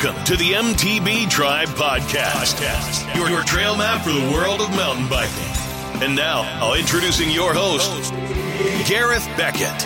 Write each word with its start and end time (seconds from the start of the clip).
Welcome 0.00 0.24
to 0.26 0.36
the 0.36 0.52
MTB 0.52 1.28
Tribe 1.28 1.66
Podcast, 1.70 3.16
your, 3.16 3.28
your 3.28 3.42
trail 3.42 3.76
map 3.76 4.04
for 4.04 4.12
the 4.12 4.30
world 4.32 4.60
of 4.60 4.70
mountain 4.70 5.08
biking. 5.08 6.00
And 6.00 6.14
now, 6.14 6.42
I'll 6.60 6.74
introducing 6.74 7.32
your 7.32 7.52
host, 7.52 8.12
Gareth 8.88 9.26
Beckett. 9.36 9.82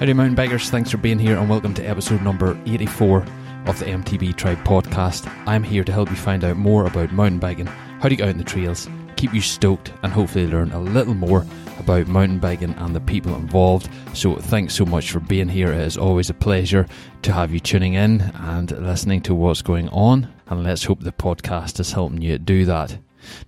Howdy, 0.00 0.14
mountain 0.14 0.34
bikers. 0.34 0.68
Thanks 0.68 0.90
for 0.90 0.96
being 0.96 1.20
here 1.20 1.38
and 1.38 1.48
welcome 1.48 1.74
to 1.74 1.84
episode 1.84 2.22
number 2.22 2.60
84 2.66 3.24
of 3.66 3.78
the 3.78 3.84
MTB 3.84 4.34
Tribe 4.34 4.58
podcast. 4.64 5.32
I'm 5.46 5.62
here 5.62 5.84
to 5.84 5.92
help 5.92 6.10
you 6.10 6.16
find 6.16 6.42
out 6.42 6.56
more 6.56 6.86
about 6.86 7.12
mountain 7.12 7.38
biking, 7.38 7.66
how 7.66 8.08
to 8.08 8.16
get 8.16 8.24
out 8.24 8.30
in 8.30 8.38
the 8.38 8.42
trails, 8.42 8.88
keep 9.14 9.32
you 9.32 9.42
stoked, 9.42 9.92
and 10.02 10.12
hopefully 10.12 10.48
learn 10.48 10.72
a 10.72 10.80
little 10.80 11.14
more 11.14 11.46
about 11.80 12.06
mountain 12.06 12.38
biking 12.38 12.74
and 12.74 12.94
the 12.94 13.00
people 13.00 13.34
involved. 13.34 13.88
So, 14.14 14.36
thanks 14.36 14.74
so 14.74 14.84
much 14.84 15.10
for 15.10 15.20
being 15.20 15.48
here. 15.48 15.72
It 15.72 15.80
is 15.80 15.96
always 15.96 16.30
a 16.30 16.34
pleasure 16.34 16.86
to 17.22 17.32
have 17.32 17.52
you 17.52 17.60
tuning 17.60 17.94
in 17.94 18.20
and 18.20 18.70
listening 18.70 19.22
to 19.22 19.34
what's 19.34 19.62
going 19.62 19.88
on. 19.88 20.32
And 20.46 20.62
let's 20.62 20.84
hope 20.84 21.00
the 21.00 21.12
podcast 21.12 21.80
is 21.80 21.92
helping 21.92 22.22
you 22.22 22.38
do 22.38 22.64
that. 22.66 22.98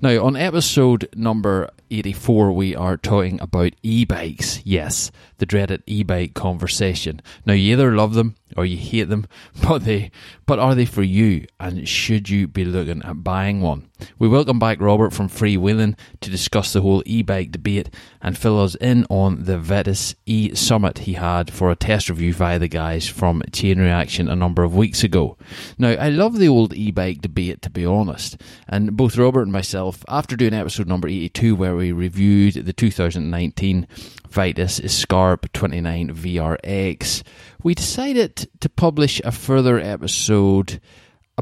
Now, 0.00 0.24
on 0.24 0.36
episode 0.36 1.08
number 1.14 1.70
84, 1.91 2.52
we 2.52 2.74
are 2.74 2.96
talking 2.96 3.41
about 3.41 3.72
e 3.82 4.05
bikes. 4.05 4.60
Yes, 4.64 5.10
the 5.38 5.46
dreaded 5.46 5.83
e 5.86 6.02
bike 6.02 6.34
conversation. 6.34 7.20
Now, 7.46 7.55
you 7.55 7.72
either 7.72 7.94
love 7.94 8.14
them 8.14 8.36
or 8.56 8.64
you 8.64 8.77
hate 8.77 9.08
them, 9.08 9.27
but 9.62 9.84
they, 9.84 10.10
but 10.46 10.58
are 10.58 10.74
they 10.74 10.84
for 10.84 11.02
you? 11.02 11.46
And 11.60 11.88
should 11.88 12.28
you 12.28 12.48
be 12.48 12.64
looking 12.64 13.03
at 13.03 13.25
buying 13.25 13.60
one? 13.60 13.88
We 14.19 14.28
welcome 14.28 14.58
back 14.58 14.81
Robert 14.81 15.12
from 15.12 15.28
Freewheeling 15.28 15.97
to 16.20 16.31
discuss 16.31 16.72
the 16.72 16.81
whole 16.81 17.03
e 17.06 17.22
bike 17.22 17.53
debate 17.53 17.91
and 18.20 18.36
fill 18.36 18.61
us 18.61 18.75
in 18.77 19.06
on 19.11 19.44
the 19.44 19.59
Vitus 19.59 20.14
e 20.27 20.55
Summit 20.55 20.98
he 20.98 21.14
had 21.14 21.53
for 21.53 21.70
a 21.70 21.77
test 21.77 22.09
review 22.09 22.34
via 22.34 22.59
the 22.59 22.69
guys 22.69 23.09
from 23.09 23.42
Chain 23.53 23.78
Reaction 23.78 24.28
a 24.28 24.36
number 24.36 24.62
of 24.62 24.75
weeks 24.75 25.03
ago. 25.05 25.36
Now, 25.78 25.91
I 25.91 26.09
love 26.09 26.39
the 26.39 26.48
old 26.48 26.75
e 26.75 26.91
bike 26.91 27.20
debate, 27.20 27.62
to 27.62 27.70
be 27.70 27.84
honest, 27.84 28.41
and 28.69 28.97
both 28.97 29.17
Robert 29.17 29.42
and 29.42 29.53
myself, 29.53 30.05
after 30.09 30.37
doing 30.37 30.55
episode 30.55 30.89
number 30.89 31.09
82, 31.09 31.55
where 31.55 31.77
we 31.77 31.92
reviewed 31.92 32.55
the 32.55 32.72
2019 32.72 33.87
Vitus 34.28 34.81
Scarp 34.87 35.53
29 35.53 36.14
VRX, 36.14 37.22
we 37.62 37.75
decided 37.75 38.48
to 38.61 38.69
publish 38.69 39.20
a 39.25 39.33
further 39.33 39.78
episode 39.78 40.81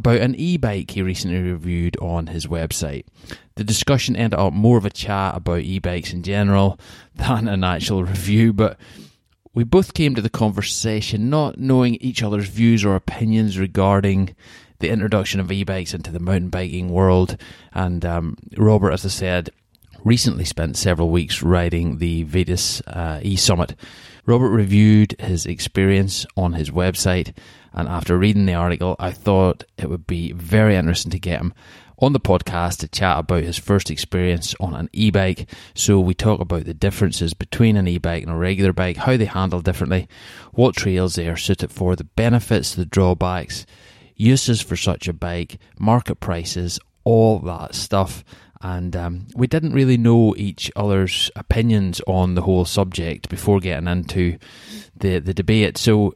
about 0.00 0.22
an 0.22 0.34
e 0.34 0.56
bike 0.56 0.90
he 0.90 1.02
recently 1.02 1.38
reviewed 1.38 1.96
on 1.98 2.28
his 2.28 2.46
website. 2.46 3.04
The 3.56 3.64
discussion 3.64 4.16
ended 4.16 4.40
up 4.40 4.54
more 4.54 4.78
of 4.78 4.86
a 4.86 4.90
chat 4.90 5.36
about 5.36 5.60
e 5.60 5.78
bikes 5.78 6.14
in 6.14 6.22
general 6.22 6.80
than 7.14 7.46
an 7.48 7.62
actual 7.62 8.02
review, 8.04 8.54
but 8.54 8.78
we 9.52 9.62
both 9.62 9.92
came 9.92 10.14
to 10.14 10.22
the 10.22 10.30
conversation 10.30 11.28
not 11.28 11.58
knowing 11.58 11.96
each 11.96 12.22
other's 12.22 12.48
views 12.48 12.82
or 12.82 12.96
opinions 12.96 13.58
regarding 13.58 14.34
the 14.78 14.88
introduction 14.88 15.38
of 15.38 15.52
e 15.52 15.64
bikes 15.64 15.92
into 15.92 16.10
the 16.10 16.18
mountain 16.18 16.48
biking 16.48 16.88
world. 16.88 17.36
And 17.74 18.02
um, 18.06 18.38
Robert, 18.56 18.92
as 18.92 19.04
I 19.04 19.10
said, 19.10 19.50
recently 20.02 20.46
spent 20.46 20.78
several 20.78 21.10
weeks 21.10 21.42
riding 21.42 21.98
the 21.98 22.22
Vitus 22.22 22.80
uh, 22.86 23.20
e 23.22 23.36
Summit. 23.36 23.74
Robert 24.24 24.50
reviewed 24.50 25.14
his 25.18 25.44
experience 25.44 26.24
on 26.36 26.54
his 26.54 26.70
website, 26.70 27.36
and 27.72 27.88
after 27.88 28.18
reading 28.18 28.46
the 28.46 28.54
article, 28.54 28.96
I 28.98 29.12
thought 29.12 29.64
it 29.78 29.88
would 29.88 30.06
be 30.06 30.32
very 30.32 30.76
interesting 30.76 31.10
to 31.12 31.18
get 31.18 31.40
him 31.40 31.54
on 31.98 32.12
the 32.12 32.20
podcast 32.20 32.78
to 32.78 32.88
chat 32.88 33.18
about 33.18 33.42
his 33.42 33.58
first 33.58 33.90
experience 33.90 34.54
on 34.58 34.74
an 34.74 34.88
e 34.92 35.10
bike. 35.10 35.48
So, 35.74 36.00
we 36.00 36.14
talk 36.14 36.40
about 36.40 36.64
the 36.64 36.74
differences 36.74 37.34
between 37.34 37.76
an 37.76 37.86
e 37.88 37.98
bike 37.98 38.22
and 38.22 38.32
a 38.32 38.36
regular 38.36 38.72
bike, 38.72 38.96
how 38.96 39.16
they 39.16 39.26
handle 39.26 39.60
differently, 39.60 40.08
what 40.52 40.76
trails 40.76 41.14
they 41.14 41.28
are 41.28 41.36
suited 41.36 41.70
for, 41.70 41.94
the 41.96 42.04
benefits, 42.04 42.74
the 42.74 42.86
drawbacks, 42.86 43.66
uses 44.16 44.60
for 44.60 44.76
such 44.76 45.08
a 45.08 45.12
bike, 45.12 45.58
market 45.78 46.20
prices, 46.20 46.78
all 47.04 47.38
that 47.40 47.74
stuff 47.74 48.24
and 48.62 48.94
um, 48.94 49.26
we 49.34 49.46
didn't 49.46 49.72
really 49.72 49.96
know 49.96 50.34
each 50.36 50.70
other's 50.76 51.30
opinions 51.34 52.00
on 52.06 52.34
the 52.34 52.42
whole 52.42 52.66
subject 52.66 53.28
before 53.30 53.58
getting 53.58 53.88
into 53.88 54.38
the 54.96 55.18
the 55.18 55.32
debate. 55.32 55.78
So, 55.78 56.14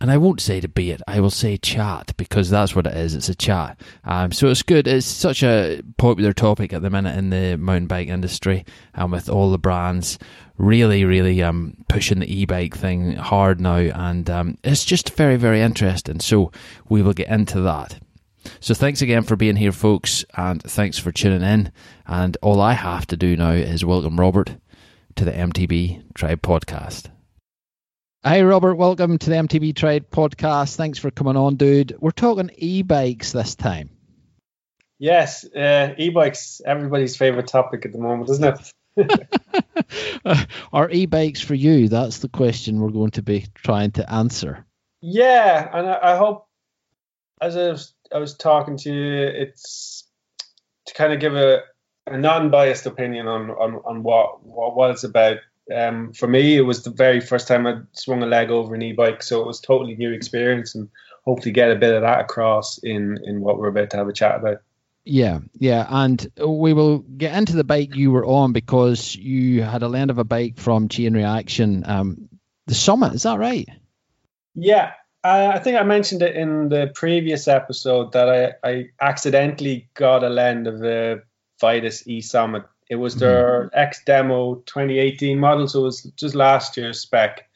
and 0.00 0.10
I 0.10 0.16
won't 0.16 0.40
say 0.40 0.60
debate, 0.60 1.00
I 1.08 1.20
will 1.20 1.30
say 1.30 1.56
chat 1.56 2.12
because 2.16 2.50
that's 2.50 2.74
what 2.74 2.86
it 2.86 2.96
is. 2.96 3.14
It's 3.14 3.28
a 3.28 3.34
chat. 3.34 3.80
Um, 4.04 4.30
so 4.30 4.48
it's 4.48 4.62
good. 4.62 4.86
It's 4.86 5.06
such 5.06 5.42
a 5.42 5.82
popular 5.96 6.32
topic 6.32 6.72
at 6.72 6.82
the 6.82 6.90
minute 6.90 7.16
in 7.16 7.30
the 7.30 7.56
mountain 7.56 7.88
bike 7.88 8.08
industry, 8.08 8.64
and 8.94 9.10
with 9.10 9.28
all 9.28 9.50
the 9.50 9.58
brands 9.58 10.18
really, 10.56 11.04
really 11.04 11.42
um, 11.42 11.76
pushing 11.88 12.18
the 12.20 12.40
e-bike 12.40 12.76
thing 12.76 13.14
hard 13.14 13.60
now, 13.60 13.76
and 13.76 14.28
um, 14.30 14.58
it's 14.62 14.84
just 14.84 15.10
very, 15.10 15.36
very 15.36 15.60
interesting. 15.60 16.20
So 16.20 16.52
we 16.88 17.02
will 17.02 17.12
get 17.12 17.28
into 17.28 17.60
that. 17.62 17.98
So 18.60 18.74
thanks 18.74 19.02
again 19.02 19.24
for 19.24 19.36
being 19.36 19.56
here, 19.56 19.72
folks, 19.72 20.24
and 20.36 20.62
thanks 20.62 20.98
for 20.98 21.12
tuning 21.12 21.42
in. 21.42 21.72
And 22.06 22.36
all 22.40 22.60
I 22.60 22.72
have 22.72 23.06
to 23.08 23.16
do 23.16 23.36
now 23.36 23.50
is 23.50 23.84
welcome 23.84 24.18
Robert 24.18 24.56
to 25.16 25.24
the 25.24 25.32
MTB 25.32 26.14
Tribe 26.14 26.42
podcast. 26.42 27.10
Hi, 28.24 28.42
Robert. 28.42 28.74
Welcome 28.74 29.16
to 29.16 29.30
the 29.30 29.36
MTB 29.36 29.76
Tribe 29.76 30.10
podcast. 30.10 30.74
Thanks 30.74 30.98
for 30.98 31.08
coming 31.08 31.36
on, 31.36 31.54
dude. 31.54 31.96
We're 32.00 32.10
talking 32.10 32.50
e 32.56 32.82
bikes 32.82 33.30
this 33.30 33.54
time. 33.54 33.90
Yes, 34.98 35.44
uh, 35.54 35.94
e 35.96 36.10
bikes, 36.10 36.60
everybody's 36.66 37.16
favorite 37.16 37.46
topic 37.46 37.86
at 37.86 37.92
the 37.92 37.98
moment, 37.98 38.28
isn't 38.28 38.72
it? 38.96 40.48
Are 40.72 40.90
e 40.90 41.06
bikes 41.06 41.40
for 41.40 41.54
you? 41.54 41.88
That's 41.88 42.18
the 42.18 42.28
question 42.28 42.80
we're 42.80 42.90
going 42.90 43.12
to 43.12 43.22
be 43.22 43.46
trying 43.54 43.92
to 43.92 44.12
answer. 44.12 44.66
Yeah, 45.00 45.70
and 45.72 45.88
I, 45.88 46.14
I 46.14 46.16
hope, 46.16 46.48
as 47.40 47.56
I 47.56 47.68
was 47.68 47.94
I 48.12 48.18
was 48.18 48.36
talking 48.36 48.78
to 48.78 48.92
you, 48.92 49.28
it's 49.28 50.08
to 50.86 50.94
kind 50.94 51.12
of 51.12 51.20
give 51.20 51.36
a, 51.36 51.60
a 52.08 52.18
non-biased 52.18 52.86
opinion 52.86 53.28
on 53.28 53.48
on, 53.50 53.74
on 53.86 54.02
what, 54.02 54.44
what 54.44 54.74
what 54.74 54.90
it's 54.90 55.04
about. 55.04 55.36
Um, 55.74 56.12
for 56.12 56.26
me, 56.26 56.56
it 56.56 56.62
was 56.62 56.82
the 56.82 56.90
very 56.90 57.20
first 57.20 57.48
time 57.48 57.66
I'd 57.66 57.86
swung 57.92 58.22
a 58.22 58.26
leg 58.26 58.50
over 58.50 58.74
an 58.74 58.82
e-bike, 58.82 59.22
so 59.22 59.40
it 59.40 59.46
was 59.46 59.60
totally 59.60 59.96
new 59.96 60.12
experience, 60.12 60.74
and 60.74 60.88
hopefully 61.24 61.52
get 61.52 61.70
a 61.70 61.76
bit 61.76 61.94
of 61.94 62.02
that 62.02 62.20
across 62.20 62.78
in 62.78 63.18
in 63.24 63.40
what 63.40 63.58
we're 63.58 63.68
about 63.68 63.90
to 63.90 63.96
have 63.98 64.08
a 64.08 64.12
chat 64.12 64.36
about. 64.36 64.62
Yeah, 65.04 65.40
yeah, 65.54 65.86
and 65.88 66.26
we 66.38 66.74
will 66.74 66.98
get 66.98 67.34
into 67.34 67.56
the 67.56 67.64
bike 67.64 67.94
you 67.94 68.10
were 68.10 68.26
on 68.26 68.52
because 68.52 69.14
you 69.14 69.62
had 69.62 69.82
a 69.82 69.88
land 69.88 70.10
of 70.10 70.18
a 70.18 70.24
bike 70.24 70.58
from 70.58 70.88
Chain 70.88 71.14
Reaction, 71.14 71.82
um, 71.86 72.28
the 72.66 72.74
Summit. 72.74 73.14
Is 73.14 73.22
that 73.22 73.38
right? 73.38 73.68
Yeah, 74.54 74.92
uh, 75.24 75.52
I 75.54 75.58
think 75.60 75.78
I 75.78 75.82
mentioned 75.82 76.22
it 76.22 76.36
in 76.36 76.68
the 76.68 76.90
previous 76.94 77.48
episode 77.48 78.12
that 78.12 78.28
I, 78.28 78.68
I 78.68 78.84
accidentally 79.00 79.88
got 79.94 80.24
a 80.24 80.28
lend 80.28 80.66
of 80.66 80.78
the 80.78 81.22
Vitus 81.60 82.06
E 82.06 82.20
Summit. 82.20 82.64
It 82.88 82.96
was 82.96 83.16
their 83.16 83.64
mm-hmm. 83.64 83.78
X 83.78 84.02
Demo 84.04 84.56
2018 84.66 85.38
model, 85.38 85.68
so 85.68 85.80
it 85.80 85.84
was 85.84 86.02
just 86.16 86.34
last 86.34 86.76
year's 86.76 87.00
spec. 87.00 87.48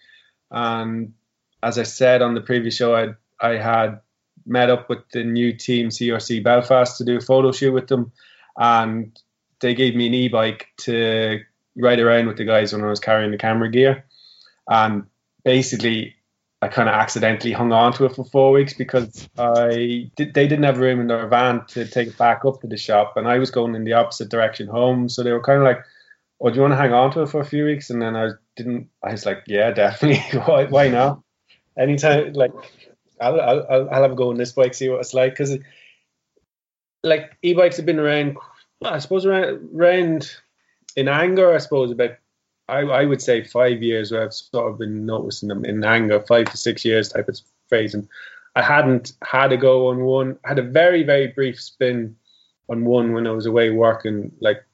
And 0.50 1.14
as 1.62 1.78
I 1.78 1.84
said 1.84 2.22
on 2.22 2.34
the 2.34 2.40
previous 2.40 2.76
show, 2.76 2.94
I 2.94 3.14
I 3.40 3.56
had 3.56 4.00
met 4.46 4.70
up 4.70 4.88
with 4.88 5.08
the 5.12 5.24
new 5.24 5.52
team 5.52 5.88
CRC 5.88 6.42
Belfast 6.42 6.98
to 6.98 7.04
do 7.04 7.16
a 7.16 7.20
photo 7.20 7.52
shoot 7.52 7.72
with 7.72 7.88
them, 7.88 8.12
and 8.56 9.18
they 9.60 9.74
gave 9.74 9.94
me 9.94 10.06
an 10.06 10.14
e-bike 10.14 10.68
to 10.78 11.40
ride 11.76 12.00
around 12.00 12.26
with 12.26 12.36
the 12.36 12.44
guys 12.44 12.72
when 12.72 12.84
I 12.84 12.88
was 12.88 13.00
carrying 13.00 13.30
the 13.30 13.38
camera 13.38 13.70
gear. 13.70 14.04
And 14.68 15.04
basically, 15.44 16.14
I 16.62 16.68
kind 16.68 16.88
of 16.88 16.94
accidentally 16.94 17.50
hung 17.52 17.72
on 17.72 17.92
to 17.94 18.04
it 18.04 18.14
for 18.14 18.24
four 18.24 18.52
weeks 18.52 18.72
because 18.72 19.28
I 19.36 20.08
did, 20.14 20.32
they 20.32 20.46
didn't 20.46 20.62
have 20.62 20.78
room 20.78 21.00
in 21.00 21.08
their 21.08 21.26
van 21.26 21.66
to 21.70 21.84
take 21.84 22.08
it 22.08 22.16
back 22.16 22.44
up 22.44 22.60
to 22.60 22.68
the 22.68 22.76
shop, 22.76 23.16
and 23.16 23.26
I 23.26 23.38
was 23.38 23.50
going 23.50 23.74
in 23.74 23.82
the 23.82 23.94
opposite 23.94 24.28
direction 24.28 24.68
home. 24.68 25.08
So 25.08 25.24
they 25.24 25.32
were 25.32 25.42
kind 25.42 25.58
of 25.58 25.64
like, 25.64 25.84
"Oh, 26.40 26.50
do 26.50 26.54
you 26.54 26.62
want 26.62 26.72
to 26.72 26.76
hang 26.76 26.92
on 26.92 27.10
to 27.12 27.22
it 27.22 27.30
for 27.30 27.40
a 27.40 27.44
few 27.44 27.64
weeks?" 27.64 27.90
And 27.90 28.00
then 28.00 28.14
I 28.14 28.28
didn't. 28.54 28.88
I 29.02 29.10
was 29.10 29.26
like, 29.26 29.42
"Yeah, 29.48 29.72
definitely. 29.72 30.38
why, 30.46 30.66
why 30.66 30.88
not? 30.88 31.20
Anytime, 31.76 32.32
like, 32.34 32.52
I'll, 33.20 33.40
I'll 33.40 33.88
I'll 33.90 34.02
have 34.02 34.12
a 34.12 34.14
go 34.14 34.30
on 34.30 34.36
this 34.36 34.52
bike, 34.52 34.74
see 34.74 34.88
what 34.88 35.00
it's 35.00 35.14
like, 35.14 35.32
because 35.32 35.58
like 37.02 37.36
e-bikes 37.42 37.76
have 37.78 37.86
been 37.86 37.98
around. 37.98 38.36
I 38.84 39.00
suppose 39.00 39.26
around 39.26 39.68
around 39.74 40.30
in 40.94 41.08
anger. 41.08 41.52
I 41.52 41.58
suppose 41.58 41.90
about 41.90 42.12
I, 42.72 42.80
I 42.80 43.04
would 43.04 43.20
say 43.20 43.44
five 43.44 43.82
years 43.82 44.10
where 44.10 44.24
I've 44.24 44.32
sort 44.32 44.72
of 44.72 44.78
been 44.78 45.04
noticing 45.04 45.48
them 45.48 45.64
in 45.64 45.84
anger, 45.84 46.20
five 46.20 46.50
to 46.50 46.56
six 46.56 46.84
years 46.84 47.10
type 47.10 47.28
of 47.28 47.38
phrase. 47.68 47.94
And 47.94 48.08
I 48.56 48.62
hadn't 48.62 49.12
had 49.22 49.52
a 49.52 49.56
go 49.56 49.88
on 49.88 50.00
one. 50.00 50.38
I 50.44 50.48
had 50.48 50.58
a 50.58 50.62
very, 50.62 51.02
very 51.02 51.28
brief 51.28 51.60
spin 51.60 52.16
on 52.68 52.84
one 52.84 53.12
when 53.12 53.26
I 53.26 53.32
was 53.32 53.46
away 53.46 53.70
working 53.70 54.32
like 54.40 54.64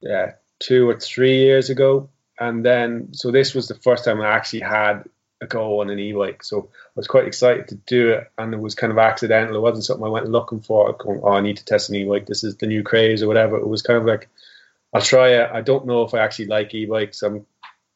yeah, 0.00 0.32
two 0.58 0.88
or 0.88 1.00
three 1.00 1.38
years 1.38 1.70
ago. 1.70 2.10
And 2.38 2.64
then, 2.64 3.14
so 3.14 3.30
this 3.30 3.54
was 3.54 3.68
the 3.68 3.74
first 3.74 4.04
time 4.04 4.20
I 4.20 4.28
actually 4.28 4.60
had 4.60 5.04
a 5.40 5.46
go 5.46 5.80
on 5.80 5.88
an 5.88 5.98
e-bike. 5.98 6.42
So 6.42 6.68
I 6.72 6.92
was 6.96 7.06
quite 7.06 7.26
excited 7.26 7.68
to 7.68 7.76
do 7.76 8.10
it. 8.10 8.30
And 8.36 8.52
it 8.52 8.60
was 8.60 8.74
kind 8.74 8.92
of 8.92 8.98
accidental. 8.98 9.56
It 9.56 9.60
wasn't 9.60 9.84
something 9.84 10.04
I 10.04 10.10
went 10.10 10.28
looking 10.28 10.60
for, 10.60 10.92
going, 10.92 11.20
oh, 11.22 11.32
I 11.32 11.40
need 11.40 11.56
to 11.56 11.64
test 11.64 11.88
an 11.88 11.96
e-bike. 11.96 12.26
This 12.26 12.44
is 12.44 12.56
the 12.56 12.66
new 12.66 12.82
craze 12.82 13.22
or 13.22 13.28
whatever. 13.28 13.56
It 13.56 13.66
was 13.68 13.82
kind 13.82 13.98
of 13.98 14.04
like, 14.04 14.28
I'll 14.94 15.02
try 15.02 15.30
it. 15.30 15.50
I 15.52 15.60
don't 15.60 15.86
know 15.86 16.02
if 16.04 16.14
I 16.14 16.20
actually 16.20 16.46
like 16.46 16.72
e-bikes. 16.74 17.22
I'm 17.22 17.44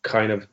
kind 0.02 0.32
of, 0.32 0.46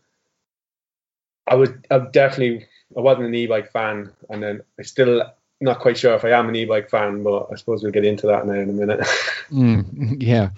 I 1.48 1.56
would, 1.56 1.86
I'm 1.90 2.12
definitely 2.12 2.68
I 2.96 3.02
wasn't 3.02 3.28
an 3.28 3.36
e-bike 3.36 3.72
fan, 3.72 4.12
and 4.30 4.42
then 4.42 4.62
I 4.80 4.84
still 4.84 5.24
not 5.62 5.80
quite 5.80 5.98
sure 5.98 6.14
if 6.14 6.24
I 6.26 6.32
am 6.32 6.50
an 6.50 6.56
e-bike 6.56 6.90
fan, 6.90 7.24
but 7.24 7.48
I 7.52 7.56
suppose 7.56 7.82
we'll 7.82 7.92
get 7.92 8.06
into 8.06 8.28
that 8.28 8.46
now 8.46 8.54
in 8.54 8.70
a 8.70 8.74
minute. 8.74 9.00
mm, 9.52 10.18
yeah. 10.20 10.50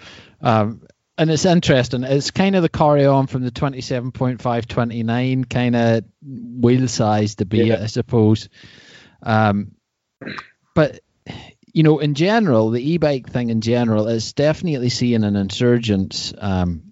Um, 0.42 0.82
and 1.18 1.32
it's 1.32 1.46
interesting. 1.46 2.04
It's 2.04 2.30
kind 2.32 2.56
of 2.56 2.62
the 2.62 2.70
carry 2.70 3.06
on 3.06 3.26
from 3.26 3.44
the 3.44 3.52
27.5 3.52 4.66
29 4.68 5.46
kind 5.46 5.76
of 5.76 6.04
wheel 6.22 6.88
size 6.88 7.36
debate, 7.36 7.68
yeah. 7.68 7.82
I 7.82 7.88
suppose. 7.88 8.50
Um, 9.24 9.72
but 10.76 11.00
you 11.78 11.84
know, 11.84 12.00
in 12.00 12.16
general, 12.16 12.72
the 12.72 12.94
e-bike 12.94 13.30
thing 13.30 13.52
in 13.52 13.62
general 13.62 14.08
is 14.08 14.34
definitely 14.34 14.90
seeing 14.90 15.24
an 15.24 15.36
insurgence. 15.36 16.34
Um, 16.36 16.92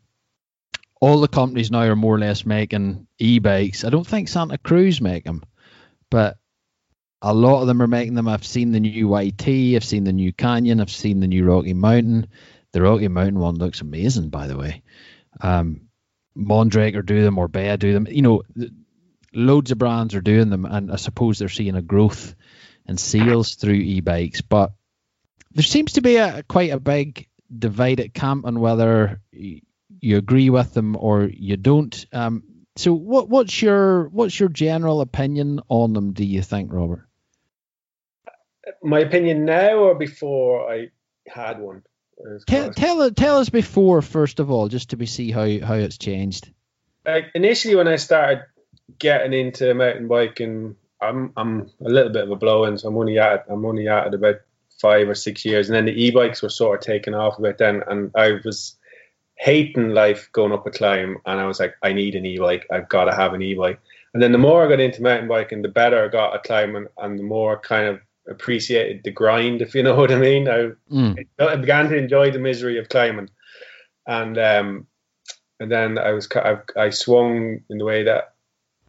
all 1.02 1.22
the 1.22 1.28
companies 1.28 1.72
now 1.72 1.90
are 1.90 1.96
more 1.96 2.14
or 2.14 2.20
less 2.20 2.46
making 2.46 3.08
e-bikes. 3.18 3.84
I 3.84 3.90
don't 3.90 4.06
think 4.06 4.28
Santa 4.28 4.60
Cruz 4.60 5.02
make 5.02 5.24
them, 5.24 5.42
but 6.12 6.38
a 7.20 7.34
lot 7.34 7.62
of 7.62 7.68
them 7.68 7.82
are 7.82 7.88
making 7.88 8.14
them. 8.14 8.28
I've 8.28 8.46
seen 8.46 8.74
the 8.74 8.80
new 8.80 9.18
YT, 9.18 9.76
I've 9.76 9.84
seen 9.84 10.04
the 10.04 10.14
new 10.14 10.32
Canyon, 10.32 10.80
I've 10.80 10.92
seen 10.92 11.20
the 11.20 11.28
new 11.28 11.46
Rocky 11.46 11.74
Mountain. 11.74 12.28
The 12.72 12.84
Rocky 12.84 13.08
Mountain 13.08 13.40
one 13.40 13.56
looks 13.56 13.82
amazing, 13.82 14.30
by 14.30 14.46
the 14.46 14.56
way. 14.56 14.84
Um, 15.42 15.90
Mondraker 16.38 17.04
do 17.04 17.24
them 17.24 17.40
or 17.40 17.48
Bea 17.48 17.76
do 17.78 17.92
them. 17.92 18.08
You 18.08 18.22
know, 18.22 18.44
loads 19.34 19.72
of 19.72 19.80
brands 19.80 20.14
are 20.14 20.22
doing 20.22 20.52
them, 20.52 20.66
and 20.66 20.92
I 20.92 20.98
suppose 20.98 21.40
they're 21.40 21.50
seeing 21.50 21.76
a 21.76 21.82
growth 21.82 22.36
in 22.88 22.98
sales 22.98 23.56
through 23.56 23.76
e-bikes. 23.76 24.42
But 24.42 24.74
there 25.52 25.64
seems 25.64 25.94
to 25.94 26.02
be 26.02 26.18
a 26.18 26.44
quite 26.44 26.72
a 26.72 26.80
big 26.80 27.28
divide 27.58 28.00
at 28.00 28.14
camp 28.14 28.46
on 28.46 28.60
whether 28.60 29.22
you 29.32 30.18
agree 30.18 30.50
with 30.50 30.74
them 30.74 30.96
or 31.00 31.24
you 31.24 31.58
don't. 31.58 32.06
Um, 32.12 32.44
so, 32.76 32.94
what, 32.94 33.30
what's 33.30 33.62
your 33.62 34.10
what's 34.10 34.40
your 34.40 34.50
general 34.50 35.02
opinion 35.02 35.62
on 35.70 35.94
them? 35.94 36.14
Do 36.14 36.26
you 36.26 36.42
think, 36.42 36.74
Robert? 36.74 37.08
My 38.84 39.00
opinion 39.00 39.46
now 39.46 39.78
or 39.78 39.96
before 39.96 40.72
I 40.72 40.90
had 41.28 41.60
one. 41.60 41.84
Tell, 42.48 42.72
tell, 42.72 43.12
tell 43.12 43.38
us 43.38 43.50
before 43.50 44.02
first 44.02 44.40
of 44.40 44.50
all, 44.50 44.68
just 44.68 44.92
to 44.92 44.98
be 44.98 45.06
see 45.06 45.32
how 45.32 45.42
how 45.66 45.76
it's 45.76 45.98
changed. 45.98 46.52
Like 47.06 47.26
initially, 47.36 47.76
when 47.76 47.88
I 47.88 47.98
started 47.98 48.46
getting 48.98 49.34
into 49.34 49.74
mountain 49.74 50.08
biking, 50.08 50.76
I'm 51.06 51.34
I'm 51.38 51.72
a 51.84 51.90
little 51.90 52.12
bit 52.12 52.24
of 52.24 52.32
a 52.32 52.36
blow-in, 52.36 52.78
so 52.78 52.90
I'm 52.90 52.98
only 52.98 53.20
at 53.20 53.46
I'm 53.50 53.66
only 53.66 53.88
at 53.88 54.08
it 54.08 54.14
about 54.14 54.36
five 54.82 55.08
or 55.08 55.16
six 55.16 55.46
years, 55.46 55.70
and 55.70 55.76
then 55.76 55.86
the 55.86 56.04
e-bikes 56.04 56.42
were 56.42 56.50
sort 56.50 56.80
of 56.80 56.86
taken 56.86 57.14
off 57.14 57.40
a 57.40 57.42
bit 57.42 57.58
then, 57.58 57.84
and 57.88 58.12
I 58.16 58.40
was 58.44 58.76
hating 59.38 59.90
life 59.90 60.30
going 60.32 60.52
up 60.52 60.68
a 60.68 60.72
climb, 60.72 61.18
and 61.26 61.40
I 61.40 61.46
was 61.46 61.60
like, 61.60 61.76
I 61.84 61.94
need 61.94 62.16
an 62.16 62.26
e-bike. 62.26 62.68
I've 62.72 62.90
got 62.90 63.06
to 63.06 63.16
have 63.16 63.34
an 63.34 63.42
e-bike. 63.42 63.80
And 64.14 64.24
then 64.24 64.32
the 64.32 64.38
more 64.38 64.64
I 64.64 64.70
got 64.70 64.80
into 64.80 65.02
mountain 65.02 65.28
biking, 65.28 65.62
the 65.62 65.68
better 65.68 66.04
I 66.04 66.08
got 66.08 66.34
at 66.34 66.44
climbing, 66.44 66.88
and 66.98 67.20
the 67.20 67.24
more 67.24 67.60
kind 67.60 67.88
of 67.88 68.00
appreciated 68.30 69.04
the 69.04 69.12
grind, 69.12 69.62
if 69.62 69.76
you 69.76 69.84
know 69.84 69.96
what 70.00 70.12
I 70.12 70.16
mean. 70.16 70.48
I, 70.48 70.72
mm. 70.92 71.26
I 71.40 71.56
began 71.56 71.90
to 71.90 71.98
enjoy 71.98 72.32
the 72.32 72.40
misery 72.40 72.78
of 72.78 72.90
climbing, 72.90 73.30
and 74.08 74.38
um, 74.38 74.88
and 75.60 75.72
then 75.72 75.98
I 75.98 76.12
was 76.12 76.28
I, 76.34 76.58
I 76.78 76.90
swung 76.90 77.62
in 77.70 77.78
the 77.78 77.86
way 77.86 78.04
that 78.04 78.36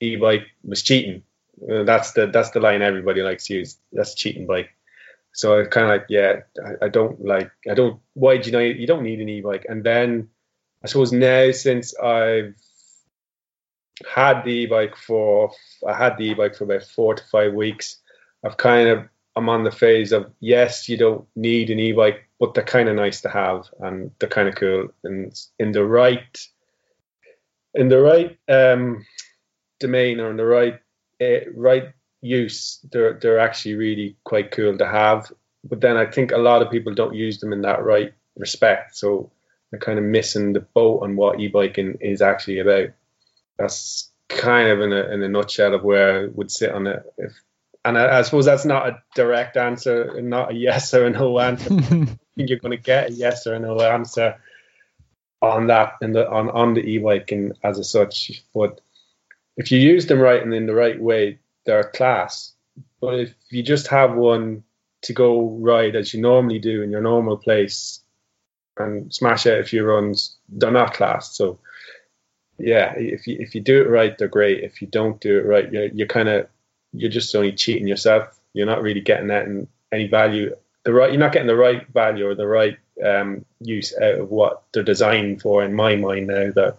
e-bike 0.00 0.46
was 0.64 0.82
cheating. 0.82 1.22
Uh, 1.62 1.84
that's 1.84 2.12
the 2.12 2.26
that's 2.26 2.50
the 2.50 2.60
line 2.60 2.82
everybody 2.82 3.22
likes 3.22 3.46
to 3.46 3.54
use. 3.54 3.78
That's 3.92 4.14
cheating 4.14 4.46
bike. 4.46 4.70
So 5.32 5.60
I 5.60 5.66
kind 5.66 5.84
of 5.84 5.90
like, 5.90 6.06
yeah, 6.08 6.40
I, 6.64 6.86
I, 6.86 6.88
don't 6.88 7.22
like, 7.22 7.50
I 7.70 7.74
don't. 7.74 8.00
Why 8.14 8.38
do 8.38 8.46
you 8.46 8.52
know 8.52 8.58
you 8.58 8.86
don't 8.86 9.02
need 9.02 9.20
an 9.20 9.28
e-bike? 9.28 9.66
And 9.68 9.84
then 9.84 10.30
I 10.82 10.86
suppose 10.86 11.12
now 11.12 11.50
since 11.50 11.94
I've 11.98 12.54
had 14.10 14.44
the 14.44 14.50
e-bike 14.50 14.96
for 14.96 15.52
I 15.86 15.94
had 15.94 16.16
the 16.16 16.24
e-bike 16.24 16.56
for 16.56 16.64
about 16.64 16.84
four 16.84 17.14
to 17.14 17.24
five 17.24 17.52
weeks, 17.52 17.98
I've 18.44 18.56
kind 18.56 18.88
of 18.88 19.08
I'm 19.36 19.50
on 19.50 19.64
the 19.64 19.70
phase 19.70 20.12
of 20.12 20.32
yes, 20.40 20.88
you 20.88 20.96
don't 20.96 21.26
need 21.36 21.68
an 21.68 21.80
e-bike, 21.80 22.26
but 22.40 22.54
they're 22.54 22.64
kind 22.64 22.88
of 22.88 22.96
nice 22.96 23.20
to 23.20 23.28
have 23.28 23.64
and 23.80 24.10
they're 24.18 24.30
kind 24.30 24.48
of 24.48 24.54
cool 24.54 24.88
and 25.04 25.38
in 25.58 25.72
the 25.72 25.84
right 25.84 26.46
in 27.74 27.88
the 27.88 28.00
right 28.00 28.38
um, 28.48 29.04
domain 29.80 30.18
or 30.18 30.30
in 30.30 30.38
the 30.38 30.46
right 30.46 30.80
uh, 31.20 31.50
right 31.54 31.92
use, 32.20 32.80
they're 32.90 33.14
they're 33.14 33.38
actually 33.38 33.74
really 33.74 34.16
quite 34.24 34.50
cool 34.50 34.76
to 34.78 34.86
have. 34.86 35.32
But 35.64 35.80
then 35.80 35.96
I 35.96 36.06
think 36.06 36.32
a 36.32 36.38
lot 36.38 36.62
of 36.62 36.70
people 36.70 36.94
don't 36.94 37.14
use 37.14 37.40
them 37.40 37.52
in 37.52 37.62
that 37.62 37.84
right 37.84 38.12
respect. 38.36 38.96
So 38.96 39.32
they're 39.70 39.80
kind 39.80 39.98
of 39.98 40.04
missing 40.04 40.52
the 40.52 40.60
boat 40.60 41.02
on 41.02 41.16
what 41.16 41.40
e-biking 41.40 41.98
is 42.00 42.22
actually 42.22 42.60
about. 42.60 42.90
That's 43.58 44.10
kind 44.28 44.68
of 44.68 44.80
in 44.80 44.92
a 44.92 45.12
in 45.12 45.22
a 45.22 45.28
nutshell 45.28 45.74
of 45.74 45.82
where 45.82 46.24
I 46.24 46.26
would 46.26 46.50
sit 46.50 46.72
on 46.72 46.86
it. 46.86 47.02
If 47.18 47.32
and 47.84 47.96
I, 47.96 48.18
I 48.18 48.22
suppose 48.22 48.44
that's 48.44 48.64
not 48.64 48.88
a 48.88 49.02
direct 49.14 49.56
answer 49.56 50.16
and 50.16 50.28
not 50.28 50.50
a 50.50 50.54
yes 50.54 50.92
or 50.92 51.06
a 51.06 51.10
no 51.10 51.38
answer. 51.38 51.70
you're 52.36 52.58
going 52.58 52.76
to 52.76 52.82
get 52.82 53.10
a 53.10 53.12
yes 53.12 53.46
or 53.46 53.54
a 53.54 53.60
no 53.60 53.78
answer 53.80 54.40
on 55.40 55.68
that 55.68 55.94
and 56.00 56.14
the 56.14 56.28
on 56.28 56.50
on 56.50 56.74
the 56.74 56.80
e-biking 56.80 57.52
as 57.62 57.78
a 57.78 57.84
such. 57.84 58.42
But 58.54 58.80
if 59.56 59.72
you 59.72 59.78
use 59.78 60.06
them 60.06 60.20
right 60.20 60.42
and 60.42 60.54
in 60.54 60.66
the 60.66 60.74
right 60.74 61.00
way, 61.00 61.38
they're 61.64 61.84
class. 61.84 62.52
But 63.00 63.20
if 63.20 63.34
you 63.50 63.62
just 63.62 63.88
have 63.88 64.14
one 64.14 64.64
to 65.02 65.12
go 65.12 65.48
ride 65.60 65.96
as 65.96 66.12
you 66.12 66.20
normally 66.20 66.58
do 66.58 66.82
in 66.82 66.90
your 66.90 67.00
normal 67.00 67.36
place 67.36 68.00
and 68.76 69.12
smash 69.12 69.46
out 69.46 69.58
a 69.58 69.64
few 69.64 69.84
runs, 69.84 70.36
they're 70.48 70.70
not 70.70 70.94
class. 70.94 71.36
So 71.36 71.58
yeah, 72.58 72.94
if 72.96 73.26
you 73.26 73.36
if 73.38 73.54
you 73.54 73.60
do 73.60 73.82
it 73.82 73.88
right, 73.88 74.16
they're 74.16 74.28
great. 74.28 74.64
If 74.64 74.80
you 74.80 74.88
don't 74.88 75.20
do 75.20 75.38
it 75.38 75.46
right, 75.46 75.70
you're 75.72 75.86
you're 75.86 76.06
kind 76.06 76.28
of 76.28 76.48
you're 76.92 77.10
just 77.10 77.34
only 77.34 77.52
cheating 77.52 77.86
yourself. 77.86 78.38
You're 78.52 78.66
not 78.66 78.82
really 78.82 79.00
getting 79.00 79.28
that 79.28 79.46
in 79.46 79.68
any 79.92 80.06
value. 80.06 80.54
The 80.84 80.92
right, 80.92 81.10
you're 81.10 81.20
not 81.20 81.32
getting 81.32 81.48
the 81.48 81.56
right 81.56 81.86
value 81.88 82.28
or 82.28 82.34
the 82.34 82.46
right 82.46 82.78
um, 83.04 83.44
use 83.60 83.94
out 84.00 84.20
of 84.20 84.30
what 84.30 84.62
they're 84.72 84.82
designed 84.82 85.42
for. 85.42 85.64
In 85.64 85.74
my 85.74 85.96
mind 85.96 86.28
now, 86.28 86.50
that 86.52 86.78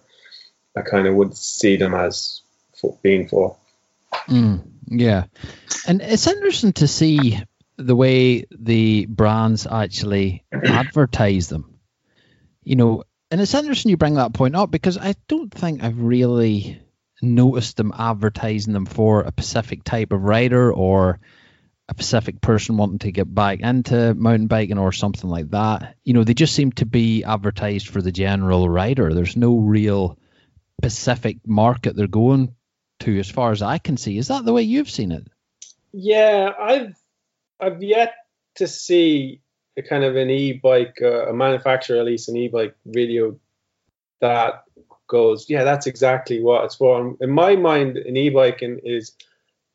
I 0.75 0.81
kind 0.81 1.07
of 1.07 1.15
would 1.15 1.37
see 1.37 1.75
them 1.75 1.93
as 1.93 2.41
for, 2.79 2.97
being 3.01 3.27
for. 3.27 3.57
Mm, 4.27 4.67
yeah, 4.87 5.25
and 5.87 6.01
it's 6.01 6.27
interesting 6.27 6.73
to 6.73 6.87
see 6.87 7.39
the 7.77 7.95
way 7.95 8.45
the 8.51 9.05
brands 9.05 9.67
actually 9.67 10.43
advertise 10.51 11.49
them 11.49 11.77
you 12.67 12.75
know, 12.75 13.05
and 13.31 13.39
it's 13.39 13.53
interesting 13.53 13.91
you 13.91 13.97
bring 13.97 14.15
that 14.15 14.33
point 14.33 14.53
up 14.53 14.69
because 14.69 14.97
I 14.97 15.15
don't 15.29 15.53
think 15.53 15.81
I've 15.81 16.01
really 16.01 16.81
noticed 17.21 17.77
them 17.77 17.93
advertising 17.97 18.73
them 18.73 18.85
for 18.85 19.21
a 19.21 19.29
specific 19.29 19.85
type 19.85 20.11
of 20.11 20.21
rider 20.21 20.73
or 20.73 21.21
a 21.87 21.93
specific 21.93 22.41
person 22.41 22.75
wanting 22.75 22.99
to 22.99 23.13
get 23.13 23.33
back 23.33 23.61
into 23.61 24.13
mountain 24.15 24.47
biking 24.47 24.77
or 24.77 24.91
something 24.91 25.29
like 25.29 25.51
that. 25.51 25.95
You 26.03 26.13
know, 26.13 26.25
they 26.25 26.33
just 26.33 26.53
seem 26.53 26.73
to 26.73 26.85
be 26.85 27.23
advertised 27.23 27.87
for 27.87 28.01
the 28.01 28.11
general 28.11 28.67
rider. 28.67 29.13
There's 29.13 29.37
no 29.37 29.55
real 29.55 30.19
specific 30.81 31.37
market 31.47 31.95
they're 31.95 32.07
going 32.07 32.53
to 32.99 33.19
as 33.19 33.29
far 33.29 33.51
as 33.51 33.61
I 33.61 33.77
can 33.77 33.97
see. 33.97 34.17
Is 34.17 34.27
that 34.27 34.45
the 34.45 34.53
way 34.53 34.63
you've 34.63 34.89
seen 34.89 35.11
it? 35.11 35.27
Yeah, 35.91 36.51
I've 36.59 36.95
I've 37.59 37.81
yet 37.81 38.13
to 38.55 38.67
see 38.67 39.41
a 39.77 39.81
kind 39.81 40.03
of 40.03 40.15
an 40.15 40.29
e-bike, 40.29 40.97
uh, 41.01 41.27
a 41.27 41.33
manufacturer 41.33 41.97
release 41.97 42.27
an 42.27 42.35
e-bike 42.35 42.75
video 42.85 43.39
that 44.21 44.63
goes, 45.07 45.49
yeah, 45.49 45.63
that's 45.63 45.87
exactly 45.87 46.41
what 46.41 46.65
it's 46.65 46.75
for. 46.75 47.15
In 47.21 47.29
my 47.29 47.55
mind, 47.55 47.97
an 47.97 48.17
e-biking 48.17 48.79
is 48.83 49.13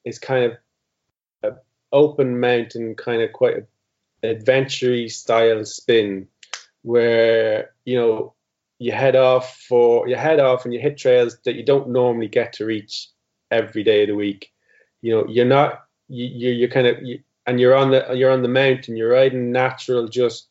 is 0.05 0.19
kind 0.19 0.45
of 0.45 0.59
an 1.43 1.59
open 1.93 2.41
mountain, 2.41 2.95
kind 2.97 3.23
of 3.23 3.33
quite 3.33 3.57
a 4.23 4.29
adventure 4.29 5.09
style 5.09 5.65
spin, 5.65 6.29
where 6.83 7.71
you 7.85 7.97
know 7.97 8.35
you 8.79 8.93
head 8.93 9.17
off 9.17 9.57
for 9.69 10.09
you 10.09 10.17
head 10.17 10.41
off 10.41 10.65
and 10.65 10.75
you 10.75 10.81
hit 10.81 10.99
trails 10.99 11.39
that 11.45 11.55
you 11.55 11.65
don't 11.65 11.89
normally 11.89 12.29
get 12.29 12.55
to 12.55 12.65
reach 12.65 13.09
every 13.53 13.85
day 13.85 14.03
of 14.03 14.09
the 14.09 14.15
week. 14.15 14.53
You 15.03 15.13
know, 15.13 15.27
you're 15.29 15.45
not 15.45 15.85
you, 16.09 16.51
you're 16.51 16.69
kind 16.69 16.87
of 16.87 17.03
you, 17.03 17.21
and 17.47 17.61
you're 17.61 17.75
on 17.75 17.91
the 17.91 18.15
you're 18.15 18.31
on 18.31 18.43
the 18.43 18.49
mountain, 18.49 18.97
you're 18.97 19.13
riding 19.13 19.53
natural, 19.53 20.09
just 20.09 20.49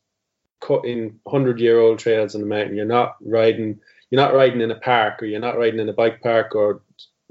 cutting 0.60 1.20
hundred 1.28 1.60
year 1.60 1.80
old 1.80 2.00
trails 2.00 2.36
on 2.36 2.42
the 2.42 2.48
mountain. 2.48 2.76
You're 2.76 2.86
not 2.86 3.16
riding 3.22 3.80
you're 4.10 4.22
not 4.22 4.34
riding 4.34 4.62
in 4.62 4.72
a 4.72 4.80
park 4.80 5.22
or 5.22 5.26
you're 5.26 5.40
not 5.40 5.58
riding 5.58 5.80
in 5.80 5.90
a 5.90 5.94
bike 5.94 6.22
park 6.22 6.54
or 6.54 6.82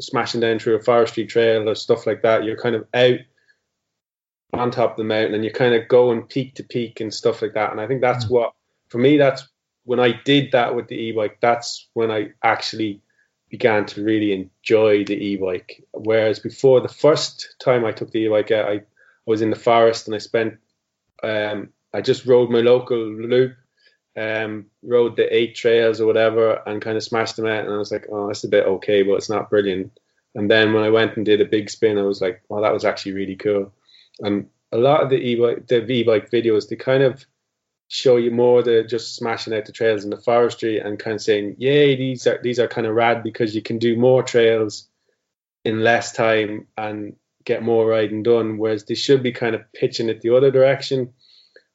smashing 0.01 0.41
down 0.41 0.59
through 0.59 0.77
a 0.77 0.81
forestry 0.83 1.27
trail 1.27 1.69
or 1.69 1.75
stuff 1.75 2.07
like 2.07 2.23
that. 2.23 2.45
You're 2.45 2.57
kind 2.57 2.75
of 2.75 2.87
out 2.95 3.19
on 4.55 4.71
top 4.71 4.93
of 4.93 4.97
the 4.97 5.05
mountain 5.05 5.35
and 5.35 5.45
you're 5.45 5.53
kind 5.53 5.75
of 5.75 5.89
going 5.89 6.23
peak 6.23 6.55
to 6.55 6.65
peak 6.65 7.01
and 7.01 7.13
stuff 7.13 7.43
like 7.43 7.55
that. 7.55 7.71
And 7.71 7.81
I 7.81 7.87
think 7.87 8.01
that's 8.01 8.25
mm. 8.25 8.31
what 8.31 8.55
for 8.89 8.99
me 8.99 9.17
that's 9.17 9.47
when 9.85 10.01
I 10.01 10.13
did 10.25 10.53
that 10.53 10.75
with 10.75 10.89
the 10.89 10.97
e-bike, 10.97 11.39
that's 11.41 11.89
when 11.95 12.11
I 12.11 12.31
actually 12.43 13.01
began 13.51 13.85
to 13.87 14.05
really 14.05 14.33
enjoy 14.33 15.05
the 15.05 15.15
e-bike. 15.15 15.85
Whereas 15.93 16.39
before 16.39 16.81
the 16.81 16.89
first 16.89 17.57
time 17.63 17.85
I 17.85 17.93
took 17.93 18.11
the 18.11 18.21
e-bike 18.21 18.51
out, 18.51 18.71
I 18.71 18.83
was 19.27 19.43
in 19.43 19.51
the 19.51 19.57
forest 19.57 20.07
and 20.07 20.15
I 20.15 20.19
spent 20.19 20.59
um, 21.23 21.71
I 21.93 22.01
just 22.01 22.27
rode 22.27 22.51
my 22.51 22.61
local 22.61 22.99
loop, 22.99 23.57
um, 24.17 24.67
rode 24.83 25.17
the 25.17 25.35
eight 25.35 25.55
trails 25.55 26.01
or 26.01 26.07
whatever, 26.07 26.63
and 26.67 26.81
kind 26.81 26.97
of 26.97 27.03
smashed 27.03 27.37
them 27.37 27.47
out. 27.47 27.65
And 27.65 27.75
I 27.75 27.79
was 27.79 27.93
like, 27.93 28.07
oh, 28.11 28.29
that's 28.29 28.45
a 28.45 28.49
bit 28.49 28.67
okay, 28.67 29.03
but 29.03 29.15
it's 29.15 29.31
not 29.31 29.51
brilliant. 29.51 29.99
And 30.35 30.51
then 30.51 30.73
when 30.73 30.85
I 30.85 30.91
went 30.91 31.17
and 31.17 31.27
did 31.27 31.41
a 31.41 31.47
big 31.47 31.69
spin, 31.69 31.99
I 31.99 32.03
was 32.03 32.21
like, 32.21 32.43
well, 32.49 32.63
that 32.63 32.73
was 32.73 32.85
actually 32.85 33.13
really 33.13 33.37
cool. 33.37 33.73
And 34.21 34.49
a 34.71 34.79
lot 34.79 35.03
of 35.03 35.11
the 35.11 35.17
e-bike, 35.17 35.67
the 35.67 35.81
V-bike 35.81 36.31
videos, 36.31 36.69
they 36.69 36.77
kind 36.77 37.03
of 37.03 37.27
show 37.93 38.17
you 38.17 38.31
more 38.31 38.63
the 38.63 38.85
just 38.85 39.17
smashing 39.17 39.53
out 39.53 39.67
the 39.67 39.73
trails 39.73 40.05
in 40.05 40.11
the 40.11 40.17
forestry 40.17 40.79
and 40.79 40.97
kind 40.97 41.17
of 41.17 41.21
saying, 41.21 41.57
yay, 41.59 41.97
these 41.97 42.25
are 42.25 42.39
these 42.41 42.61
are 42.61 42.69
kind 42.69 42.87
of 42.87 42.95
rad 42.95 43.25
because 43.25 43.53
you 43.53 43.61
can 43.61 43.79
do 43.79 43.97
more 43.97 44.23
trails 44.23 44.89
in 45.65 45.83
less 45.83 46.13
time 46.13 46.69
and 46.79 47.17
get 47.45 47.65
more 47.65 47.85
riding 47.85 48.23
done. 48.23 48.59
Whereas 48.59 48.85
they 48.85 48.95
should 48.95 49.25
be 49.25 49.33
kind 49.33 49.57
of 49.57 49.73
pitching 49.73 50.09
it 50.09 50.21
the 50.21 50.37
other 50.37 50.53
direction, 50.53 51.13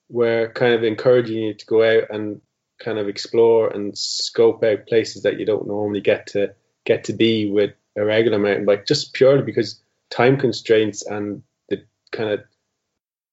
where 0.07 0.50
kind 0.53 0.74
of 0.74 0.86
encouraging 0.86 1.38
you 1.38 1.53
to 1.53 1.65
go 1.65 1.84
out 1.84 2.10
and 2.10 2.39
kind 2.79 2.98
of 2.98 3.10
explore 3.10 3.67
and 3.67 3.98
scope 3.98 4.63
out 4.63 4.88
places 4.88 5.24
that 5.24 5.38
you 5.38 5.45
don't 5.45 5.67
normally 5.67 6.01
get 6.01 6.27
to 6.27 6.53
get 6.86 7.03
to 7.05 7.13
be 7.13 7.51
with 7.51 7.72
a 7.98 8.05
regular 8.05 8.39
mountain 8.39 8.63
bike, 8.63 8.86
just 8.86 9.12
purely 9.12 9.43
because 9.43 9.81
time 10.10 10.38
constraints 10.38 11.05
and 11.05 11.43
the 11.67 11.84
kind 12.13 12.29
of 12.29 12.43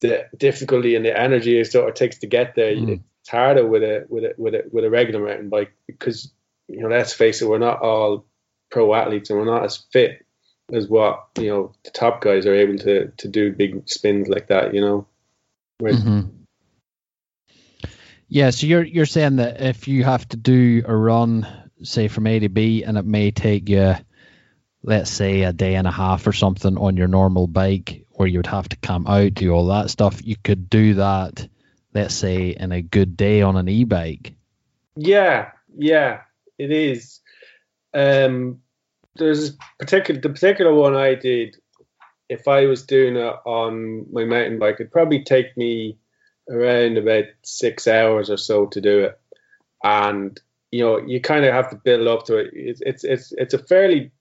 the 0.03 0.27
difficulty 0.37 0.95
and 0.95 1.05
the 1.05 1.19
energy 1.19 1.59
it 1.59 1.71
sort 1.71 1.89
of 1.89 1.95
takes 1.95 2.19
to 2.19 2.27
get 2.27 2.55
there. 2.55 2.75
Mm. 2.75 3.01
It's 3.21 3.31
harder 3.31 3.67
with 3.67 3.83
a 3.83 4.05
with 4.09 4.25
a 4.25 4.35
with 4.37 4.55
a 4.55 4.65
with 4.71 4.85
a 4.85 4.91
regular 4.91 5.25
mountain 5.25 5.49
bike 5.49 5.73
because 5.87 6.31
you 6.69 6.81
know 6.81 6.89
let's 6.89 7.15
face 7.15 7.41
it, 7.41 7.49
we're 7.49 7.59
not 7.59 7.81
all 7.81 8.27
pro 8.71 8.93
athletes 8.95 9.31
and 9.31 9.39
we're 9.39 9.47
not 9.47 9.65
as 9.65 9.79
fit 9.93 10.27
as 10.73 10.89
what 10.89 11.29
you 11.39 11.49
know 11.49 11.73
the 11.85 11.91
top 11.91 12.21
guys 12.21 12.47
are 12.47 12.55
able 12.55 12.79
to 12.79 13.09
to 13.17 13.29
do 13.29 13.53
big 13.53 13.89
spins 13.89 14.29
like 14.29 14.49
that. 14.49 14.75
You 14.75 14.81
know. 14.81 15.07
Mm-hmm. 15.81 16.43
Yeah, 18.29 18.51
so 18.51 18.67
you're 18.67 18.83
you're 18.83 19.07
saying 19.07 19.37
that 19.37 19.61
if 19.61 19.89
you 19.89 20.05
have 20.05 20.27
to 20.29 20.37
do 20.37 20.83
a 20.87 20.97
run, 20.97 21.47
say 21.83 22.09
from 22.09 22.27
A 22.27 22.39
to 22.39 22.49
B, 22.49 22.83
and 22.83 22.97
it 22.97 23.05
may 23.05 23.31
take 23.31 23.69
you, 23.69 23.95
let's 24.83 25.11
say, 25.11 25.43
a 25.43 25.53
day 25.53 25.75
and 25.75 25.87
a 25.87 25.91
half 25.91 26.27
or 26.27 26.33
something 26.33 26.79
on 26.79 26.97
your 26.97 27.09
normal 27.09 27.47
bike, 27.47 28.07
where 28.23 28.29
you 28.29 28.39
would 28.39 28.47
have 28.47 28.69
to 28.69 28.77
come 28.77 29.05
out, 29.09 29.35
do 29.35 29.51
all 29.51 29.67
that 29.67 29.91
stuff, 29.91 30.25
you 30.25 30.37
could 30.37 30.71
do 30.71 30.95
that, 30.95 31.49
let's 31.93 32.15
say, 32.15 32.51
in 32.51 32.71
a 32.71 32.81
good 32.81 33.17
day 33.17 33.43
on 33.43 33.57
an 33.57 33.69
e-bike. 33.69 34.33
Yeah, 34.95 35.51
yeah, 35.77 36.21
it 36.57 36.71
is. 36.71 37.19
Um, 37.93 38.61
there's 39.17 39.57
particular 39.81 40.21
the 40.21 40.29
particular 40.29 40.73
one 40.73 40.95
I 40.95 41.17
did. 41.17 41.57
If 42.29 42.47
I 42.47 42.67
was 42.67 42.85
doing 42.85 43.17
it 43.17 43.35
on 43.45 44.07
my 44.13 44.25
mountain 44.25 44.61
bike, 44.61 44.77
it'd 44.77 44.93
probably 44.93 45.25
take 45.25 45.57
me 45.57 45.99
around 46.49 46.99
about 46.99 47.25
six 47.43 47.89
hours 47.89 48.31
or 48.31 48.37
so 48.37 48.67
to 48.67 48.81
do 48.81 49.01
it, 49.01 49.21
and 49.83 50.41
you 50.71 50.85
know 50.85 50.99
you 50.99 51.21
kind 51.21 51.45
of 51.45 51.53
have 51.53 51.71
to 51.71 51.77
build 51.77 52.07
up 52.07 52.27
to 52.27 52.37
it. 52.37 52.51
It's 52.53 52.81
it's 52.83 53.03
it's 53.03 53.33
it's 53.33 53.55
a 53.55 53.59
fairly 53.59 54.13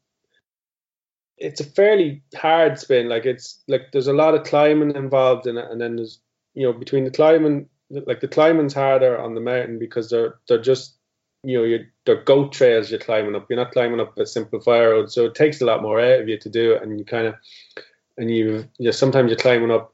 it's 1.41 1.59
a 1.59 1.65
fairly 1.65 2.21
hard 2.35 2.79
spin. 2.79 3.09
Like 3.09 3.25
it's 3.25 3.61
like 3.67 3.91
there's 3.91 4.07
a 4.07 4.13
lot 4.13 4.35
of 4.35 4.43
climbing 4.43 4.95
involved 4.95 5.47
in 5.47 5.57
it, 5.57 5.69
and 5.69 5.81
then 5.81 5.95
there's 5.95 6.19
you 6.53 6.63
know 6.63 6.73
between 6.73 7.03
the 7.03 7.11
climbing, 7.11 7.67
like 7.89 8.21
the 8.21 8.27
climbing's 8.27 8.73
harder 8.73 9.17
on 9.17 9.33
the 9.33 9.41
mountain 9.41 9.79
because 9.79 10.09
they're 10.09 10.35
they're 10.47 10.61
just 10.61 10.95
you 11.43 11.57
know 11.57 11.63
you're 11.63 11.87
they're 12.05 12.23
goat 12.23 12.53
trails 12.53 12.91
you're 12.91 12.99
climbing 12.99 13.35
up. 13.35 13.47
You're 13.49 13.59
not 13.59 13.71
climbing 13.71 13.99
up 13.99 14.17
a 14.17 14.25
simple 14.25 14.61
fire 14.61 14.91
road, 14.91 15.11
so 15.11 15.25
it 15.25 15.35
takes 15.35 15.61
a 15.61 15.65
lot 15.65 15.81
more 15.81 15.99
out 15.99 16.21
of 16.21 16.29
you 16.29 16.37
to 16.37 16.49
do 16.49 16.73
it, 16.73 16.83
and 16.83 16.99
you 16.99 17.05
kind 17.05 17.27
of 17.27 17.35
and 18.17 18.29
you 18.29 18.69
you 18.77 18.91
sometimes 18.91 19.29
you're 19.29 19.37
climbing 19.37 19.71
up 19.71 19.93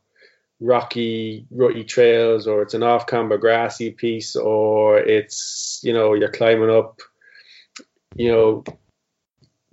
rocky, 0.60 1.46
rutty 1.52 1.84
trails, 1.84 2.48
or 2.48 2.62
it's 2.62 2.74
an 2.74 2.84
off 2.84 3.08
camber 3.08 3.38
grassy 3.38 3.92
piece, 3.92 4.36
or 4.36 4.98
it's 4.98 5.80
you 5.84 5.94
know 5.94 6.14
you're 6.14 6.32
climbing 6.32 6.70
up, 6.70 7.00
you 8.16 8.32
know, 8.32 8.64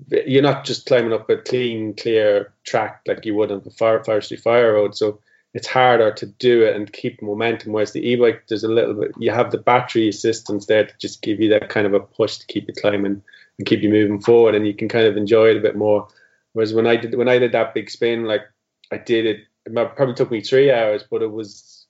you're 0.08 0.42
not 0.42 0.64
just 0.64 0.86
climbing 0.86 1.12
up 1.12 1.28
a 1.30 1.36
clean, 1.36 1.94
clear 1.94 2.52
track 2.64 3.02
like 3.06 3.24
you 3.24 3.34
would 3.34 3.52
on 3.52 3.62
the 3.62 3.70
fire, 3.70 4.02
forestry 4.02 4.36
fire 4.36 4.74
road. 4.74 4.96
So 4.96 5.20
it's 5.54 5.68
harder 5.68 6.12
to 6.12 6.26
do 6.26 6.62
it 6.62 6.74
and 6.74 6.92
keep 6.92 7.22
momentum. 7.22 7.72
Whereas 7.72 7.92
the 7.92 8.06
e-bike, 8.06 8.44
there's 8.48 8.64
a 8.64 8.68
little 8.68 8.94
bit, 8.94 9.12
you 9.18 9.30
have 9.30 9.52
the 9.52 9.58
battery 9.58 10.08
assistance 10.08 10.66
there 10.66 10.84
to 10.84 10.94
just 10.98 11.22
give 11.22 11.40
you 11.40 11.48
that 11.50 11.68
kind 11.68 11.86
of 11.86 11.94
a 11.94 12.00
push 12.00 12.38
to 12.38 12.46
keep 12.46 12.66
you 12.66 12.74
climbing 12.74 13.22
and 13.58 13.66
keep 13.66 13.80
you 13.82 13.88
moving 13.88 14.20
forward, 14.20 14.54
and 14.54 14.66
you 14.66 14.74
can 14.74 14.88
kind 14.88 15.06
of 15.06 15.16
enjoy 15.16 15.50
it 15.50 15.56
a 15.56 15.60
bit 15.60 15.76
more. 15.76 16.08
Whereas 16.54 16.74
when 16.74 16.86
I 16.86 16.96
did 16.96 17.14
when 17.16 17.28
I 17.28 17.38
did 17.38 17.52
that 17.52 17.74
big 17.74 17.88
spin, 17.88 18.24
like 18.24 18.42
I 18.90 18.98
did 18.98 19.26
it 19.26 19.40
it 19.66 19.96
probably 19.96 20.14
took 20.14 20.30
me 20.30 20.40
three 20.40 20.70
hours, 20.70 21.04
but 21.08 21.22
it 21.22 21.30
was 21.30 21.86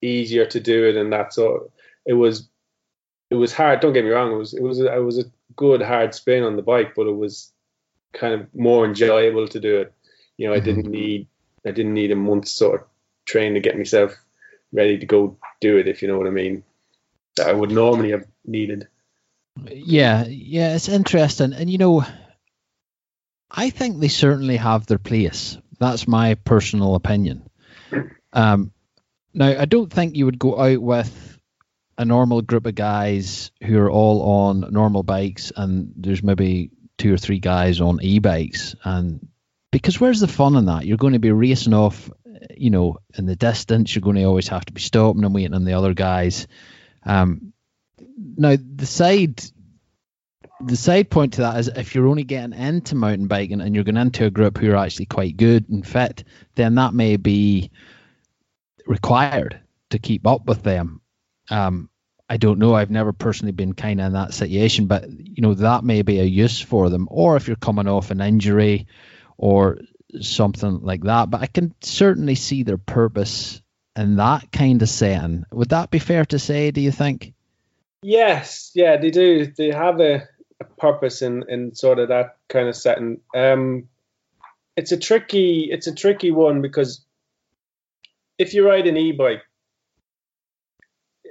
easier 0.00 0.46
to 0.46 0.60
do 0.60 0.88
it, 0.88 0.96
and 0.96 1.12
that 1.12 1.34
so 1.34 1.70
it 2.06 2.14
was 2.14 2.48
it 3.34 3.38
was 3.38 3.52
hard. 3.52 3.80
Don't 3.80 3.92
get 3.92 4.04
me 4.04 4.10
wrong; 4.10 4.32
it 4.32 4.36
was 4.36 4.54
it 4.54 4.62
was 4.62 4.80
a, 4.80 4.94
it 4.94 5.02
was 5.02 5.18
a 5.18 5.30
good 5.56 5.82
hard 5.82 6.14
spin 6.14 6.44
on 6.44 6.56
the 6.56 6.62
bike, 6.62 6.94
but 6.94 7.06
it 7.06 7.16
was 7.16 7.52
kind 8.12 8.32
of 8.32 8.54
more 8.54 8.84
enjoyable 8.84 9.48
to 9.48 9.60
do 9.60 9.78
it. 9.78 9.92
You 10.36 10.48
know, 10.48 10.54
I 10.54 10.60
didn't 10.60 10.84
mm-hmm. 10.84 10.92
need 10.92 11.26
I 11.66 11.72
didn't 11.72 11.94
need 11.94 12.12
a 12.12 12.16
month 12.16 12.48
sort 12.48 12.82
of 12.82 12.86
train 13.26 13.54
to 13.54 13.60
get 13.60 13.76
myself 13.76 14.16
ready 14.72 14.98
to 14.98 15.06
go 15.06 15.36
do 15.60 15.76
it. 15.78 15.88
If 15.88 16.00
you 16.00 16.08
know 16.08 16.16
what 16.16 16.28
I 16.28 16.30
mean, 16.30 16.62
that 17.36 17.48
I 17.48 17.52
would 17.52 17.72
normally 17.72 18.12
have 18.12 18.26
needed. 18.44 18.88
Yeah, 19.66 20.24
yeah, 20.26 20.74
it's 20.74 20.88
interesting, 20.88 21.52
and 21.52 21.68
you 21.68 21.78
know, 21.78 22.04
I 23.50 23.70
think 23.70 23.98
they 23.98 24.08
certainly 24.08 24.56
have 24.56 24.86
their 24.86 24.98
place. 24.98 25.58
That's 25.78 26.08
my 26.08 26.34
personal 26.34 26.94
opinion. 26.94 27.48
Um, 28.32 28.72
now, 29.32 29.46
I 29.46 29.64
don't 29.64 29.92
think 29.92 30.16
you 30.16 30.24
would 30.26 30.38
go 30.38 30.58
out 30.58 30.80
with 30.80 31.33
a 31.96 32.04
normal 32.04 32.42
group 32.42 32.66
of 32.66 32.74
guys 32.74 33.50
who 33.62 33.78
are 33.78 33.90
all 33.90 34.22
on 34.22 34.72
normal 34.72 35.02
bikes, 35.02 35.52
and 35.54 35.92
there's 35.96 36.22
maybe 36.22 36.70
two 36.98 37.12
or 37.12 37.18
three 37.18 37.40
guys 37.40 37.80
on 37.80 38.00
e-bikes, 38.02 38.74
and 38.84 39.28
because 39.70 40.00
where's 40.00 40.20
the 40.20 40.28
fun 40.28 40.56
in 40.56 40.66
that? 40.66 40.86
You're 40.86 40.96
going 40.96 41.14
to 41.14 41.18
be 41.18 41.32
racing 41.32 41.74
off, 41.74 42.10
you 42.56 42.70
know, 42.70 42.98
in 43.18 43.26
the 43.26 43.36
distance. 43.36 43.94
You're 43.94 44.02
going 44.02 44.16
to 44.16 44.24
always 44.24 44.48
have 44.48 44.64
to 44.66 44.72
be 44.72 44.80
stopping 44.80 45.24
and 45.24 45.34
waiting 45.34 45.54
on 45.54 45.64
the 45.64 45.72
other 45.74 45.94
guys. 45.94 46.46
Um, 47.04 47.52
now, 48.36 48.56
the 48.56 48.86
side 48.86 49.42
the 50.60 50.76
side 50.76 51.10
point 51.10 51.34
to 51.34 51.42
that 51.42 51.58
is 51.58 51.68
if 51.68 51.94
you're 51.94 52.06
only 52.06 52.24
getting 52.24 52.58
into 52.58 52.94
mountain 52.94 53.26
biking 53.26 53.60
and 53.60 53.74
you're 53.74 53.84
going 53.84 53.96
into 53.96 54.24
a 54.24 54.30
group 54.30 54.58
who 54.58 54.70
are 54.70 54.76
actually 54.76 55.06
quite 55.06 55.36
good 55.36 55.68
and 55.68 55.86
fit, 55.86 56.24
then 56.54 56.76
that 56.76 56.94
may 56.94 57.16
be 57.16 57.70
required 58.86 59.60
to 59.90 59.98
keep 59.98 60.26
up 60.26 60.46
with 60.46 60.62
them. 60.62 61.00
Um, 61.50 61.88
I 62.28 62.36
don't 62.38 62.58
know. 62.58 62.74
I've 62.74 62.90
never 62.90 63.12
personally 63.12 63.52
been 63.52 63.74
kind 63.74 64.00
of 64.00 64.06
in 64.06 64.12
that 64.14 64.32
situation, 64.34 64.86
but 64.86 65.10
you 65.10 65.42
know 65.42 65.54
that 65.54 65.84
may 65.84 66.02
be 66.02 66.20
a 66.20 66.24
use 66.24 66.60
for 66.60 66.88
them. 66.88 67.06
Or 67.10 67.36
if 67.36 67.46
you're 67.46 67.56
coming 67.56 67.86
off 67.86 68.10
an 68.10 68.20
injury 68.20 68.86
or 69.36 69.78
something 70.20 70.80
like 70.80 71.02
that, 71.02 71.30
but 71.30 71.42
I 71.42 71.46
can 71.46 71.74
certainly 71.82 72.34
see 72.34 72.62
their 72.62 72.78
purpose 72.78 73.60
in 73.96 74.16
that 74.16 74.50
kind 74.52 74.80
of 74.80 74.88
setting. 74.88 75.44
Would 75.52 75.70
that 75.70 75.90
be 75.90 75.98
fair 75.98 76.24
to 76.26 76.38
say? 76.38 76.70
Do 76.70 76.80
you 76.80 76.90
think? 76.90 77.34
Yes, 78.02 78.70
yeah, 78.74 78.96
they 78.96 79.10
do. 79.10 79.46
They 79.46 79.70
have 79.70 80.00
a 80.00 80.28
a 80.60 80.64
purpose 80.64 81.22
in 81.22 81.44
in 81.48 81.74
sort 81.74 81.98
of 81.98 82.08
that 82.08 82.36
kind 82.48 82.68
of 82.68 82.76
setting. 82.76 83.20
Um, 83.34 83.88
it's 84.76 84.92
a 84.92 84.96
tricky 84.96 85.68
it's 85.70 85.86
a 85.86 85.94
tricky 85.94 86.30
one 86.30 86.62
because 86.62 87.04
if 88.38 88.54
you 88.54 88.66
ride 88.66 88.86
an 88.86 88.96
e-bike, 88.96 89.42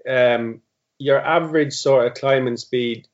um, 0.07 0.61
your 0.97 1.19
average 1.19 1.73
sort 1.73 2.07
of 2.07 2.13
climbing 2.13 2.57
speed 2.57 3.07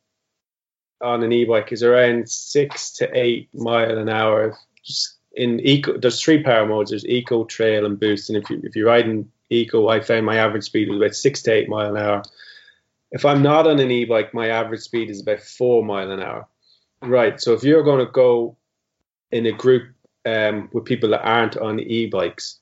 on 1.01 1.23
an 1.23 1.31
e-bike 1.31 1.71
is 1.71 1.83
around 1.83 2.29
six 2.29 2.91
to 2.97 3.09
eight 3.17 3.49
mile 3.53 3.97
an 3.97 4.09
hour. 4.09 4.57
In 5.33 5.59
eco, 5.61 5.97
there's 5.97 6.21
three 6.21 6.43
power 6.43 6.65
modes. 6.65 6.89
There's 6.89 7.05
eco, 7.05 7.45
trail, 7.45 7.85
and 7.85 7.99
boost. 7.99 8.29
And 8.29 8.37
if 8.41 8.49
you 8.49 8.61
if 8.63 8.75
you're 8.75 8.87
riding 8.87 9.31
eco, 9.49 9.87
I 9.87 10.01
found 10.01 10.25
my 10.25 10.37
average 10.37 10.65
speed 10.65 10.89
was 10.89 10.97
about 10.97 11.15
six 11.15 11.41
to 11.43 11.51
eight 11.51 11.69
mile 11.69 11.95
an 11.95 12.01
hour. 12.01 12.23
If 13.11 13.25
I'm 13.25 13.41
not 13.41 13.65
on 13.65 13.79
an 13.79 13.89
e-bike, 13.89 14.33
my 14.33 14.49
average 14.49 14.81
speed 14.81 15.09
is 15.09 15.21
about 15.21 15.39
four 15.39 15.83
mile 15.83 16.11
an 16.11 16.21
hour. 16.21 16.47
Right. 17.01 17.39
So 17.39 17.53
if 17.53 17.63
you're 17.63 17.83
going 17.83 18.05
to 18.05 18.11
go 18.11 18.57
in 19.31 19.45
a 19.45 19.51
group 19.51 19.93
um, 20.25 20.69
with 20.73 20.85
people 20.85 21.09
that 21.09 21.25
aren't 21.25 21.57
on 21.57 21.79
e-bikes, 21.79 22.59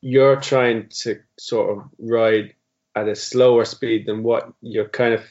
you're 0.00 0.40
trying 0.40 0.88
to 1.02 1.20
sort 1.38 1.70
of 1.70 1.84
ride 1.98 2.54
at 2.94 3.08
a 3.08 3.16
slower 3.16 3.64
speed 3.64 4.06
than 4.06 4.22
what 4.22 4.52
you're 4.60 4.88
kind 4.88 5.14
of 5.14 5.22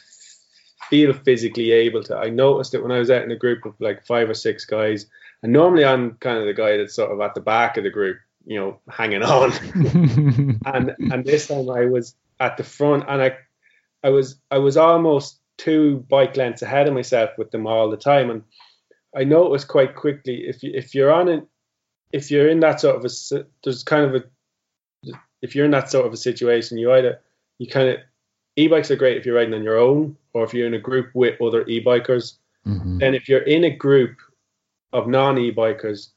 feel 0.89 1.13
physically 1.13 1.71
able 1.71 2.03
to. 2.03 2.17
I 2.17 2.29
noticed 2.29 2.73
it 2.73 2.81
when 2.81 2.91
I 2.91 2.99
was 2.99 3.09
out 3.09 3.23
in 3.23 3.31
a 3.31 3.35
group 3.35 3.65
of 3.65 3.79
like 3.79 4.05
five 4.05 4.29
or 4.29 4.33
six 4.33 4.65
guys, 4.65 5.05
and 5.43 5.53
normally 5.53 5.85
I'm 5.85 6.15
kind 6.15 6.37
of 6.37 6.45
the 6.45 6.53
guy 6.53 6.77
that's 6.77 6.95
sort 6.95 7.11
of 7.11 7.21
at 7.21 7.33
the 7.35 7.41
back 7.41 7.77
of 7.77 7.83
the 7.83 7.89
group, 7.89 8.17
you 8.45 8.59
know, 8.59 8.79
hanging 8.89 9.23
on. 9.23 9.51
and 10.65 10.95
and 10.99 11.25
this 11.25 11.47
time 11.47 11.69
I 11.69 11.85
was 11.85 12.15
at 12.39 12.57
the 12.57 12.63
front, 12.63 13.05
and 13.07 13.21
I 13.21 13.37
I 14.03 14.09
was 14.09 14.37
I 14.49 14.57
was 14.57 14.77
almost 14.77 15.39
two 15.57 16.05
bike 16.09 16.35
lengths 16.35 16.61
ahead 16.61 16.87
of 16.87 16.93
myself 16.93 17.31
with 17.37 17.51
them 17.51 17.67
all 17.67 17.89
the 17.89 17.97
time, 17.97 18.29
and 18.29 18.43
I 19.15 19.23
noticed 19.23 19.67
quite 19.67 19.95
quickly 19.95 20.47
if 20.47 20.63
you 20.63 20.71
if 20.73 20.95
you're 20.95 21.13
on 21.13 21.29
it, 21.29 21.47
if 22.11 22.31
you're 22.31 22.49
in 22.49 22.59
that 22.61 22.81
sort 22.81 22.97
of 22.97 23.05
a 23.05 23.45
there's 23.63 23.83
kind 23.83 24.05
of 24.05 24.15
a 24.15 24.23
if 25.41 25.55
you're 25.55 25.65
in 25.65 25.71
that 25.71 25.89
sort 25.89 26.05
of 26.05 26.13
a 26.13 26.17
situation, 26.17 26.77
you 26.77 26.91
either 26.93 27.19
you 27.61 27.67
kind 27.67 27.89
of 27.89 27.99
e-bikes 28.55 28.89
are 28.89 28.95
great 28.95 29.17
if 29.17 29.25
you're 29.25 29.35
riding 29.35 29.53
on 29.53 29.63
your 29.63 29.77
own 29.77 30.17
or 30.33 30.43
if 30.43 30.51
you're 30.51 30.65
in 30.65 30.73
a 30.73 30.79
group 30.79 31.11
with 31.13 31.39
other 31.39 31.63
e-bikers. 31.67 32.37
Mm-hmm. 32.65 33.03
And 33.03 33.15
if 33.15 33.29
you're 33.29 33.41
in 33.41 33.65
a 33.65 33.69
group, 33.69 34.17
of 34.93 35.07
non 35.07 35.37
e-bikers, 35.37 36.09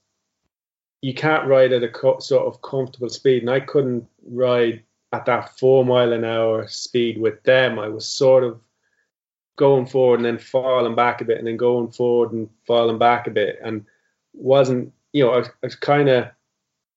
you 1.02 1.14
can't 1.14 1.46
ride 1.46 1.72
at 1.72 1.82
a 1.82 1.88
co- 1.88 2.18
sort 2.18 2.46
of 2.46 2.62
comfortable 2.62 3.08
speed, 3.08 3.42
and 3.42 3.50
I 3.50 3.60
couldn't 3.60 4.06
ride 4.26 4.82
at 5.12 5.26
that 5.26 5.58
four 5.58 5.84
mile 5.84 6.12
an 6.12 6.24
hour 6.24 6.66
speed 6.66 7.20
with 7.20 7.42
them. 7.44 7.78
I 7.78 7.88
was 7.88 8.06
sort 8.06 8.42
of 8.42 8.60
going 9.56 9.86
forward 9.86 10.16
and 10.16 10.24
then 10.24 10.38
falling 10.38 10.94
back 10.94 11.20
a 11.20 11.24
bit, 11.24 11.38
and 11.38 11.46
then 11.46 11.56
going 11.56 11.90
forward 11.90 12.32
and 12.32 12.48
falling 12.66 12.98
back 12.98 13.26
a 13.26 13.30
bit, 13.30 13.58
and 13.62 13.84
wasn't 14.32 14.92
you 15.12 15.24
know 15.24 15.32
I 15.32 15.38
was, 15.38 15.48
was 15.62 15.76
kind 15.76 16.08
of 16.08 16.28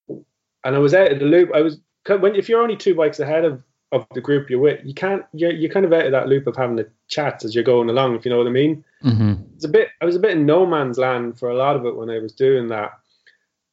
and 0.09 0.75
I 0.75 0.79
was 0.79 0.93
out 0.93 1.11
of 1.11 1.19
the 1.19 1.25
loop. 1.25 1.51
I 1.53 1.61
was 1.61 1.79
when 2.07 2.35
if 2.35 2.49
you're 2.49 2.61
only 2.61 2.77
two 2.77 2.95
bikes 2.95 3.19
ahead 3.19 3.45
of 3.45 3.61
of 3.91 4.05
the 4.13 4.21
group 4.21 4.49
you're 4.49 4.59
with, 4.59 4.85
you 4.85 4.93
can't 4.93 5.23
you're 5.33 5.51
you're 5.51 5.71
kind 5.71 5.85
of 5.85 5.93
out 5.93 6.05
of 6.05 6.11
that 6.11 6.27
loop 6.27 6.47
of 6.47 6.55
having 6.55 6.75
the 6.75 6.89
chats 7.07 7.45
as 7.45 7.55
you're 7.55 7.63
going 7.63 7.89
along, 7.89 8.15
if 8.15 8.25
you 8.25 8.31
know 8.31 8.37
what 8.37 8.47
I 8.47 8.51
mean. 8.51 8.83
Mm-hmm. 9.03 9.33
It's 9.55 9.65
a 9.65 9.69
bit 9.69 9.89
I 10.01 10.05
was 10.05 10.15
a 10.15 10.19
bit 10.19 10.31
in 10.31 10.45
no 10.45 10.65
man's 10.65 10.97
land 10.97 11.39
for 11.39 11.49
a 11.49 11.55
lot 11.55 11.75
of 11.75 11.85
it 11.85 11.95
when 11.95 12.09
I 12.09 12.19
was 12.19 12.33
doing 12.33 12.67
that, 12.67 12.99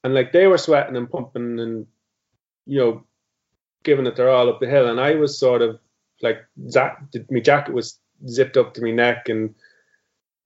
and 0.05 0.15
like 0.15 0.33
they 0.33 0.47
were 0.47 0.59
sweating 0.59 0.97
and 0.97 1.11
pumping 1.11 1.59
and 1.59 1.87
you 2.67 2.79
know 2.79 3.05
giving 3.83 4.07
it 4.07 4.17
their 4.17 4.31
all 4.31 4.49
up 4.49 4.61
the 4.61 4.69
hill, 4.69 4.89
and 4.89 5.01
I 5.01 5.15
was 5.15 5.39
sort 5.39 5.63
of 5.63 5.79
like 6.23 6.45
that. 6.57 6.99
My 7.31 7.41
jacket 7.41 7.75
was 7.75 7.99
zipped 8.29 8.57
up 8.57 8.75
to 8.75 8.83
my 8.83 8.93
neck, 8.93 9.29
and 9.29 9.55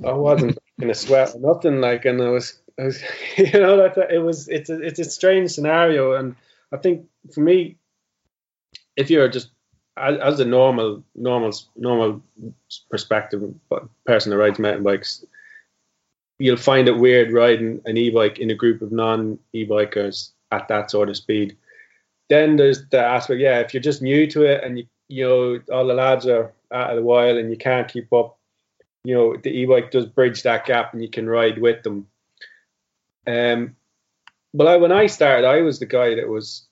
I 0.04 0.12
wasn't 0.12 0.58
in 0.78 0.90
a 0.90 0.94
sweat 0.94 1.34
or 1.34 1.40
nothing. 1.40 1.80
Like, 1.80 2.04
and 2.04 2.22
I 2.22 2.30
was, 2.30 2.58
I 2.78 2.84
was 2.84 3.02
you 3.36 3.52
know, 3.52 3.76
that 3.76 4.10
it 4.10 4.18
was 4.18 4.48
it's 4.48 4.70
a 4.70 4.80
it's 4.80 4.98
a 4.98 5.04
strange 5.04 5.50
scenario, 5.50 6.14
and 6.14 6.36
I 6.72 6.78
think 6.78 7.06
for 7.32 7.40
me, 7.40 7.76
if 8.96 9.10
you're 9.10 9.28
just 9.28 9.50
as, 9.98 10.40
a 10.40 10.44
normal, 10.44 11.02
normal, 11.14 11.52
normal 11.76 12.22
perspective 12.90 13.42
person 14.06 14.30
that 14.30 14.36
rides 14.36 14.58
mountain 14.58 14.82
bikes, 14.82 15.24
you'll 16.38 16.56
find 16.56 16.88
it 16.88 16.98
weird 16.98 17.32
riding 17.32 17.80
an 17.84 17.96
e-bike 17.96 18.38
in 18.38 18.50
a 18.50 18.54
group 18.54 18.82
of 18.82 18.92
non-e-bikers 18.92 20.30
at 20.52 20.68
that 20.68 20.90
sort 20.90 21.08
of 21.08 21.16
speed. 21.16 21.56
Then 22.28 22.56
there's 22.56 22.86
the 22.88 23.00
aspect, 23.00 23.40
yeah, 23.40 23.60
if 23.60 23.72
you're 23.72 23.82
just 23.82 24.02
new 24.02 24.26
to 24.28 24.42
it 24.42 24.62
and 24.62 24.78
you 24.78 24.86
you 25.08 25.26
know 25.26 25.60
all 25.72 25.86
the 25.86 25.94
lads 25.94 26.26
are 26.26 26.52
out 26.70 26.90
of 26.90 26.96
the 26.96 27.02
while 27.02 27.36
and 27.36 27.50
you 27.50 27.56
can't 27.56 27.88
keep 27.90 28.12
up, 28.12 28.36
you 29.04 29.14
know 29.14 29.36
the 29.36 29.50
e-bike 29.50 29.90
does 29.90 30.06
bridge 30.06 30.42
that 30.42 30.66
gap 30.66 30.92
and 30.92 31.02
you 31.02 31.08
can 31.08 31.28
ride 31.28 31.58
with 31.58 31.82
them. 31.82 32.06
Um, 33.26 33.76
but 34.54 34.66
I, 34.66 34.76
when 34.76 34.92
I 34.92 35.06
started, 35.06 35.46
I 35.46 35.62
was 35.62 35.78
the 35.78 35.86
guy 35.86 36.14
that 36.14 36.28
was 36.28 36.67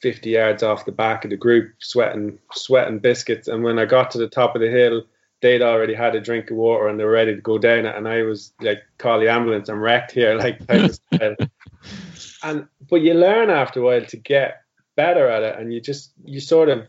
50 0.00 0.30
yards 0.30 0.62
off 0.62 0.84
the 0.84 0.92
back 0.92 1.24
of 1.24 1.30
the 1.30 1.36
group, 1.36 1.72
sweating, 1.78 2.38
sweating 2.52 2.98
biscuits. 2.98 3.48
And 3.48 3.62
when 3.62 3.78
I 3.78 3.84
got 3.84 4.10
to 4.12 4.18
the 4.18 4.28
top 4.28 4.54
of 4.54 4.60
the 4.60 4.70
hill, 4.70 5.02
they'd 5.40 5.62
already 5.62 5.94
had 5.94 6.14
a 6.14 6.20
drink 6.20 6.50
of 6.50 6.56
water 6.56 6.88
and 6.88 6.98
they 6.98 7.04
were 7.04 7.10
ready 7.10 7.34
to 7.34 7.40
go 7.40 7.58
down 7.58 7.86
it. 7.86 7.96
And 7.96 8.08
I 8.08 8.22
was 8.22 8.52
like, 8.60 8.82
call 8.98 9.20
the 9.20 9.28
ambulance, 9.28 9.68
I'm 9.68 9.80
wrecked 9.80 10.12
here. 10.12 10.38
Like, 10.38 10.60
and 12.42 12.68
but 12.88 13.02
you 13.02 13.14
learn 13.14 13.50
after 13.50 13.80
a 13.80 13.84
while 13.84 14.04
to 14.04 14.16
get 14.16 14.62
better 14.96 15.28
at 15.28 15.42
it, 15.42 15.58
and 15.58 15.72
you 15.72 15.80
just 15.80 16.12
you 16.24 16.40
sort 16.40 16.68
of 16.68 16.86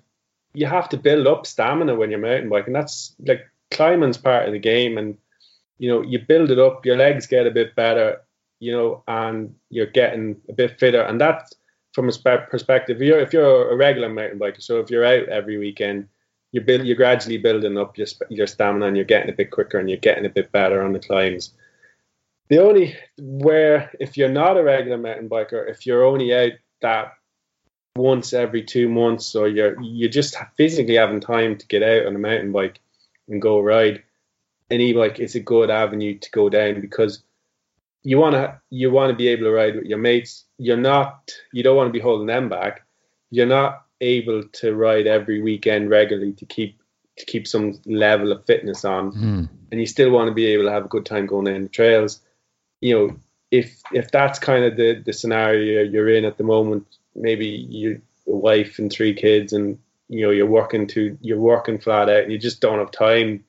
you 0.53 0.65
have 0.65 0.89
to 0.89 0.97
build 0.97 1.27
up 1.27 1.45
stamina 1.45 1.95
when 1.95 2.09
you're 2.09 2.19
mountain 2.19 2.49
biking. 2.49 2.73
That's 2.73 3.15
like 3.19 3.41
climbing's 3.71 4.17
part 4.17 4.45
of 4.47 4.53
the 4.53 4.59
game, 4.59 4.97
and 4.97 5.17
you 5.77 5.89
know 5.89 6.01
you 6.01 6.19
build 6.19 6.51
it 6.51 6.59
up. 6.59 6.85
Your 6.85 6.97
legs 6.97 7.27
get 7.27 7.47
a 7.47 7.51
bit 7.51 7.75
better, 7.75 8.21
you 8.59 8.71
know, 8.71 9.03
and 9.07 9.55
you're 9.69 9.85
getting 9.85 10.41
a 10.49 10.53
bit 10.53 10.79
fitter, 10.79 11.01
and 11.01 11.19
that's 11.19 11.53
from 11.99 12.07
a 12.07 12.37
perspective. 12.49 13.01
If 13.01 13.07
you're 13.07 13.19
if 13.19 13.33
you're 13.33 13.71
a 13.71 13.75
regular 13.75 14.07
mountain 14.07 14.39
biker, 14.39 14.61
so 14.61 14.79
if 14.79 14.89
you're 14.89 15.03
out 15.03 15.27
every 15.27 15.57
weekend, 15.57 16.07
you 16.53 16.62
build 16.62 16.85
you're 16.85 16.95
gradually 16.95 17.38
building 17.38 17.77
up 17.77 17.97
your 17.97 18.07
your 18.29 18.47
stamina, 18.47 18.85
and 18.85 18.95
you're 18.95 19.05
getting 19.05 19.29
a 19.29 19.35
bit 19.35 19.51
quicker, 19.51 19.77
and 19.77 19.89
you're 19.89 19.97
getting 19.97 20.25
a 20.25 20.29
bit 20.29 20.49
better 20.53 20.81
on 20.81 20.93
the 20.93 20.99
climbs. 20.99 21.53
The 22.47 22.59
only 22.63 22.95
where 23.17 23.91
if 23.99 24.15
you're 24.15 24.29
not 24.29 24.57
a 24.57 24.63
regular 24.63 24.97
mountain 24.97 25.27
biker, 25.27 25.69
if 25.69 25.85
you're 25.85 26.05
only 26.05 26.33
out 26.33 26.53
that 26.81 27.15
once 27.97 28.31
every 28.31 28.63
two 28.63 28.88
months, 28.88 29.35
or 29.35 29.49
you're 29.49 29.81
you 29.81 30.07
just 30.07 30.38
physically 30.55 30.95
having 30.95 31.19
time 31.19 31.57
to 31.57 31.67
get 31.67 31.83
out 31.83 32.05
on 32.05 32.15
a 32.15 32.19
mountain 32.19 32.53
bike 32.53 32.79
and 33.27 33.41
go 33.41 33.59
ride, 33.59 34.03
an 34.69 34.79
e-bike 34.79 35.19
is 35.19 35.35
a 35.35 35.41
good 35.41 35.69
avenue 35.69 36.17
to 36.17 36.31
go 36.31 36.47
down 36.47 36.79
because 36.79 37.21
you 38.03 38.17
want 38.17 38.35
to 38.35 38.57
you 38.69 38.89
want 38.89 39.09
to 39.09 39.17
be 39.17 39.27
able 39.27 39.43
to 39.43 39.51
ride 39.51 39.75
with 39.75 39.85
your 39.85 39.97
mates. 39.97 40.45
You're 40.60 40.78
not 40.78 41.32
you 41.52 41.63
don't 41.63 41.78
want 41.78 41.88
to 41.88 41.93
be 41.93 42.00
holding 42.00 42.28
them 42.28 42.50
back. 42.50 42.86
You're 43.32 43.48
not 43.48 43.86
able 44.02 44.43
to 44.43 44.76
ride 44.76 45.08
every 45.08 45.41
weekend 45.41 45.89
regularly 45.89 46.34
to 46.34 46.45
keep 46.45 46.82
to 47.17 47.26
keep 47.26 47.48
some 47.48 47.80
level 47.86 48.32
of 48.32 48.45
fitness 48.45 48.86
on, 48.86 49.12
mm. 49.12 49.50
and 49.72 49.80
you 49.80 49.86
still 49.86 50.12
want 50.12 50.28
to 50.30 50.34
be 50.34 50.48
able 50.48 50.65
to 50.65 50.72
have 50.72 50.86
a 50.86 50.89
good 50.89 51.06
time 51.06 51.26
going 51.26 51.48
in 51.48 51.63
the 51.63 51.69
trails. 51.69 52.22
You 52.82 52.98
know, 52.98 53.19
if 53.52 53.82
if 53.91 54.12
that's 54.12 54.39
kind 54.39 54.65
of 54.65 54.76
the 54.76 55.02
the 55.06 55.13
scenario 55.13 55.84
you're 55.84 56.10
in 56.10 56.26
at 56.26 56.38
the 56.38 56.43
moment, 56.43 56.88
maybe 57.15 57.48
you 57.48 58.02
a 58.28 58.36
wife 58.36 58.80
and 58.80 58.91
three 58.91 59.13
kids, 59.13 59.54
and 59.54 59.80
you 60.08 60.22
know 60.22 60.32
you're 60.32 60.45
working 60.45 60.88
to 60.88 61.17
you're 61.22 61.39
working 61.39 61.80
flat 61.80 62.10
out, 62.10 62.24
and 62.24 62.32
you 62.32 62.38
just 62.38 62.62
don't 62.62 62.80
have 62.80 62.91
time 62.91 63.43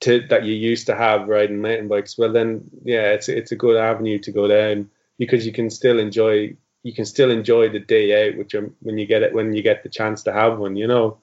to 0.00 0.26
that 0.28 0.44
you 0.44 0.54
used 0.54 0.86
to 0.86 0.94
have 0.94 1.28
riding 1.28 1.60
mountain 1.60 1.88
bikes. 1.88 2.16
Well, 2.16 2.32
then 2.32 2.70
yeah, 2.84 3.12
it's 3.12 3.28
it's 3.28 3.52
a 3.52 3.56
good 3.56 3.76
avenue 3.76 4.18
to 4.20 4.32
go 4.32 4.48
down 4.48 4.90
because 5.18 5.44
you 5.46 5.52
can 5.52 5.70
still 5.70 5.98
enjoy 5.98 6.56
you 6.82 6.92
can 6.94 7.04
still 7.04 7.30
enjoy 7.30 7.68
the 7.68 7.80
day 7.80 8.28
out, 8.28 8.38
which 8.38 8.54
when 8.80 8.98
you 8.98 9.06
get 9.06 9.22
it 9.22 9.34
when 9.34 9.54
you 9.54 9.62
get 9.62 9.82
the 9.82 9.88
chance 9.88 10.22
to 10.24 10.32
have 10.32 10.58
one, 10.58 10.76
you 10.76 10.86
know, 10.86 11.18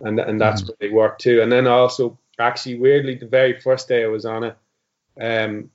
and 0.00 0.18
and 0.18 0.40
that's 0.40 0.62
mm. 0.62 0.68
where 0.68 0.76
they 0.80 0.88
work 0.88 1.18
too. 1.18 1.42
And 1.42 1.50
then 1.50 1.66
also, 1.66 2.18
actually, 2.38 2.78
weirdly, 2.78 3.16
the 3.16 3.26
very 3.26 3.60
first 3.60 3.88
day 3.88 4.04
I 4.04 4.08
was 4.08 4.24
on 4.24 4.44
it, 4.44 4.56
um, 5.20 5.70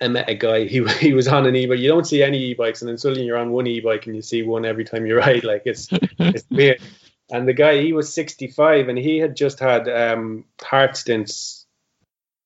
I 0.00 0.08
met 0.08 0.28
a 0.28 0.34
guy. 0.34 0.64
He 0.74 0.84
he 0.84 1.12
was 1.12 1.28
on 1.28 1.46
an 1.46 1.56
e-bike. 1.56 1.78
You 1.78 1.88
don't 1.88 2.06
see 2.06 2.22
any 2.22 2.38
e-bikes, 2.50 2.82
and 2.82 2.88
then 2.88 2.98
suddenly 2.98 3.24
you're 3.24 3.38
on 3.38 3.52
one 3.52 3.66
e-bike 3.66 4.06
and 4.06 4.16
you 4.16 4.22
see 4.22 4.42
one 4.42 4.64
every 4.64 4.84
time 4.84 5.06
you 5.06 5.16
ride. 5.26 5.44
Like 5.44 5.62
it's 5.64 5.88
it's 6.18 6.44
weird. 6.50 6.80
And 7.32 7.46
the 7.46 7.52
guy, 7.52 7.80
he 7.80 7.92
was 7.92 8.12
65, 8.12 8.88
and 8.88 8.98
he 8.98 9.18
had 9.18 9.36
just 9.36 9.60
had 9.60 9.88
um, 9.88 10.44
heart 10.60 10.94
stents 10.94 11.64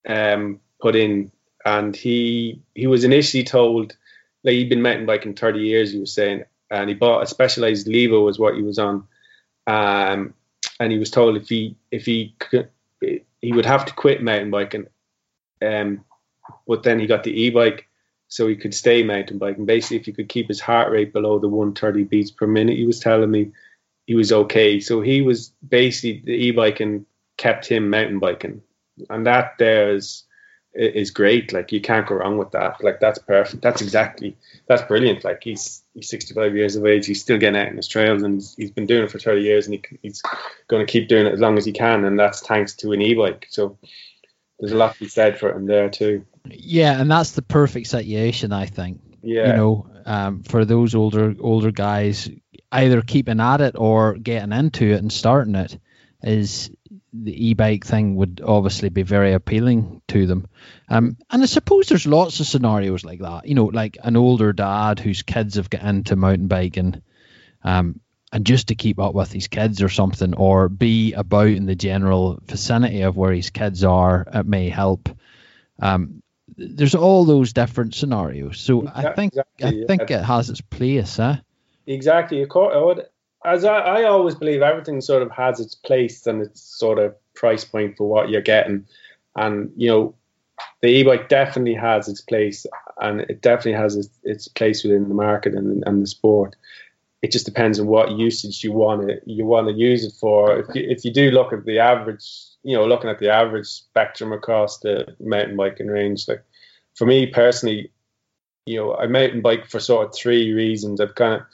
um, 0.07 0.61
put 0.79 0.95
in, 0.95 1.33
and 1.65 1.97
he 1.97 2.61
he 2.75 2.87
was 2.87 3.05
initially 3.05 3.45
told 3.45 3.97
like 4.45 4.53
he'd 4.53 4.69
been 4.69 4.83
mountain 4.83 5.07
biking 5.07 5.35
30 5.35 5.61
years. 5.61 5.93
He 5.93 5.99
was 5.99 6.13
saying, 6.13 6.45
and 6.71 6.89
he 6.89 6.95
bought 6.95 7.23
a 7.23 7.27
specialized 7.27 7.87
Levo 7.87 8.25
was 8.25 8.39
what 8.39 8.55
he 8.55 8.63
was 8.63 8.79
on, 8.79 9.07
um, 9.67 10.35
and 10.79 10.93
he 10.93 10.99
was 10.99 11.11
told 11.11 11.37
if 11.37 11.49
he 11.49 11.77
if 11.91 12.05
he 12.05 12.35
could, 12.39 12.69
he 13.01 13.53
would 13.53 13.67
have 13.67 13.87
to 13.87 13.95
quit 13.95 14.23
mountain 14.23 14.51
biking, 14.51 14.87
um, 15.63 16.05
but 16.67 16.83
then 16.83 17.01
he 17.01 17.07
got 17.07 17.25
the 17.25 17.43
e-bike 17.43 17.89
so 18.29 18.47
he 18.47 18.57
could 18.57 18.75
stay 18.75 19.03
mountain 19.03 19.39
biking. 19.39 19.67
Basically, 19.67 19.99
if 19.99 20.07
he 20.07 20.13
could 20.13 20.29
keep 20.29 20.49
his 20.49 20.61
heart 20.61 20.91
rate 20.91 21.13
below 21.13 21.39
the 21.39 21.49
130 21.49 22.05
beats 22.05 22.31
per 22.31 22.47
minute, 22.47 22.77
he 22.77 22.87
was 22.87 23.01
telling 23.01 23.31
me 23.31 23.53
he 24.07 24.15
was 24.15 24.33
okay. 24.33 24.81
So 24.81 25.01
he 25.01 25.23
was 25.23 25.53
basically 25.67 26.23
the 26.25 26.33
e-biking 26.33 27.07
kept 27.37 27.67
him 27.67 27.91
mountain 27.91 28.19
biking, 28.19 28.63
and 29.09 29.27
that 29.27 29.55
there 29.59 29.95
is 29.95 30.25
is 30.75 31.11
great. 31.11 31.53
Like 31.53 31.73
you 31.73 31.81
can't 31.81 32.07
go 32.07 32.17
wrong 32.17 32.37
with 32.37 32.51
that. 32.53 32.83
Like 32.83 33.01
that's 33.01 33.19
perfect. 33.19 33.63
That's 33.63 33.83
exactly 33.83 34.37
that's 34.67 34.83
brilliant. 34.83 35.25
Like 35.25 35.43
he's 35.43 35.83
he's 35.95 36.09
65 36.09 36.57
years 36.57 36.77
of 36.77 36.85
age. 36.87 37.07
He's 37.07 37.21
still 37.21 37.39
getting 37.39 37.61
out 37.61 37.69
in 37.69 37.77
his 37.77 37.89
trails, 37.89 38.23
and 38.23 38.35
he's, 38.35 38.55
he's 38.55 38.71
been 38.71 38.87
doing 38.87 39.05
it 39.05 39.11
for 39.11 39.19
30 39.19 39.43
years, 39.43 39.67
and 39.67 39.75
he, 39.75 39.99
he's 40.03 40.23
going 40.69 40.85
to 40.85 40.91
keep 40.91 41.09
doing 41.09 41.27
it 41.27 41.33
as 41.33 41.41
long 41.41 41.57
as 41.59 41.65
he 41.65 41.73
can. 41.73 42.05
And 42.05 42.19
that's 42.19 42.41
thanks 42.41 42.75
to 42.77 42.93
an 42.93 43.03
e-bike. 43.03 43.47
So 43.51 43.79
there's 44.59 44.73
a 44.73 44.77
lot 44.77 44.95
to 44.95 45.01
be 45.01 45.09
said 45.09 45.39
for 45.39 45.53
him 45.53 45.67
there 45.67 45.91
too. 45.91 46.27
Yeah, 46.47 47.01
and 47.01 47.11
that's 47.11 47.33
the 47.33 47.43
perfect 47.43 47.87
situation, 47.87 48.53
I 48.53 48.67
think. 48.67 49.01
Yeah. 49.23 49.49
You 49.49 49.53
know, 49.55 49.87
um, 50.05 50.43
for 50.43 50.65
those 50.65 50.95
older 50.95 51.35
older 51.41 51.71
guys, 51.71 52.29
either 52.73 53.01
keeping 53.01 53.41
at 53.41 53.61
it 53.61 53.77
or 53.79 54.15
getting 54.15 54.53
into 54.53 54.87
it 54.93 54.99
and 54.99 55.13
starting 55.13 55.55
it 55.55 55.79
is 56.23 56.71
the 57.17 57.49
e-bike 57.49 57.85
thing 57.85 58.17
would 58.17 58.43
obviously 58.45 58.89
be 58.89 59.03
very 59.03 59.33
appealing 59.33 60.03
to 60.09 60.27
them. 60.27 60.49
Um, 60.89 61.17
and 61.31 61.43
I 61.43 61.47
suppose 61.47 61.87
there's 61.87 62.07
lots 62.07 62.41
of 62.41 62.47
scenarios 62.47 63.05
like 63.05 63.21
that. 63.21 63.47
You 63.47 63.55
know, 63.55 63.67
like 63.67 63.99
an 64.03 64.17
older 64.17 64.53
dad 64.53 64.99
whose 64.99 65.23
kids 65.23 65.55
have 65.55 65.71
got 65.71 65.83
into 65.83 66.17
mountain 66.17 66.49
biking, 66.49 67.03
um, 67.63 68.01
and 68.33 68.45
just 68.45 68.69
to 68.69 68.75
keep 68.75 68.99
up 68.99 69.15
with 69.15 69.33
his 69.33 69.47
kids 69.47 69.81
or 69.81 69.89
something, 69.89 70.35
or 70.35 70.69
be 70.69 71.13
about 71.13 71.47
in 71.47 71.67
the 71.67 71.77
general 71.77 72.41
vicinity 72.45 73.03
of 73.03 73.17
where 73.17 73.33
his 73.33 73.51
kids 73.51 73.85
are, 73.85 74.27
it 74.35 74.45
may 74.45 74.69
help. 74.69 75.09
Um, 75.79 76.21
there's 76.57 76.97
all 76.97 77.25
those 77.25 77.53
different 77.53 77.95
scenarios. 77.95 78.59
So 78.59 78.89
I 78.93 79.13
think 79.13 79.35
exactly, 79.35 79.85
I 79.85 79.87
think 79.87 80.11
yeah. 80.11 80.19
it 80.19 80.25
has 80.25 80.51
its 80.51 80.61
place, 80.61 81.17
huh? 81.17 81.37
Exactly. 81.87 82.43
Of 82.43 82.49
course, 82.49 82.75
I 82.75 82.81
would, 82.81 83.07
as 83.45 83.65
I, 83.65 83.79
I 83.79 84.05
always 84.05 84.35
believe, 84.35 84.63
everything 84.63 85.01
sort 85.01 85.23
of 85.23 85.31
has 85.33 85.61
its 85.61 85.75
place 85.75 86.27
and 86.27 86.43
its 86.43 86.61
sort 86.61 86.99
of 86.99 87.15
price 87.35 87.65
point 87.65 87.97
for 87.97 88.09
what 88.09 88.31
you're 88.31 88.41
getting, 88.41 88.87
and 89.37 89.73
you 89.77 89.89
know, 89.89 90.15
the 90.83 90.89
e-bike 90.89 91.29
definitely 91.29 91.75
has 91.75 92.09
its 92.09 92.21
place, 92.21 92.67
and 93.01 93.21
it 93.23 93.43
definitely 93.43 93.81
has 93.81 93.97
its, 93.97 94.11
its 94.23 94.49
place 94.49 94.85
within 94.85 95.09
the 95.09 95.15
market 95.15 95.55
and, 95.55 95.83
and 95.87 96.03
the 96.03 96.07
sport 96.07 96.57
it 97.25 97.33
just 97.33 97.47
depends 97.47 97.81
on 97.81 97.87
what 97.87 98.11
usage 98.11 98.63
you 98.63 98.71
want 98.71 99.09
it 99.11 99.23
you 99.25 99.47
want 99.47 99.67
to 99.67 99.73
use 99.73 100.05
it 100.05 100.13
for. 100.13 100.59
If 100.59 100.67
you, 100.75 100.87
if 100.87 101.07
you 101.07 101.11
do 101.11 101.31
look 101.31 101.55
at 101.55 101.65
the 101.65 101.79
average, 101.79 102.27
you 102.65 102.77
know, 102.77 102.85
looking 102.85 103.09
at 103.09 103.19
the 103.19 103.33
average 103.33 103.67
spectrum 103.67 104.31
across 104.31 104.81
the 104.81 105.17
mountain 105.19 105.57
biking 105.57 105.87
range, 105.87 106.29
like 106.29 106.45
for 106.95 107.07
me 107.07 107.27
personally, 107.27 107.91
you 108.67 108.77
know, 108.77 108.95
I 108.95 109.07
mountain 109.07 109.41
bike 109.41 109.71
for 109.71 109.81
sort 109.81 110.07
of 110.07 110.15
three 110.15 110.53
reasons. 110.53 111.01
I've 111.01 111.15
kind 111.15 111.41
of 111.41 111.47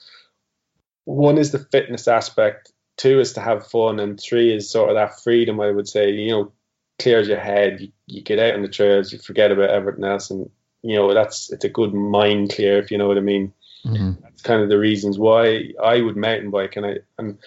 one 1.11 1.38
is 1.38 1.51
the 1.51 1.59
fitness 1.59 2.07
aspect, 2.09 2.73
two 2.96 3.20
is 3.20 3.33
to 3.35 3.40
have 3.40 3.66
fun, 3.66 3.99
and 3.99 4.18
three 4.18 4.55
is 4.55 4.70
sort 4.70 4.90
of 4.90 4.96
that 4.96 5.20
freedom. 5.20 5.61
I 5.61 5.70
would 5.70 5.88
say, 5.88 6.11
you 6.11 6.31
know, 6.31 6.53
clears 6.99 7.29
your 7.29 7.40
head. 7.40 7.81
You, 7.81 7.92
you 8.07 8.23
get 8.23 8.38
out 8.38 8.55
on 8.55 8.62
the 8.62 8.68
trails, 8.68 9.12
you 9.12 9.18
forget 9.18 9.51
about 9.51 9.70
everything 9.70 10.05
else, 10.05 10.31
and 10.31 10.49
you 10.83 10.96
know 10.96 11.12
that's 11.12 11.51
it's 11.53 11.64
a 11.64 11.68
good 11.68 11.92
mind 11.92 12.51
clear 12.51 12.79
if 12.79 12.90
you 12.90 12.99
know 12.99 13.09
what 13.09 13.18
I 13.18 13.23
mean. 13.23 13.53
Mm-hmm. 13.85 14.23
That's 14.23 14.42
kind 14.42 14.62
of 14.62 14.68
the 14.68 14.79
reasons 14.79 15.18
why 15.18 15.73
I 15.83 16.01
would 16.01 16.16
mountain 16.16 16.51
bike, 16.51 16.77
and 16.77 16.87
I 16.87 16.96
and 17.18 17.38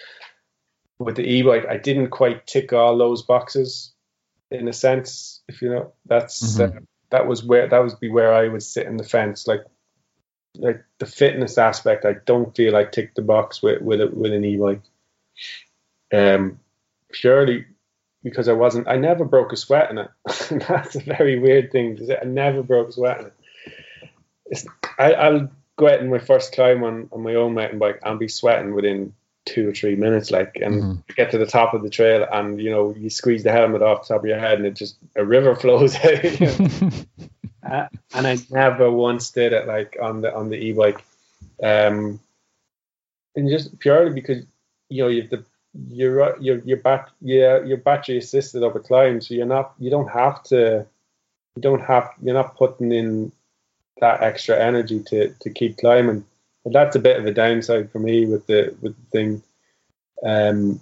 with 0.98 1.16
the 1.16 1.26
e-bike, 1.26 1.66
I 1.68 1.76
didn't 1.76 2.10
quite 2.10 2.46
tick 2.46 2.72
all 2.72 2.96
those 2.96 3.22
boxes 3.22 3.92
in 4.50 4.68
a 4.68 4.72
sense. 4.72 5.42
If 5.48 5.62
you 5.62 5.70
know, 5.70 5.92
that's 6.06 6.58
mm-hmm. 6.58 6.78
uh, 6.78 6.80
that 7.10 7.26
was 7.26 7.44
where 7.44 7.68
that 7.68 7.82
would 7.82 7.98
be 8.00 8.10
where 8.10 8.34
I 8.34 8.48
would 8.48 8.62
sit 8.62 8.86
in 8.86 8.96
the 8.96 9.04
fence, 9.04 9.46
like 9.46 9.62
like 10.56 10.84
the 10.98 11.06
fitness 11.06 11.58
aspect. 11.58 12.04
I 12.04 12.14
don't 12.24 12.54
feel 12.54 12.76
I 12.76 12.84
tick 12.84 13.14
the 13.14 13.22
box 13.22 13.62
with 13.62 13.82
with 13.82 14.00
a, 14.00 14.08
with 14.08 14.32
an 14.32 14.44
e-bike. 14.44 14.82
Um, 16.12 16.60
purely 17.12 17.66
because 18.22 18.48
I 18.48 18.54
wasn't. 18.54 18.88
I 18.88 18.96
never 18.96 19.24
broke 19.24 19.52
a 19.52 19.56
sweat 19.56 19.90
in 19.90 19.98
it. 19.98 20.10
that's 20.68 20.96
a 20.96 21.00
very 21.00 21.38
weird 21.38 21.70
thing 21.70 21.96
to 21.96 22.06
say. 22.06 22.18
I 22.20 22.24
never 22.24 22.62
broke 22.62 22.88
a 22.88 22.92
sweat 22.92 23.20
in 23.20 23.26
it. 23.26 23.34
It's, 24.46 24.66
I, 24.98 25.12
I'll 25.12 25.50
go 25.76 25.88
out 25.88 26.00
in 26.00 26.10
my 26.10 26.18
first 26.18 26.54
climb 26.54 26.82
on, 26.82 27.08
on 27.12 27.22
my 27.22 27.34
own 27.34 27.54
mountain 27.54 27.78
bike 27.78 28.00
and 28.02 28.18
be 28.18 28.28
sweating 28.28 28.74
within 28.74 29.14
two 29.44 29.68
or 29.68 29.72
three 29.72 29.94
minutes, 29.94 30.30
like, 30.30 30.56
and 30.60 30.82
mm-hmm. 30.82 31.00
get 31.16 31.30
to 31.32 31.38
the 31.38 31.46
top 31.46 31.74
of 31.74 31.82
the 31.82 31.90
trail, 31.90 32.26
and 32.30 32.60
you 32.60 32.70
know, 32.70 32.94
you 32.96 33.10
squeeze 33.10 33.42
the 33.42 33.52
helmet 33.52 33.82
off 33.82 34.08
the 34.08 34.14
top 34.14 34.22
of 34.22 34.28
your 34.28 34.38
head, 34.38 34.58
and 34.58 34.66
it 34.66 34.74
just 34.74 34.96
a 35.16 35.24
river 35.24 35.54
flows 35.60 35.94
out. 35.96 36.24
uh, 37.64 37.88
and 38.14 38.26
I 38.26 38.38
never 38.50 38.90
once 38.90 39.30
did 39.30 39.52
it 39.52 39.66
like 39.66 39.96
on 40.00 40.20
the 40.20 40.34
on 40.34 40.50
the 40.50 40.56
e-bike, 40.56 41.04
um, 41.62 42.20
and 43.36 43.48
just 43.48 43.78
purely 43.78 44.12
because 44.12 44.44
you 44.88 45.02
know 45.02 45.08
you've 45.08 45.30
the 45.30 45.44
your 45.88 46.38
your 46.40 46.58
your 46.58 46.76
bat 46.76 47.10
yeah 47.20 47.60
your 47.62 47.78
battery 47.78 48.18
assisted 48.18 48.62
up 48.62 48.74
a 48.74 48.80
climb, 48.80 49.20
so 49.20 49.34
you're 49.34 49.46
not 49.46 49.74
you 49.78 49.90
don't 49.90 50.10
have 50.10 50.42
to 50.44 50.86
you 51.56 51.62
don't 51.62 51.82
have 51.82 52.10
you're 52.22 52.34
not 52.34 52.56
putting 52.56 52.92
in 52.92 53.32
that 54.00 54.22
extra 54.22 54.58
energy 54.58 55.00
to 55.00 55.34
to 55.40 55.50
keep 55.50 55.78
climbing. 55.78 56.24
But 56.64 56.72
that's 56.72 56.96
a 56.96 57.00
bit 57.00 57.18
of 57.18 57.26
a 57.26 57.32
downside 57.32 57.90
for 57.90 57.98
me 57.98 58.26
with 58.26 58.46
the 58.46 58.74
with 58.80 58.96
the 58.96 59.10
thing. 59.10 59.42
Um, 60.24 60.80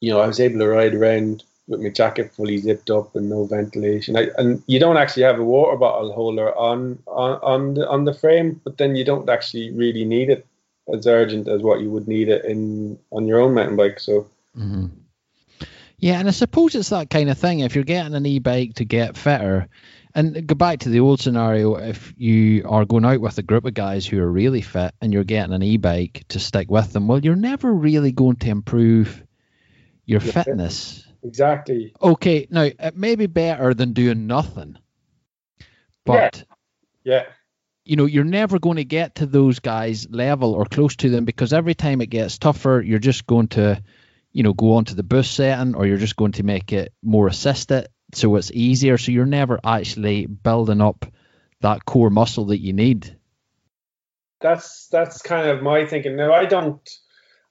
you 0.00 0.10
know, 0.10 0.20
I 0.20 0.26
was 0.26 0.40
able 0.40 0.58
to 0.58 0.68
ride 0.68 0.94
around 0.94 1.44
with 1.68 1.80
my 1.80 1.88
jacket 1.90 2.34
fully 2.34 2.58
zipped 2.58 2.90
up 2.90 3.14
and 3.14 3.30
no 3.30 3.44
ventilation. 3.44 4.16
I, 4.16 4.28
and 4.36 4.62
you 4.66 4.78
don't 4.78 4.96
actually 4.96 5.22
have 5.22 5.38
a 5.38 5.44
water 5.44 5.76
bottle 5.76 6.12
holder 6.12 6.56
on 6.56 6.98
on 7.06 7.38
on 7.42 7.74
the 7.74 7.88
on 7.88 8.04
the 8.04 8.14
frame, 8.14 8.60
but 8.64 8.78
then 8.78 8.96
you 8.96 9.04
don't 9.04 9.28
actually 9.28 9.70
really 9.72 10.04
need 10.04 10.30
it 10.30 10.46
as 10.92 11.06
urgent 11.06 11.48
as 11.48 11.62
what 11.62 11.80
you 11.80 11.90
would 11.90 12.08
need 12.08 12.28
it 12.28 12.44
in 12.44 12.98
on 13.10 13.26
your 13.26 13.40
own 13.40 13.54
mountain 13.54 13.76
bike. 13.76 14.00
So. 14.00 14.28
Mm-hmm. 14.56 14.86
Yeah, 15.98 16.18
and 16.18 16.26
I 16.26 16.32
suppose 16.32 16.74
it's 16.74 16.88
that 16.88 17.10
kind 17.10 17.30
of 17.30 17.38
thing. 17.38 17.60
If 17.60 17.76
you're 17.76 17.84
getting 17.84 18.16
an 18.16 18.26
e-bike 18.26 18.74
to 18.74 18.84
get 18.84 19.16
fitter, 19.16 19.68
and 20.14 20.46
go 20.46 20.54
back 20.54 20.80
to 20.80 20.88
the 20.88 21.00
old 21.00 21.20
scenario, 21.20 21.76
if 21.76 22.12
you 22.16 22.64
are 22.68 22.84
going 22.84 23.04
out 23.04 23.20
with 23.20 23.38
a 23.38 23.42
group 23.42 23.64
of 23.64 23.74
guys 23.74 24.06
who 24.06 24.20
are 24.20 24.30
really 24.30 24.60
fit 24.60 24.94
and 25.00 25.12
you're 25.12 25.24
getting 25.24 25.54
an 25.54 25.62
e-bike 25.62 26.24
to 26.28 26.38
stick 26.38 26.70
with 26.70 26.92
them, 26.92 27.08
well, 27.08 27.20
you're 27.20 27.36
never 27.36 27.72
really 27.72 28.12
going 28.12 28.36
to 28.36 28.50
improve 28.50 29.22
your 30.04 30.20
yeah, 30.20 30.42
fitness. 30.42 31.06
Exactly. 31.22 31.94
Okay, 32.00 32.46
now 32.50 32.62
it 32.62 32.96
may 32.96 33.14
be 33.14 33.26
better 33.26 33.74
than 33.74 33.92
doing 33.92 34.26
nothing, 34.26 34.78
but 36.04 36.44
yeah. 37.04 37.20
yeah. 37.20 37.24
You 37.84 37.96
know, 37.96 38.06
you're 38.06 38.24
never 38.24 38.60
going 38.60 38.76
to 38.76 38.84
get 38.84 39.16
to 39.16 39.26
those 39.26 39.58
guys' 39.58 40.08
level 40.08 40.54
or 40.54 40.64
close 40.64 40.94
to 40.96 41.10
them 41.10 41.24
because 41.24 41.52
every 41.52 41.74
time 41.74 42.00
it 42.00 42.10
gets 42.10 42.38
tougher, 42.38 42.80
you're 42.84 43.00
just 43.00 43.26
going 43.26 43.48
to, 43.48 43.82
you 44.32 44.44
know, 44.44 44.52
go 44.52 44.74
onto 44.74 44.94
the 44.94 45.02
boost 45.02 45.34
setting 45.34 45.74
or 45.74 45.84
you're 45.84 45.96
just 45.96 46.14
going 46.14 46.32
to 46.32 46.44
make 46.44 46.72
it 46.72 46.92
more 47.02 47.26
assisted 47.26 47.88
so 48.14 48.36
it's 48.36 48.50
easier. 48.52 48.98
So 48.98 49.12
you're 49.12 49.26
never 49.26 49.58
actually 49.64 50.26
building 50.26 50.80
up 50.80 51.06
that 51.60 51.84
core 51.84 52.10
muscle 52.10 52.46
that 52.46 52.60
you 52.60 52.72
need. 52.72 53.16
That's 54.40 54.88
that's 54.88 55.22
kind 55.22 55.48
of 55.48 55.62
my 55.62 55.86
thinking. 55.86 56.16
Now 56.16 56.32
I 56.32 56.46
don't 56.46 56.88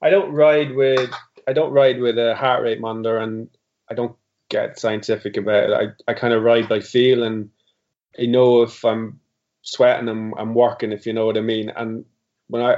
I 0.02 0.10
don't 0.10 0.34
ride 0.34 0.76
with 0.76 1.12
I 1.48 1.54
don't 1.54 1.72
ride 1.72 2.00
with 2.00 2.18
a 2.18 2.36
heart 2.36 2.64
rate 2.64 2.82
monitor 2.82 3.18
and 3.18 3.50
I 3.92 3.94
don't 3.94 4.16
get 4.50 4.80
scientific 4.80 5.38
about 5.38 5.70
it. 5.70 5.96
I, 6.08 6.12
I 6.12 6.14
kind 6.14 6.34
of 6.34 6.44
ride 6.44 6.70
by 6.70 6.80
feel 6.80 7.24
and 7.24 7.50
I 8.20 8.26
know 8.26 8.64
if 8.64 8.84
I'm 8.84 9.20
sweating 9.62 10.10
I'm 10.10 10.34
I'm 10.36 10.54
working 10.54 10.92
if 10.92 11.06
you 11.06 11.14
know 11.14 11.26
what 11.26 11.38
I 11.38 11.42
mean. 11.42 11.70
And 11.70 12.06
when 12.48 12.62
I 12.62 12.78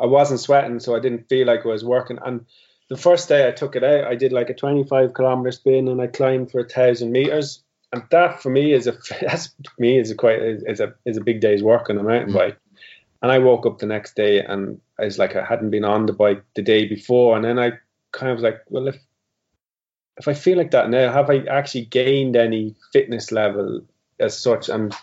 I 0.00 0.06
wasn't 0.06 0.40
sweating 0.40 0.78
so 0.78 0.94
I 0.94 1.00
didn't 1.00 1.28
feel 1.28 1.46
like 1.46 1.64
I 1.64 1.68
was 1.68 1.84
working 1.84 2.18
and 2.24 2.44
the 2.88 2.98
first 2.98 3.26
day 3.26 3.48
I 3.48 3.52
took 3.52 3.74
it 3.74 3.82
out, 3.82 4.04
I 4.04 4.14
did 4.14 4.32
like 4.32 4.50
a 4.50 4.54
25 4.54 5.14
kilometer 5.14 5.50
spin 5.50 5.88
and 5.88 6.02
I 6.02 6.08
climbed 6.08 6.50
for 6.50 6.60
a 6.60 6.68
thousand 6.68 7.10
meters. 7.10 7.62
And 7.90 8.02
that 8.10 8.42
for 8.42 8.50
me 8.50 8.74
is 8.74 8.86
a 8.86 8.92
that's 9.22 9.54
me 9.78 9.98
is 9.98 10.10
a 10.10 10.14
quite 10.14 10.40
is 10.42 10.80
a 10.80 10.94
is 11.06 11.16
a 11.16 11.24
big 11.24 11.40
day's 11.40 11.62
work 11.62 11.88
on 11.88 11.98
a 11.98 12.02
mountain 12.02 12.34
bike. 12.34 12.58
And 13.22 13.32
I 13.32 13.38
woke 13.38 13.64
up 13.64 13.78
the 13.78 13.86
next 13.86 14.16
day 14.16 14.40
and 14.40 14.80
I 14.98 15.04
was 15.04 15.18
like 15.18 15.34
I 15.34 15.44
hadn't 15.44 15.70
been 15.70 15.84
on 15.84 16.06
the 16.06 16.12
bike 16.12 16.44
the 16.54 16.62
day 16.62 16.86
before, 16.86 17.36
and 17.36 17.44
then 17.44 17.58
I 17.58 17.72
kind 18.12 18.30
of 18.30 18.36
was 18.36 18.42
like, 18.42 18.60
well, 18.68 18.88
if 18.88 18.96
if 20.18 20.28
I 20.28 20.34
feel 20.34 20.58
like 20.58 20.70
that 20.72 20.90
now, 20.90 21.12
have 21.12 21.30
I 21.30 21.38
actually 21.44 21.86
gained 21.86 22.36
any 22.36 22.74
fitness 22.92 23.32
level 23.32 23.82
as 24.20 24.38
such? 24.38 24.68
And 24.68 24.94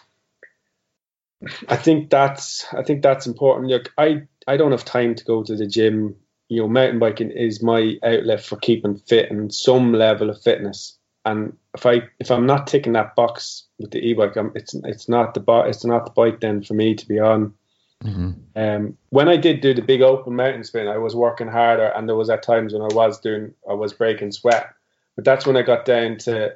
I 1.68 1.76
think 1.76 2.10
that's 2.10 2.66
I 2.74 2.84
think 2.84 3.02
that's 3.02 3.28
important. 3.28 3.68
Look, 3.70 3.92
I 3.98 4.24
I 4.48 4.58
don't 4.58 4.72
have 4.72 4.86
time 4.86 5.16
to 5.16 5.26
go 5.26 5.44
to 5.44 5.56
the 5.56 5.68
gym 5.68 6.16
you 6.50 6.62
know, 6.62 6.68
mountain 6.68 7.00
biking 7.00 7.32
is 7.32 7.62
my 7.62 7.98
outlet 8.04 8.44
for 8.44 8.58
keeping 8.58 8.98
fit 8.98 9.32
and 9.32 9.54
some 9.54 9.94
level 9.94 10.30
of 10.30 10.42
fitness. 10.42 10.98
And 11.24 11.56
if 11.76 11.86
I 11.86 12.02
if 12.20 12.32
I'm 12.32 12.48
not 12.48 12.66
ticking 12.66 12.94
that 12.94 13.16
box 13.16 13.68
with 13.78 13.92
the 13.92 14.00
e-bike, 14.00 14.36
I'm, 14.36 14.52
it's 14.56 14.74
it's 14.74 15.08
not 15.08 15.36
the 15.36 15.44
it's 15.68 15.86
not 15.86 16.06
the 16.06 16.12
bike 16.12 16.40
then 16.40 16.64
for 16.64 16.74
me 16.74 16.96
to 16.96 17.08
be 17.08 17.20
on. 17.20 17.54
Mm-hmm. 18.04 18.32
Um, 18.56 18.98
when 19.10 19.28
I 19.28 19.38
did 19.38 19.62
do 19.62 19.74
the 19.74 19.82
big 19.82 20.02
open 20.02 20.36
mountain 20.36 20.64
spin, 20.64 20.88
I 20.88 20.98
was 20.98 21.16
working 21.16 21.50
harder, 21.50 21.88
and 21.88 22.08
there 22.08 22.16
was 22.16 22.30
at 22.30 22.42
times 22.42 22.74
when 22.74 22.82
I 22.82 22.94
was 22.94 23.20
doing 23.20 23.54
I 23.70 23.74
was 23.74 23.94
breaking 23.94 24.32
sweat. 24.32 24.74
But 25.20 25.26
that's 25.26 25.46
when 25.46 25.58
I 25.58 25.64
got 25.64 25.84
down 25.84 26.16
to 26.20 26.54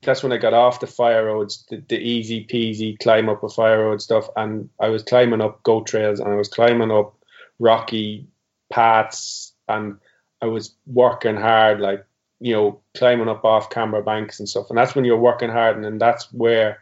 that's 0.00 0.22
when 0.22 0.32
I 0.32 0.38
got 0.38 0.54
off 0.54 0.80
the 0.80 0.86
fire 0.86 1.26
roads, 1.26 1.66
the, 1.68 1.84
the 1.86 1.98
easy 1.98 2.46
peasy 2.46 2.98
climb 2.98 3.28
up 3.28 3.42
a 3.42 3.48
fire 3.50 3.84
road 3.84 4.00
stuff, 4.00 4.26
and 4.36 4.70
I 4.80 4.88
was 4.88 5.02
climbing 5.02 5.42
up 5.42 5.62
goat 5.62 5.86
trails 5.86 6.18
and 6.18 6.32
I 6.32 6.34
was 6.34 6.48
climbing 6.48 6.90
up 6.90 7.14
rocky 7.58 8.26
paths 8.70 9.52
and 9.68 9.98
I 10.40 10.46
was 10.46 10.74
working 10.86 11.36
hard, 11.36 11.82
like, 11.82 12.06
you 12.40 12.54
know, 12.54 12.80
climbing 12.96 13.28
up 13.28 13.44
off 13.44 13.68
camber 13.68 14.00
banks 14.00 14.38
and 14.38 14.48
stuff. 14.48 14.70
And 14.70 14.78
that's 14.78 14.94
when 14.94 15.04
you're 15.04 15.18
working 15.18 15.50
hard 15.50 15.76
and 15.76 15.84
then 15.84 15.98
that's 15.98 16.32
where 16.32 16.78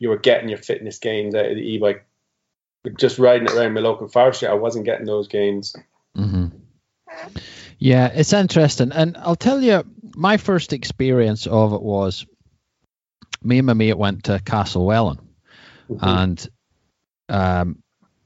you 0.00 0.08
were 0.08 0.18
getting 0.18 0.48
your 0.48 0.58
fitness 0.58 0.98
gains 0.98 1.36
out 1.36 1.46
of 1.46 1.54
the 1.54 1.62
e-bike. 1.62 2.04
Just 2.98 3.20
riding 3.20 3.48
around 3.48 3.74
my 3.74 3.82
local 3.82 4.08
forestry, 4.08 4.48
I 4.48 4.54
wasn't 4.54 4.84
getting 4.84 5.06
those 5.06 5.28
gains. 5.28 5.76
Mm-hmm. 6.16 6.46
Yeah, 7.80 8.08
it's 8.14 8.34
interesting. 8.34 8.92
And 8.92 9.16
I'll 9.16 9.36
tell 9.36 9.62
you, 9.62 9.84
my 10.14 10.36
first 10.36 10.72
experience 10.72 11.46
of 11.46 11.72
it 11.72 11.82
was 11.82 12.26
me 13.42 13.58
and 13.58 13.66
my 13.66 13.74
mate 13.74 13.98
went 13.98 14.24
to 14.24 14.38
Castlewellan. 14.38 15.18
Mm-hmm. 15.88 16.06
And 16.06 16.48
um, 17.28 17.82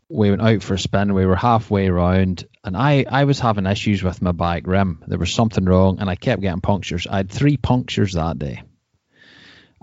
we 0.08 0.30
went 0.30 0.42
out 0.42 0.62
for 0.62 0.74
a 0.74 0.78
spin. 0.78 1.14
We 1.14 1.26
were 1.26 1.36
halfway 1.36 1.88
around, 1.88 2.46
and 2.62 2.76
I, 2.76 3.04
I 3.08 3.24
was 3.24 3.40
having 3.40 3.66
issues 3.66 4.02
with 4.02 4.22
my 4.22 4.32
bike 4.32 4.66
rim. 4.66 5.02
There 5.06 5.18
was 5.18 5.32
something 5.32 5.64
wrong, 5.64 5.98
and 6.00 6.10
I 6.10 6.14
kept 6.14 6.42
getting 6.42 6.60
punctures. 6.60 7.06
I 7.06 7.18
had 7.18 7.30
three 7.30 7.56
punctures 7.56 8.12
that 8.12 8.38
day. 8.38 8.62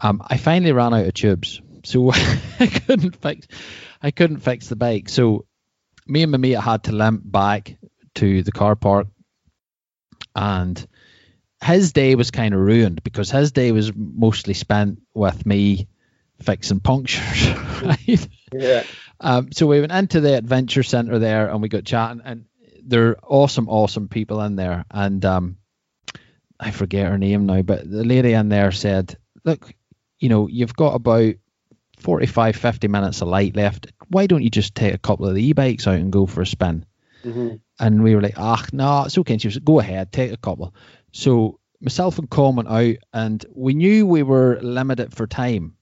Um, 0.02 0.22
I 0.26 0.38
finally 0.38 0.72
ran 0.72 0.94
out 0.94 1.06
of 1.06 1.14
tubes, 1.14 1.62
so 1.84 2.12
I 2.60 2.68
couldn't 2.68 3.16
fix 3.16 3.48
I 4.02 4.12
couldn't 4.12 4.40
fix 4.40 4.68
the 4.68 4.76
bike. 4.76 5.10
So 5.10 5.46
me 6.08 6.24
and 6.24 6.32
my 6.32 6.38
mate 6.38 6.54
had 6.54 6.84
to 6.86 6.92
limp 6.92 7.22
back 7.24 7.78
to 8.16 8.44
the 8.44 8.52
car 8.52 8.76
park, 8.76 9.08
and 10.36 10.88
his 11.64 11.94
day 11.94 12.16
was 12.16 12.32
kind 12.32 12.54
of 12.54 12.60
ruined 12.60 13.04
because 13.04 13.30
his 13.30 13.52
day 13.52 13.72
was 13.72 13.92
mostly 13.96 14.54
spent 14.54 15.02
with 15.14 15.46
me 15.46 15.88
fixing 16.42 16.80
punctures. 16.80 17.50
Right? 17.82 18.28
Yeah. 18.54 18.84
Um, 19.20 19.52
so 19.52 19.66
we 19.66 19.80
went 19.80 19.92
into 19.92 20.22
the 20.22 20.38
adventure 20.38 20.84
center 20.84 21.18
there 21.18 21.50
and 21.50 21.64
we 21.64 21.68
got 21.68 21.84
chatting, 21.84 22.22
and 22.24 22.46
they're 22.84 23.18
awesome, 23.24 23.68
awesome 23.68 24.08
people 24.08 24.40
in 24.42 24.56
there. 24.56 24.86
And 24.92 25.26
um, 25.26 25.58
I 26.60 26.70
forget 26.70 27.10
her 27.10 27.18
name 27.18 27.48
now, 27.48 27.64
but 27.64 27.90
the 27.90 28.04
lady 28.04 28.34
in 28.34 28.50
there 28.50 28.72
said, 28.72 29.18
Look, 29.44 29.74
you 30.20 30.30
know, 30.30 30.48
you've 30.48 30.76
got 30.76 30.94
about 30.94 31.34
45, 31.98 32.56
50 32.56 32.88
minutes 32.88 33.24
of 33.24 33.30
light 33.30 33.56
left. 33.56 33.92
Why 34.10 34.28
don't 34.28 34.44
you 34.44 34.52
just 34.52 34.76
take 34.76 34.94
a 34.94 35.00
couple 35.00 35.28
of 35.28 35.34
the 35.34 35.44
e 35.44 35.54
bikes 35.54 35.88
out 35.88 35.96
and 35.96 36.12
go 36.12 36.28
for 36.28 36.42
a 36.42 36.46
spin? 36.46 36.86
Mm-hmm. 37.24 37.56
And 37.80 38.04
we 38.04 38.14
were 38.14 38.22
like, 38.22 38.36
Ah, 38.38 38.64
no, 38.72 39.06
it's 39.06 39.18
okay. 39.18 39.34
And 39.34 39.42
she 39.42 39.48
was, 39.48 39.58
Go 39.58 39.80
ahead, 39.80 40.12
take 40.12 40.32
a 40.32 40.38
couple. 40.38 40.76
So 41.12 41.60
myself 41.80 42.20
and 42.20 42.30
Colin 42.30 42.56
went 42.56 42.70
out, 42.70 42.96
and 43.14 43.46
we 43.54 43.74
knew 43.74 44.06
we 44.06 44.24
were 44.24 44.60
limited 44.62 45.14
for 45.14 45.28
time. 45.28 45.76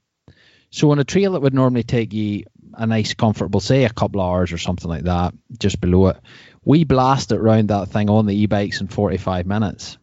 So 0.71 0.91
on 0.91 0.99
a 0.99 1.03
trail 1.03 1.33
that 1.33 1.41
would 1.41 1.53
normally 1.53 1.83
take 1.83 2.13
you 2.13 2.45
a 2.73 2.85
nice, 2.85 3.13
comfortable, 3.13 3.59
say 3.59 3.85
a 3.85 3.89
couple 3.89 4.21
hours 4.21 4.51
or 4.51 4.57
something 4.57 4.89
like 4.89 5.03
that, 5.03 5.33
just 5.57 5.81
below 5.81 6.07
it, 6.07 6.17
we 6.63 6.83
blast 6.83 7.31
it 7.31 7.39
around 7.39 7.69
that 7.69 7.89
thing 7.89 8.09
on 8.09 8.25
the 8.25 8.35
e-bikes 8.35 8.81
in 8.81 8.87
45 8.87 9.47
minutes. 9.47 9.97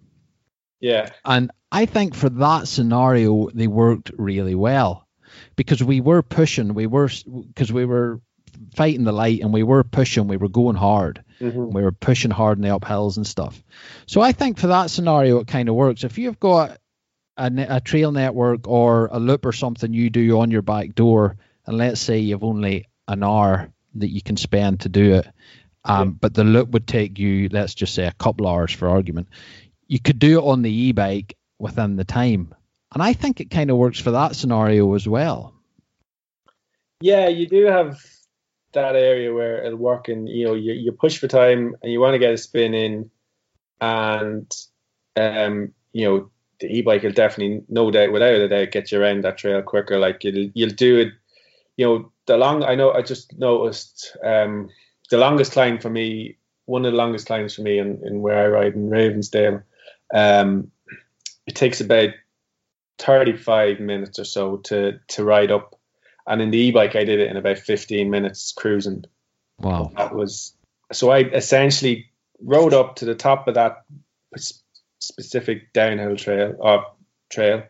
Yeah. 0.80 1.10
And 1.24 1.50
I 1.70 1.86
think 1.86 2.14
for 2.14 2.28
that 2.28 2.68
scenario, 2.68 3.48
they 3.54 3.66
worked 3.66 4.10
really 4.16 4.54
well 4.54 5.06
because 5.54 5.82
we 5.82 6.00
were 6.00 6.22
pushing, 6.22 6.74
we 6.74 6.86
were 6.86 7.08
because 7.48 7.72
we 7.72 7.84
were 7.84 8.20
fighting 8.74 9.04
the 9.04 9.12
light 9.12 9.40
and 9.40 9.52
we 9.52 9.62
were 9.62 9.84
pushing, 9.84 10.28
we 10.28 10.36
were 10.36 10.48
going 10.48 10.76
hard, 10.76 11.24
Mhm. 11.40 11.72
we 11.72 11.82
were 11.82 11.92
pushing 11.92 12.30
hard 12.30 12.58
in 12.58 12.62
the 12.62 12.78
uphills 12.78 13.16
and 13.16 13.26
stuff. 13.26 13.62
So 14.06 14.20
I 14.20 14.32
think 14.32 14.58
for 14.58 14.68
that 14.68 14.90
scenario, 14.90 15.38
it 15.40 15.46
kind 15.46 15.68
of 15.68 15.74
works. 15.74 16.04
If 16.04 16.18
you've 16.18 16.40
got 16.40 16.78
a, 17.36 17.50
a 17.68 17.80
trail 17.80 18.12
network 18.12 18.66
or 18.66 19.08
a 19.12 19.18
loop 19.18 19.44
or 19.44 19.52
something 19.52 19.92
you 19.92 20.10
do 20.10 20.38
on 20.40 20.50
your 20.50 20.62
back 20.62 20.94
door, 20.94 21.36
and 21.66 21.76
let's 21.76 22.00
say 22.00 22.18
you've 22.18 22.44
only 22.44 22.86
an 23.08 23.22
hour 23.22 23.70
that 23.96 24.10
you 24.10 24.22
can 24.22 24.36
spend 24.36 24.80
to 24.80 24.88
do 24.88 25.14
it, 25.14 25.26
um, 25.84 26.08
Yeah. 26.08 26.14
but 26.20 26.34
the 26.34 26.44
loop 26.44 26.70
would 26.70 26.86
take 26.86 27.18
you, 27.18 27.48
let's 27.50 27.74
just 27.74 27.94
say, 27.94 28.06
a 28.06 28.12
couple 28.12 28.46
hours 28.46 28.72
for 28.72 28.88
argument. 28.88 29.28
You 29.88 30.00
could 30.00 30.18
do 30.18 30.38
it 30.38 30.44
on 30.44 30.62
the 30.62 30.70
e-bike 30.70 31.36
within 31.58 31.96
the 31.96 32.04
time, 32.04 32.54
and 32.92 33.02
I 33.02 33.12
think 33.12 33.40
it 33.40 33.50
kind 33.50 33.70
of 33.70 33.76
works 33.76 34.00
for 34.00 34.12
that 34.12 34.36
scenario 34.36 34.94
as 34.94 35.06
well. 35.06 35.54
Yeah, 37.00 37.28
you 37.28 37.46
do 37.46 37.64
have 37.66 38.00
that 38.72 38.96
area 38.96 39.32
where 39.32 39.64
it'll 39.64 39.78
work 39.78 40.08
and 40.08 40.28
you 40.28 40.46
know 40.46 40.54
you, 40.54 40.72
you 40.72 40.92
push 40.92 41.18
for 41.18 41.28
time 41.28 41.74
and 41.82 41.92
you 41.92 42.00
want 42.00 42.14
to 42.14 42.18
get 42.18 42.34
a 42.34 42.38
spin 42.38 42.74
in 42.74 43.10
and 43.80 44.52
um 45.16 45.72
you 45.92 46.06
know 46.06 46.30
the 46.60 46.66
e-bike 46.68 47.02
will 47.02 47.12
definitely 47.12 47.62
no 47.68 47.90
doubt 47.90 48.12
without 48.12 48.34
a 48.34 48.48
doubt 48.48 48.70
get 48.70 48.90
you 48.90 49.00
around 49.00 49.22
that 49.22 49.36
trail 49.38 49.60
quicker. 49.62 49.98
Like 49.98 50.24
you'll 50.24 50.50
you'll 50.54 50.70
do 50.70 50.98
it 50.98 51.12
you 51.76 51.86
know 51.86 52.12
the 52.26 52.36
long 52.36 52.64
I 52.64 52.74
know 52.74 52.92
I 52.92 53.02
just 53.02 53.38
noticed 53.38 54.16
um 54.24 54.68
the 55.10 55.18
longest 55.18 55.52
climb 55.52 55.78
for 55.78 55.90
me 55.90 56.36
one 56.64 56.84
of 56.84 56.92
the 56.92 56.98
longest 56.98 57.26
climbs 57.26 57.54
for 57.54 57.62
me 57.62 57.78
in, 57.78 58.00
in 58.04 58.20
where 58.20 58.44
I 58.44 58.48
ride 58.48 58.74
in 58.74 58.90
Ravensdale 58.90 59.62
um 60.12 60.70
it 61.46 61.54
takes 61.54 61.80
about 61.80 62.10
35 62.98 63.80
minutes 63.80 64.18
or 64.18 64.24
so 64.24 64.56
to 64.58 64.98
to 65.08 65.24
ride 65.24 65.50
up 65.50 65.75
and 66.26 66.42
in 66.42 66.50
the 66.50 66.58
e-bike 66.58 66.96
I 66.96 67.04
did 67.04 67.20
it 67.20 67.30
in 67.30 67.36
about 67.36 67.58
15 67.58 68.10
minutes 68.10 68.52
cruising 68.52 69.04
Wow. 69.58 69.92
that 69.96 70.14
was 70.14 70.54
so 70.92 71.10
I 71.10 71.20
essentially 71.20 72.06
rode 72.40 72.74
up 72.74 72.96
to 72.96 73.04
the 73.04 73.14
top 73.14 73.48
of 73.48 73.54
that 73.54 73.84
specific 74.98 75.72
downhill 75.72 76.16
trail 76.16 76.54
or 76.58 76.84
trail 77.30 77.62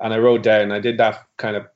and 0.00 0.12
I 0.12 0.18
rode 0.18 0.42
down 0.42 0.72
I 0.72 0.80
did 0.80 0.98
that 0.98 1.24
kind 1.36 1.56
of 1.56 1.66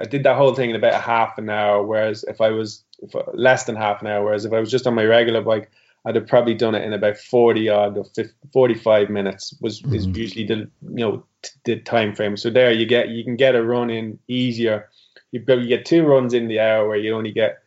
I 0.00 0.04
did 0.04 0.22
that 0.22 0.36
whole 0.36 0.54
thing 0.54 0.70
in 0.70 0.76
about 0.76 0.94
a 0.94 0.98
half 0.98 1.38
an 1.38 1.50
hour 1.50 1.82
whereas 1.84 2.24
if 2.24 2.40
I 2.40 2.50
was 2.50 2.84
if, 3.00 3.14
less 3.34 3.64
than 3.64 3.76
half 3.76 4.00
an 4.00 4.08
hour 4.08 4.24
whereas 4.24 4.44
if 4.44 4.52
I 4.52 4.60
was 4.60 4.70
just 4.70 4.86
on 4.86 4.94
my 4.94 5.04
regular 5.04 5.42
bike 5.42 5.70
I'd 6.04 6.16
have 6.16 6.26
probably 6.26 6.54
done 6.54 6.74
it 6.74 6.84
in 6.84 6.92
about 6.92 7.16
40 7.16 7.68
odd 7.68 7.96
or 7.96 8.04
50, 8.04 8.34
45 8.52 9.10
minutes 9.10 9.54
was 9.60 9.82
is 9.92 10.06
Mhm. 10.06 10.16
usually 10.16 10.44
the 10.44 10.56
you 10.56 10.70
know 10.82 11.24
t- 11.42 11.50
the 11.64 11.76
time 11.80 12.14
frame 12.14 12.36
so 12.36 12.50
there 12.50 12.72
you 12.72 12.86
get 12.86 13.08
you 13.08 13.24
can 13.24 13.36
get 13.36 13.54
a 13.54 13.62
run 13.62 13.90
in 13.90 14.18
easier 14.28 14.88
you, 15.32 15.40
get 15.40 15.86
two 15.86 16.04
runs 16.04 16.34
in 16.34 16.46
the 16.46 16.60
hour 16.60 16.86
where 16.86 16.98
you 16.98 17.16
only 17.16 17.32
get 17.32 17.62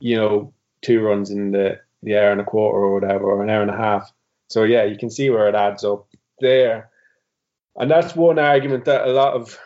you 0.00 0.16
know 0.16 0.52
two 0.80 1.00
runs 1.00 1.30
in 1.30 1.52
the 1.52 1.78
the 2.02 2.18
hour 2.18 2.32
and 2.32 2.40
a 2.40 2.44
quarter 2.44 2.78
or 2.78 2.94
whatever 2.94 3.24
or 3.24 3.42
an 3.42 3.50
hour 3.50 3.62
and 3.62 3.70
a 3.70 3.76
half. 3.76 4.10
So 4.48 4.64
yeah 4.64 4.84
you 4.84 4.96
can 4.98 5.10
see 5.10 5.30
where 5.30 5.48
it 5.48 5.54
adds 5.54 5.84
up 5.84 6.08
there. 6.40 6.90
And 7.76 7.90
that's 7.90 8.16
one 8.16 8.38
argument 8.38 8.86
that 8.86 9.06
a 9.06 9.12
lot 9.12 9.34
of 9.34 9.58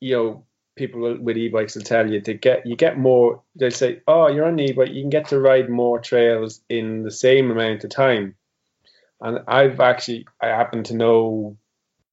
you 0.00 0.14
know 0.14 0.44
people 0.76 1.18
with 1.18 1.36
e-bikes 1.36 1.74
will 1.74 1.82
tell 1.82 2.10
you. 2.10 2.20
To 2.20 2.34
get 2.34 2.66
you 2.66 2.76
get 2.76 2.98
more 2.98 3.42
they'll 3.56 3.70
say 3.70 4.02
oh 4.06 4.28
you're 4.28 4.46
on 4.46 4.58
e-bike. 4.60 4.92
You 4.92 5.02
can 5.02 5.10
get 5.10 5.28
to 5.28 5.40
ride 5.40 5.68
more 5.68 5.98
trails 5.98 6.60
in 6.68 7.02
the 7.02 7.10
same 7.10 7.50
amount 7.50 7.84
of 7.84 7.90
time. 7.90 8.36
And 9.20 9.40
i've 9.48 9.80
actually 9.80 10.26
i 10.40 10.48
happen 10.48 10.84
to 10.84 10.94
know 10.94 11.56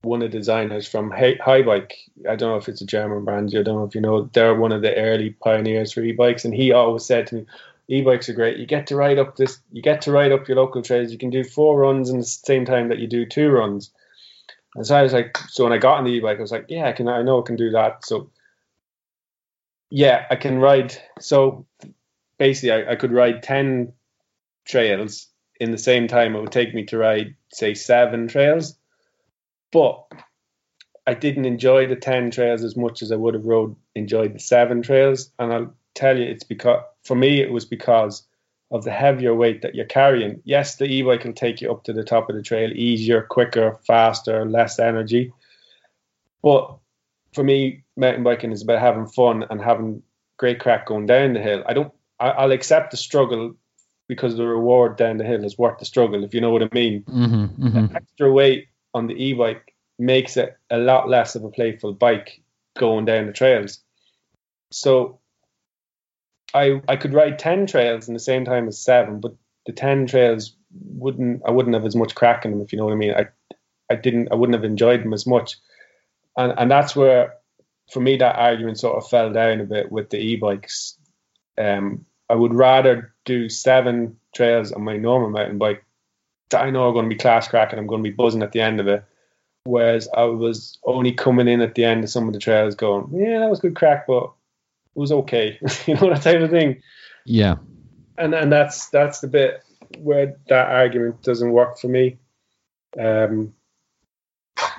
one 0.04 0.22
of 0.22 0.32
the 0.32 0.38
designers 0.38 0.88
from 0.88 1.12
Hi- 1.12 1.36
Haibike. 1.36 1.94
I 2.28 2.36
don't 2.36 2.52
know 2.52 2.58
if 2.58 2.68
it's 2.68 2.82
a 2.82 2.86
German 2.86 3.24
brand. 3.24 3.50
I 3.50 3.62
don't 3.62 3.76
know 3.76 3.84
if 3.84 3.96
you 3.96 4.02
know. 4.02 4.30
They're 4.34 4.56
one 4.56 4.72
of 4.72 4.82
the 4.82 4.96
early 4.96 5.32
pioneers 5.32 5.92
for 5.92 6.02
e-bikes, 6.02 6.46
and 6.46 6.54
he 6.54 6.72
always 6.72 7.06
said 7.06 7.28
to 7.28 7.36
me, 7.36 7.46
"E-bikes 7.88 8.30
are 8.30 8.34
great. 8.34 8.58
You 8.58 8.66
get 8.66 8.88
to 8.88 8.96
ride 8.96 9.20
up 9.20 9.36
this. 9.36 9.60
You 9.72 9.82
get 9.82 10.02
to 10.04 10.12
ride 10.12 10.32
up 10.32 10.48
your 10.48 10.58
local 10.58 10.82
trails. 10.82 11.12
You 11.12 11.18
can 11.18 11.30
do 11.30 11.44
four 11.44 11.78
runs 11.80 12.10
in 12.10 12.18
the 12.18 12.24
same 12.26 12.66
time 12.66 12.90
that 12.90 13.00
you 13.00 13.08
do 13.08 13.26
two 13.26 13.50
runs." 13.50 13.92
And 14.76 14.88
so 14.88 14.96
I 14.96 15.04
was 15.04 15.14
like, 15.14 15.38
so 15.50 15.66
when 15.66 15.74
I 15.74 15.78
got 15.78 15.98
on 15.98 16.06
the 16.06 16.12
e-bike, 16.12 16.38
I 16.38 16.42
was 16.42 16.52
like, 16.52 16.66
"Yeah, 16.70 16.88
I 16.88 16.94
can. 16.94 17.08
I 17.08 17.22
know 17.22 17.42
I 17.42 17.46
can 17.46 17.56
do 17.56 17.72
that." 17.72 18.06
So 18.06 18.32
yeah, 19.92 20.26
I 20.32 20.36
can 20.36 20.60
ride. 20.60 20.96
So 21.20 21.68
basically, 22.40 22.72
I, 22.72 22.94
I 22.94 22.96
could 22.96 23.12
ride 23.12 23.44
ten 23.44 23.94
trails 24.66 25.28
in 25.60 25.72
the 25.72 25.78
same 25.78 26.08
time 26.08 26.36
it 26.36 26.42
would 26.42 26.52
take 26.52 26.74
me 26.74 26.86
to 26.86 26.98
ride, 26.98 27.36
say, 27.52 27.76
seven 27.76 28.28
trails 28.28 28.78
but 29.72 30.06
I 31.08 31.14
didn't 31.14 31.46
enjoy 31.46 31.88
the 31.88 31.96
10 31.96 32.32
trails 32.32 32.64
as 32.64 32.76
much 32.78 33.02
as 33.02 33.12
I 33.12 33.16
would 33.16 33.34
have 33.34 33.46
rode 33.46 33.76
enjoyed 33.96 34.34
the 34.34 34.40
seven 34.40 34.82
trails. 34.82 35.32
And 35.40 35.52
I'll 35.52 35.74
tell 35.96 36.18
you, 36.18 36.26
it's 36.26 36.44
because 36.44 36.84
for 37.04 37.16
me, 37.16 37.42
it 37.42 37.52
was 37.52 37.66
because 37.66 38.24
of 38.70 38.84
the 38.84 38.92
heavier 38.92 39.36
weight 39.36 39.64
that 39.64 39.76
you're 39.76 39.86
carrying. 39.86 40.42
Yes, 40.46 40.76
the 40.76 40.86
e 40.86 41.02
bike 41.02 41.26
will 41.26 41.34
take 41.34 41.60
you 41.60 41.72
up 41.72 41.84
to 41.86 41.94
the 41.94 42.04
top 42.04 42.30
of 42.30 42.36
the 42.36 42.42
trail 42.42 42.72
easier, 42.72 43.24
quicker, 43.24 43.80
faster, 43.86 44.46
less 44.46 44.80
energy. 44.80 45.34
But 46.42 46.78
for 47.34 47.44
me, 47.44 47.84
mountain 47.98 48.24
biking 48.24 48.52
is 48.52 48.62
about 48.62 48.80
having 48.80 49.08
fun 49.08 49.46
and 49.50 49.62
having 49.62 50.04
great 50.38 50.60
crack 50.60 50.86
going 50.86 51.06
down 51.06 51.34
the 51.34 51.42
hill. 51.42 51.64
I 51.66 51.74
don't, 51.74 51.94
I, 52.20 52.30
I'll 52.30 52.52
accept 52.52 52.92
the 52.92 52.98
struggle 52.98 53.56
because 54.08 54.38
the 54.38 54.46
reward 54.46 54.98
down 54.98 55.18
the 55.18 55.24
hill 55.24 55.44
is 55.44 55.58
worth 55.58 55.80
the 55.80 55.86
struggle, 55.86 56.24
if 56.24 56.34
you 56.34 56.42
know 56.42 56.52
what 56.52 56.64
I 56.64 56.70
mean 56.74 57.04
Mm-hmm, 57.04 57.68
mm-hmm. 57.68 57.96
extra 57.96 58.32
weight 58.32 58.68
on 58.94 59.08
the 59.08 59.14
e-bike 59.14 59.74
makes 59.98 60.38
it 60.38 60.58
a 60.70 60.78
lot 60.78 61.10
less 61.10 61.36
of 61.36 61.44
a 61.44 61.50
playful 61.50 61.94
bike 61.94 62.42
going 62.78 63.06
down 63.06 63.28
the 63.28 63.34
trails. 63.34 63.80
So 64.72 65.20
I 66.54 66.82
I 66.88 66.96
could 66.96 67.14
ride 67.14 67.40
ten 67.40 67.68
trails 67.68 68.08
in 68.08 68.14
the 68.14 68.20
same 68.20 68.46
time 68.46 68.68
as 68.68 68.80
seven, 68.80 69.20
but 69.20 69.36
the 69.66 69.74
ten 69.74 70.08
trails 70.08 70.56
wouldn't 70.74 71.42
I 71.46 71.52
wouldn't 71.52 71.76
have 71.76 71.86
as 71.86 71.96
much 71.96 72.16
crack 72.16 72.46
in 72.46 72.52
them 72.52 72.62
if 72.62 72.72
you 72.72 72.78
know 72.78 72.86
what 72.86 72.94
I 72.94 72.98
mean. 72.98 73.14
I 73.14 73.28
I 73.90 73.96
didn't 73.96 74.30
I 74.32 74.36
wouldn't 74.36 74.56
have 74.56 74.70
enjoyed 74.70 75.04
them 75.04 75.14
as 75.14 75.28
much. 75.28 75.58
And 76.38 76.54
and 76.58 76.72
that's 76.72 76.96
where 76.96 77.36
for 77.92 78.00
me 78.00 78.18
that 78.18 78.38
argument 78.38 78.80
sort 78.80 78.98
of 78.98 79.10
fell 79.10 79.32
down 79.32 79.60
a 79.60 79.66
bit 79.66 79.92
with 79.92 80.10
the 80.10 80.18
e-bikes. 80.18 80.98
Um 81.58 82.06
I 82.30 82.36
would 82.36 82.54
rather 82.54 83.14
do 83.26 83.50
seven 83.50 84.18
trails 84.34 84.72
on 84.72 84.84
my 84.84 84.96
normal 84.96 85.30
mountain 85.30 85.58
bike 85.58 85.84
that 86.52 86.62
I 86.62 86.70
know 86.70 86.88
are 86.88 86.94
going 86.94 87.06
to 87.06 87.16
be 87.16 87.20
class 87.20 87.48
crack 87.48 87.72
and 87.72 87.80
I'm 87.80 87.88
going 87.88 88.04
to 88.04 88.10
be 88.10 88.16
buzzing 88.16 88.44
at 88.44 88.52
the 88.52 88.62
end 88.62 88.80
of 88.80 88.88
it. 88.88 89.04
Whereas 89.64 90.10
I 90.16 90.24
was 90.24 90.80
only 90.86 91.12
coming 91.12 91.48
in 91.48 91.62
at 91.62 91.76
the 91.76 91.84
end 91.84 92.04
of 92.04 92.10
some 92.10 92.28
of 92.28 92.34
the 92.34 92.40
trails 92.40 92.76
going, 92.76 93.10
yeah, 93.14 93.40
that 93.40 93.50
was 93.50 93.60
good 93.60 93.76
crack, 93.76 94.08
but 94.08 94.24
it 94.24 95.00
was 95.00 95.12
okay. 95.12 95.60
you 95.86 95.96
know, 95.96 96.10
that 96.10 96.24
type 96.24 96.42
of 96.42 96.50
thing. 96.50 96.82
Yeah. 97.26 97.58
And 98.18 98.34
and 98.34 98.52
that's 98.52 98.90
that's 98.90 99.20
the 99.20 99.28
bit 99.28 99.64
where 100.00 100.36
that 100.48 100.70
argument 100.70 101.22
doesn't 101.22 101.52
work 101.52 101.78
for 101.78 101.88
me. 101.88 102.18
Um, 103.00 103.54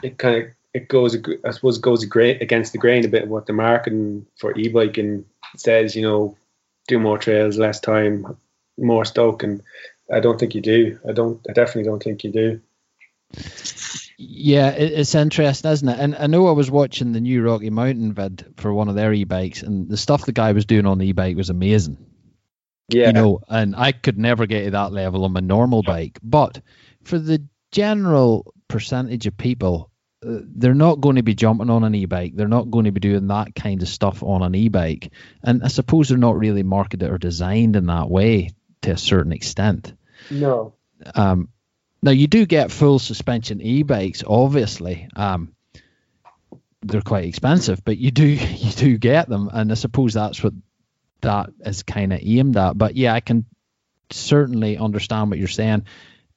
it 0.02 0.18
kind 0.18 0.42
of 0.42 0.50
it 0.74 0.88
goes 0.88 1.16
I 1.44 1.50
suppose 1.50 1.78
it 1.78 1.82
goes 1.82 2.04
ag- 2.04 2.42
against 2.42 2.72
the 2.72 2.78
grain 2.78 3.04
a 3.04 3.08
bit 3.08 3.24
of 3.24 3.28
what 3.28 3.46
the 3.46 3.52
marketing 3.52 4.26
for 4.38 4.56
e-biking 4.56 5.24
says. 5.56 5.94
You 5.94 6.02
know, 6.02 6.36
do 6.88 6.98
more 6.98 7.18
trails, 7.18 7.58
less 7.58 7.80
time, 7.80 8.36
more 8.78 9.04
stoke, 9.04 9.42
and 9.42 9.62
I 10.10 10.20
don't 10.20 10.38
think 10.38 10.54
you 10.54 10.60
do. 10.60 10.98
I 11.08 11.12
don't. 11.12 11.40
I 11.48 11.52
definitely 11.52 11.84
don't 11.84 12.02
think 12.02 12.24
you 12.24 12.32
do. 12.32 12.60
Yeah, 14.18 14.68
it's 14.70 15.14
interesting, 15.14 15.70
isn't 15.70 15.88
it? 15.88 15.98
And 15.98 16.14
I 16.14 16.26
know 16.26 16.46
I 16.46 16.52
was 16.52 16.70
watching 16.70 17.12
the 17.12 17.20
new 17.20 17.42
Rocky 17.42 17.70
Mountain 17.70 18.12
vid 18.12 18.54
for 18.56 18.72
one 18.72 18.88
of 18.88 18.94
their 18.94 19.12
e-bikes, 19.12 19.62
and 19.62 19.88
the 19.88 19.96
stuff 19.96 20.26
the 20.26 20.32
guy 20.32 20.52
was 20.52 20.64
doing 20.64 20.86
on 20.86 20.98
the 20.98 21.06
e-bike 21.06 21.36
was 21.36 21.50
amazing. 21.50 21.98
Yeah. 22.88 23.08
You 23.08 23.12
know, 23.14 23.40
and 23.48 23.74
I 23.74 23.92
could 23.92 24.18
never 24.18 24.46
get 24.46 24.64
to 24.64 24.70
that 24.72 24.92
level 24.92 25.24
on 25.24 25.32
my 25.32 25.40
normal 25.40 25.82
bike. 25.82 26.18
But 26.22 26.60
for 27.02 27.18
the 27.18 27.42
general 27.72 28.54
percentage 28.68 29.26
of 29.26 29.36
people, 29.36 29.90
uh, 30.24 30.40
they're 30.42 30.74
not 30.74 31.00
going 31.00 31.16
to 31.16 31.22
be 31.22 31.34
jumping 31.34 31.70
on 31.70 31.84
an 31.84 31.94
e-bike. 31.94 32.36
They're 32.36 32.48
not 32.48 32.70
going 32.70 32.84
to 32.84 32.92
be 32.92 33.00
doing 33.00 33.28
that 33.28 33.54
kind 33.54 33.82
of 33.82 33.88
stuff 33.88 34.22
on 34.22 34.42
an 34.42 34.54
e-bike. 34.54 35.10
And 35.42 35.64
I 35.64 35.68
suppose 35.68 36.08
they're 36.08 36.18
not 36.18 36.38
really 36.38 36.62
marketed 36.62 37.10
or 37.10 37.18
designed 37.18 37.76
in 37.76 37.86
that 37.86 38.10
way 38.10 38.50
to 38.82 38.92
a 38.92 38.96
certain 38.96 39.32
extent. 39.32 39.94
no. 40.30 40.74
Um, 41.14 41.48
now 42.02 42.10
you 42.10 42.26
do 42.26 42.46
get 42.46 42.70
full 42.70 42.98
suspension 42.98 43.60
e-bikes, 43.60 44.22
obviously. 44.26 45.08
Um, 45.14 45.54
they're 46.82 47.00
quite 47.00 47.24
expensive, 47.24 47.84
but 47.84 47.96
you 47.98 48.10
do 48.10 48.26
you 48.26 48.72
do 48.72 48.98
get 48.98 49.28
them, 49.28 49.48
and 49.52 49.70
I 49.70 49.74
suppose 49.74 50.14
that's 50.14 50.42
what 50.42 50.52
that 51.20 51.50
is 51.64 51.82
kind 51.82 52.12
of 52.12 52.20
aimed 52.22 52.56
at. 52.56 52.76
But 52.76 52.96
yeah, 52.96 53.14
I 53.14 53.20
can 53.20 53.46
certainly 54.10 54.76
understand 54.76 55.30
what 55.30 55.38
you're 55.38 55.48
saying. 55.48 55.86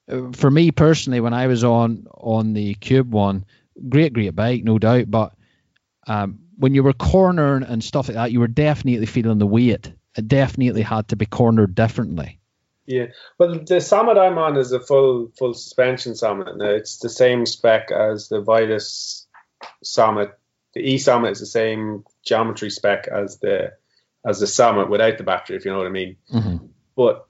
Uh, 0.10 0.32
For 0.34 0.50
me 0.50 0.72
personally, 0.72 1.20
when 1.20 1.34
I 1.34 1.48
was 1.48 1.64
on 1.64 2.06
on 2.12 2.54
the 2.54 2.76
Cube 2.76 3.12
one, 3.12 3.46
great 3.90 4.14
great 4.14 4.36
bike, 4.36 4.64
no 4.64 4.78
doubt, 4.78 5.10
but 5.10 5.34
um, 6.08 6.40
when 6.58 6.76
you 6.76 6.84
were 6.84 6.94
cornering 6.94 7.64
and 7.64 7.84
stuff 7.84 8.08
like 8.08 8.16
that, 8.16 8.32
you 8.32 8.40
were 8.40 8.48
definitely 8.48 9.06
feeling 9.08 9.40
the 9.40 9.48
weight. 9.48 9.92
It 10.18 10.28
definitely 10.28 10.82
had 10.82 11.10
to 11.10 11.16
be 11.16 11.26
cornered 11.26 11.76
differently. 11.76 12.40
Yeah, 12.86 13.08
well, 13.40 13.54
the 13.54 13.82
Sommet 13.82 14.18
I'm 14.18 14.38
on 14.38 14.58
is 14.58 14.72
a 14.72 14.80
full 14.80 15.32
full 15.38 15.54
suspension 15.54 16.14
Sommet. 16.14 16.58
Now, 16.58 16.70
it's 16.70 17.00
the 17.00 17.10
same 17.10 17.46
spec 17.46 17.92
as 17.92 18.30
the 18.30 18.42
Vitus 18.42 19.26
Sommet. 19.84 20.32
The 20.74 20.82
E 20.82 20.98
Sommet 20.98 21.32
is 21.32 21.40
the 21.40 21.48
same 21.48 22.04
geometry 22.24 22.70
spec 22.70 23.08
as 23.08 23.40
the 23.40 23.74
as 24.26 24.40
the 24.40 24.46
Sommet 24.46 24.90
without 24.90 25.18
the 25.18 25.24
battery, 25.24 25.56
if 25.56 25.66
you 25.66 25.72
know 25.72 25.78
what 25.78 25.88
I 25.88 25.92
mean. 25.92 26.18
Mm-hmm. 26.32 26.66
But 26.96 27.28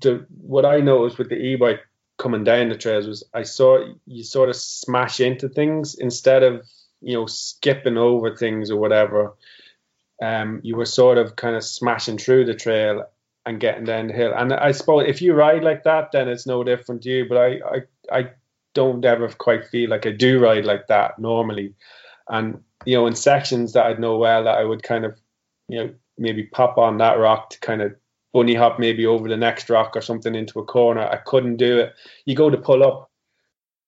the 0.00 0.26
what 0.28 0.66
I 0.66 0.80
noticed 0.80 1.18
with 1.18 1.30
the 1.30 1.36
e-bike 1.36 1.80
coming 2.18 2.44
down 2.44 2.68
the 2.68 2.76
trails 2.76 3.06
was 3.06 3.24
I 3.32 3.42
saw 3.44 3.84
you 4.06 4.24
sort 4.24 4.48
of 4.50 4.56
smash 4.56 5.20
into 5.20 5.48
things 5.48 5.94
instead 5.94 6.42
of 6.42 6.66
you 7.00 7.14
know 7.14 7.26
skipping 7.26 7.96
over 7.96 8.36
things 8.36 8.70
or 8.70 8.78
whatever. 8.78 9.34
Um, 10.22 10.60
you 10.62 10.76
were 10.76 10.86
sort 10.86 11.18
of 11.18 11.34
kind 11.36 11.56
of 11.56 11.64
smashing 11.64 12.16
through 12.16 12.44
the 12.44 12.54
trail 12.54 13.04
and 13.44 13.60
getting 13.60 13.84
down 13.84 14.06
the 14.06 14.14
hill. 14.14 14.32
And 14.34 14.52
I 14.52 14.70
suppose 14.70 15.04
if 15.08 15.20
you 15.20 15.34
ride 15.34 15.64
like 15.64 15.82
that, 15.82 16.12
then 16.12 16.28
it's 16.28 16.46
no 16.46 16.62
different 16.62 17.02
to 17.02 17.10
you. 17.10 17.28
But 17.28 17.38
I, 17.38 17.60
I, 17.66 18.18
I 18.18 18.30
don't 18.72 19.04
ever 19.04 19.28
quite 19.28 19.66
feel 19.66 19.90
like 19.90 20.06
I 20.06 20.12
do 20.12 20.40
ride 20.40 20.64
like 20.64 20.86
that 20.86 21.18
normally. 21.18 21.74
And 22.28 22.62
you 22.84 22.96
know, 22.96 23.06
in 23.06 23.14
sections 23.14 23.72
that 23.72 23.86
I'd 23.86 24.00
know 24.00 24.16
well, 24.16 24.44
that 24.44 24.58
I 24.58 24.64
would 24.64 24.82
kind 24.82 25.04
of, 25.04 25.18
you 25.68 25.78
know, 25.78 25.94
maybe 26.18 26.44
pop 26.44 26.78
on 26.78 26.98
that 26.98 27.18
rock 27.18 27.50
to 27.50 27.60
kind 27.60 27.82
of 27.82 27.94
bunny 28.32 28.54
hop 28.54 28.78
maybe 28.78 29.06
over 29.06 29.28
the 29.28 29.36
next 29.36 29.68
rock 29.70 29.96
or 29.96 30.00
something 30.00 30.34
into 30.34 30.58
a 30.58 30.64
corner. 30.64 31.02
I 31.02 31.16
couldn't 31.16 31.56
do 31.56 31.80
it. 31.80 31.94
You 32.24 32.34
go 32.34 32.50
to 32.50 32.56
pull 32.56 32.82
up, 32.82 33.10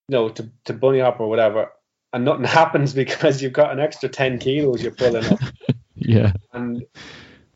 you 0.08 0.16
know, 0.16 0.28
to, 0.30 0.50
to 0.66 0.72
bunny 0.72 1.00
hop 1.00 1.20
or 1.20 1.28
whatever, 1.28 1.70
and 2.12 2.24
nothing 2.24 2.44
happens 2.44 2.92
because 2.92 3.42
you've 3.42 3.52
got 3.52 3.72
an 3.72 3.80
extra 3.80 4.08
10 4.08 4.38
kilos 4.38 4.82
you're 4.82 4.92
pulling 4.92 5.24
up. 5.24 5.40
yeah. 6.04 6.32
And, 6.52 6.84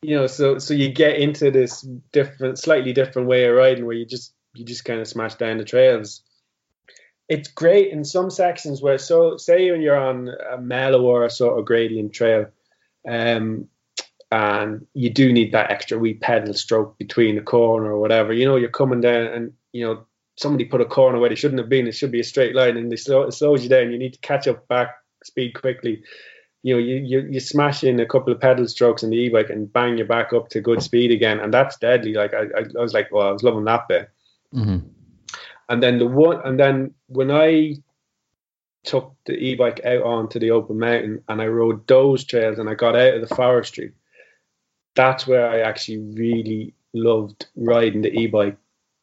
you 0.03 0.17
know, 0.17 0.27
so 0.27 0.59
so 0.59 0.75
you 0.75 0.93
get 0.93 1.19
into 1.19 1.51
this 1.51 1.83
different, 2.13 2.59
slightly 2.59 2.93
different 2.93 3.29
way 3.29 3.45
of 3.47 3.55
riding 3.55 3.87
where 3.87 3.97
you 3.97 4.07
just 4.07 4.35
you 4.55 4.65
just 4.65 4.85
kind 4.85 5.01
of 5.01 5.09
smash 5.09 5.35
down 5.35 5.59
the 5.59 5.65
trails. 5.65 6.23
It's 7.29 7.49
great 7.49 7.93
in 7.93 8.05
some 8.05 8.31
sections 8.31 8.81
where, 8.81 8.97
so 8.97 9.37
say 9.37 9.71
when 9.71 9.83
you're 9.83 9.99
on 9.99 10.31
a 10.51 10.59
mellow 10.59 11.03
or 11.03 11.25
a 11.25 11.31
sort 11.31 11.59
of 11.59 11.67
gradient 11.67 12.15
trail, 12.15 12.47
um, 13.07 13.69
and 14.33 14.87
you 14.95 15.11
do 15.11 15.33
need 15.33 15.53
that 15.53 15.71
extra 15.71 15.99
wee 15.99 16.15
pedal 16.15 16.55
stroke 16.55 16.99
between 16.99 17.37
the 17.37 17.43
corner 17.43 17.93
or 17.93 18.01
whatever. 18.01 18.33
You 18.33 18.47
know, 18.47 18.57
you're 18.57 18.71
coming 18.71 19.01
down 19.01 19.27
and 19.27 19.53
you 19.73 19.85
know 19.85 20.07
somebody 20.37 20.65
put 20.65 20.81
a 20.81 20.87
corner 20.87 21.19
where 21.19 21.29
they 21.29 21.35
shouldn't 21.35 21.61
have 21.61 21.69
been. 21.69 21.87
It 21.87 21.95
should 21.95 22.13
be 22.13 22.21
a 22.21 22.25
straight 22.25 22.55
line, 22.55 22.77
and 22.77 22.91
they 22.91 22.97
slow, 22.97 23.23
it 23.23 23.33
slows 23.33 23.63
you 23.63 23.69
down. 23.69 23.91
You 23.91 23.99
need 23.99 24.15
to 24.15 24.21
catch 24.21 24.49
up 24.49 24.67
back 24.69 24.97
speed 25.25 25.55
quickly. 25.55 26.03
You 26.63 26.75
know, 26.75 26.81
you, 26.81 26.97
you 26.97 27.29
you 27.31 27.41
smash 27.41 27.85
in 27.85 28.01
a 28.01 28.07
couple 28.07 28.33
of 28.33 28.41
pedal 28.41 28.67
strokes 28.67 29.03
in 29.03 29.11
the 29.11 29.17
e-bike 29.17 29.49
and 29.49 29.73
bang 29.73 29.97
you 29.97 30.05
back 30.05 30.33
up 30.33 30.49
to 30.51 30.61
good 30.61 30.83
speed 30.83 31.13
again, 31.13 31.39
and 31.39 31.55
that's 31.55 31.77
deadly. 31.79 32.15
Like 32.15 32.35
I, 32.35 32.47
I 32.59 32.83
was 32.83 32.95
like, 32.95 33.13
well, 33.13 33.29
I 33.29 33.33
was 33.33 33.43
loving 33.45 33.65
that 33.65 33.87
bit. 33.89 34.11
Mm-hmm. 34.55 34.89
And 35.69 35.83
then 35.83 35.99
the 35.99 36.07
one, 36.07 36.41
and 36.45 36.59
then 36.59 36.95
when 37.07 37.31
I 37.31 37.75
took 38.85 39.15
the 39.27 39.35
e-bike 39.35 39.85
out 39.85 40.03
onto 40.03 40.39
the 40.39 40.51
open 40.51 40.79
mountain 40.79 41.23
and 41.29 41.43
I 41.43 41.47
rode 41.47 41.87
those 41.87 42.25
trails 42.25 42.59
and 42.59 42.71
I 42.71 42.75
got 42.75 42.97
out 42.97 43.15
of 43.15 43.29
the 43.29 43.35
forestry, 43.35 43.93
that's 44.95 45.27
where 45.27 45.49
I 45.49 45.61
actually 45.61 45.99
really 45.99 46.75
loved 46.95 47.47
riding 47.55 48.03
the 48.03 48.13
e-bike 48.13 48.57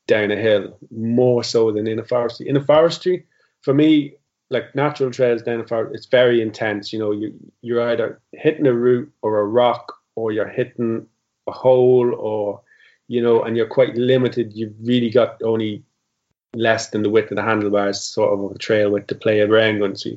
down 0.07 0.31
a 0.31 0.35
hill 0.35 0.77
more 0.91 1.43
so 1.43 1.71
than 1.71 1.87
in 1.87 1.99
a 1.99 2.03
forestry. 2.03 2.49
In 2.49 2.57
a 2.57 2.63
forestry, 2.63 3.27
for 3.61 3.73
me, 3.73 4.15
like 4.49 4.75
natural 4.75 5.11
trails 5.11 5.41
down 5.41 5.59
a 5.59 5.67
forest, 5.67 5.95
it's 5.95 6.05
very 6.05 6.41
intense. 6.41 6.93
You 6.93 6.99
know, 6.99 7.11
you 7.11 7.33
you're 7.61 7.89
either 7.89 8.21
hitting 8.33 8.67
a 8.67 8.73
root 8.73 9.11
or 9.21 9.39
a 9.39 9.45
rock, 9.45 9.93
or 10.15 10.31
you're 10.31 10.47
hitting 10.47 11.07
a 11.47 11.51
hole, 11.51 12.13
or 12.15 12.61
you 13.07 13.21
know, 13.21 13.43
and 13.43 13.57
you're 13.57 13.67
quite 13.67 13.95
limited. 13.95 14.53
You've 14.53 14.75
really 14.81 15.09
got 15.09 15.41
only 15.43 15.83
less 16.53 16.89
than 16.89 17.03
the 17.03 17.09
width 17.09 17.31
of 17.31 17.35
the 17.35 17.43
handlebars, 17.43 18.01
sort 18.01 18.33
of 18.33 18.55
a 18.55 18.57
trail 18.57 18.91
width 18.91 19.07
to 19.07 19.15
play 19.15 19.41
around 19.41 19.83
on. 19.83 19.95
So, 19.95 20.11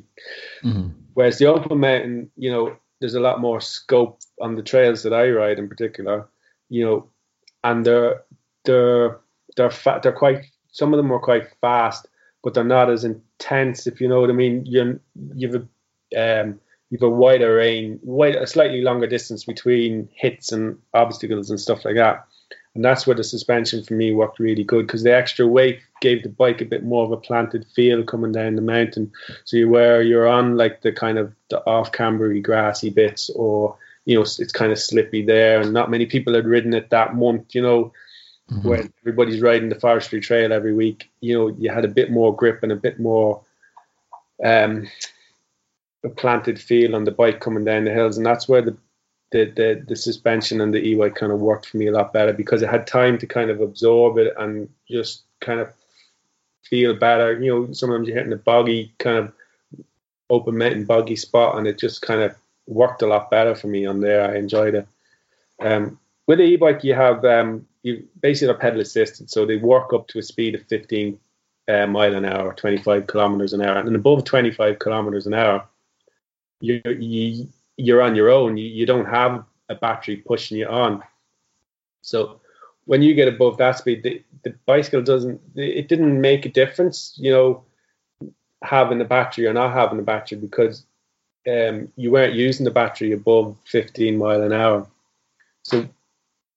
mm-hmm. 0.63 0.89
whereas 1.13 1.37
the 1.37 1.47
open 1.47 1.79
mountain, 1.79 2.31
you 2.37 2.51
know, 2.51 2.77
there's 2.99 3.15
a 3.15 3.19
lot 3.19 3.41
more 3.41 3.61
scope 3.61 4.19
on 4.41 4.55
the 4.55 4.63
trails 4.63 5.03
that 5.03 5.13
I 5.13 5.29
ride 5.29 5.59
in 5.59 5.69
particular, 5.69 6.27
you 6.69 6.85
know, 6.85 7.09
and 7.63 7.85
they're 7.85 8.23
they're 8.65 9.19
they're 9.55 9.71
fa- 9.71 9.99
they're 10.01 10.11
quite 10.11 10.45
some 10.71 10.93
of 10.93 10.97
them 10.97 11.11
are 11.11 11.19
quite 11.19 11.49
fast, 11.61 12.07
but 12.43 12.53
they're 12.53 12.63
not 12.63 12.89
as 12.89 13.03
intense 13.03 13.87
if 13.87 14.01
you 14.01 14.07
know 14.07 14.21
what 14.21 14.29
I 14.29 14.33
mean. 14.33 14.65
You 14.65 14.99
you've 15.35 15.67
a 16.13 16.41
um, 16.41 16.59
you've 16.89 17.03
a 17.03 17.09
wider 17.09 17.55
range, 17.55 17.99
wide 18.03 18.35
a 18.35 18.47
slightly 18.47 18.81
longer 18.81 19.07
distance 19.07 19.45
between 19.45 20.09
hits 20.13 20.51
and 20.51 20.79
obstacles 20.93 21.49
and 21.49 21.59
stuff 21.59 21.85
like 21.85 21.95
that 21.95 22.25
and 22.75 22.85
that's 22.85 23.07
where 23.07 23.15
the 23.15 23.23
suspension 23.23 23.83
for 23.83 23.95
me 23.95 24.13
worked 24.13 24.39
really 24.39 24.63
good 24.63 24.85
because 24.85 25.03
the 25.03 25.13
extra 25.13 25.47
weight 25.47 25.79
gave 26.01 26.23
the 26.23 26.29
bike 26.29 26.61
a 26.61 26.65
bit 26.65 26.83
more 26.83 27.03
of 27.03 27.11
a 27.11 27.17
planted 27.17 27.65
feel 27.75 28.03
coming 28.03 28.31
down 28.31 28.55
the 28.55 28.61
mountain. 28.61 29.11
So 29.43 29.57
you 29.57 29.69
where 29.69 30.01
you're 30.01 30.27
on 30.27 30.55
like 30.55 30.81
the 30.81 30.91
kind 30.91 31.17
of 31.17 31.33
the 31.49 31.65
off 31.65 31.91
cambery 31.91 32.41
grassy 32.41 32.89
bits, 32.89 33.29
or 33.31 33.75
you 34.05 34.15
know 34.15 34.21
it's 34.21 34.51
kind 34.51 34.71
of 34.71 34.79
slippy 34.79 35.23
there, 35.23 35.61
and 35.61 35.73
not 35.73 35.91
many 35.91 36.05
people 36.05 36.33
had 36.35 36.45
ridden 36.45 36.73
it 36.73 36.91
that 36.91 37.15
month. 37.15 37.55
You 37.55 37.63
know, 37.63 37.93
mm-hmm. 38.51 38.67
when 38.67 38.93
everybody's 39.01 39.41
riding 39.41 39.69
the 39.69 39.79
forestry 39.79 40.19
trail 40.19 40.51
every 40.51 40.73
week, 40.73 41.09
you 41.21 41.37
know 41.37 41.47
you 41.47 41.69
had 41.69 41.85
a 41.85 41.89
bit 41.89 42.11
more 42.11 42.35
grip 42.35 42.63
and 42.63 42.71
a 42.71 42.75
bit 42.75 42.99
more 42.99 43.41
um 44.43 44.87
a 46.03 46.09
planted 46.09 46.59
feel 46.59 46.95
on 46.95 47.03
the 47.03 47.11
bike 47.11 47.39
coming 47.41 47.65
down 47.65 47.85
the 47.85 47.91
hills, 47.91 48.17
and 48.17 48.25
that's 48.25 48.47
where 48.47 48.61
the 48.61 48.77
the, 49.31 49.45
the 49.55 49.83
the 49.87 49.95
suspension 49.95 50.61
and 50.61 50.73
the 50.73 50.79
e-bike 50.79 51.15
kind 51.15 51.31
of 51.31 51.39
worked 51.39 51.67
for 51.67 51.77
me 51.77 51.87
a 51.87 51.91
lot 51.91 52.13
better 52.13 52.33
because 52.33 52.61
it 52.61 52.69
had 52.69 52.87
time 52.87 53.17
to 53.17 53.27
kind 53.27 53.49
of 53.49 53.61
absorb 53.61 54.17
it 54.17 54.33
and 54.37 54.69
just 54.89 55.23
kind 55.39 55.59
of 55.59 55.71
feel 56.63 56.95
better. 56.95 57.39
You 57.39 57.51
know, 57.51 57.73
sometimes 57.73 58.07
you're 58.07 58.17
hitting 58.17 58.33
a 58.33 58.37
boggy 58.37 58.93
kind 58.97 59.17
of 59.17 59.33
open 60.29 60.57
mountain 60.57 60.85
boggy 60.85 61.15
spot, 61.15 61.57
and 61.57 61.67
it 61.67 61.77
just 61.77 62.01
kind 62.01 62.21
of 62.21 62.35
worked 62.67 63.01
a 63.01 63.07
lot 63.07 63.29
better 63.29 63.55
for 63.55 63.67
me 63.67 63.85
on 63.85 63.99
there. 63.99 64.29
I 64.29 64.37
enjoyed 64.37 64.75
it. 64.75 64.87
Um, 65.59 65.99
with 66.27 66.37
the 66.37 66.45
e-bike, 66.45 66.83
you 66.83 66.93
have 66.93 67.25
um, 67.25 67.67
you 67.83 68.07
basically 68.21 68.53
are 68.53 68.57
pedal 68.57 68.81
assisted, 68.81 69.29
so 69.29 69.45
they 69.45 69.57
work 69.57 69.93
up 69.93 70.07
to 70.09 70.19
a 70.19 70.23
speed 70.23 70.55
of 70.55 70.63
15 70.63 71.19
uh, 71.69 71.87
mile 71.87 72.15
an 72.15 72.25
hour, 72.25 72.53
25 72.53 73.07
kilometers 73.07 73.53
an 73.53 73.61
hour, 73.61 73.77
and 73.77 73.95
above 73.95 74.25
25 74.25 74.79
kilometers 74.79 75.27
an 75.27 75.33
hour, 75.33 75.65
you 76.61 76.81
you 76.85 77.47
you're 77.77 78.01
on 78.01 78.15
your 78.15 78.29
own. 78.29 78.57
You, 78.57 78.67
you 78.67 78.85
don't 78.85 79.05
have 79.05 79.45
a 79.69 79.75
battery 79.75 80.17
pushing 80.17 80.57
you 80.57 80.67
on. 80.67 81.03
So 82.01 82.41
when 82.85 83.01
you 83.01 83.13
get 83.13 83.27
above 83.27 83.57
that 83.57 83.77
speed, 83.77 84.03
the, 84.03 84.21
the 84.43 84.53
bicycle 84.65 85.01
doesn't. 85.01 85.39
It 85.55 85.87
didn't 85.87 86.19
make 86.19 86.45
a 86.45 86.49
difference, 86.49 87.13
you 87.17 87.31
know, 87.31 87.63
having 88.61 88.99
a 88.99 89.05
battery 89.05 89.47
or 89.47 89.53
not 89.53 89.73
having 89.73 89.99
a 89.99 90.03
battery 90.03 90.37
because 90.37 90.83
um, 91.47 91.89
you 91.95 92.11
weren't 92.11 92.33
using 92.33 92.65
the 92.65 92.71
battery 92.71 93.11
above 93.11 93.55
15 93.65 94.17
mile 94.17 94.41
an 94.41 94.53
hour. 94.53 94.87
So 95.63 95.87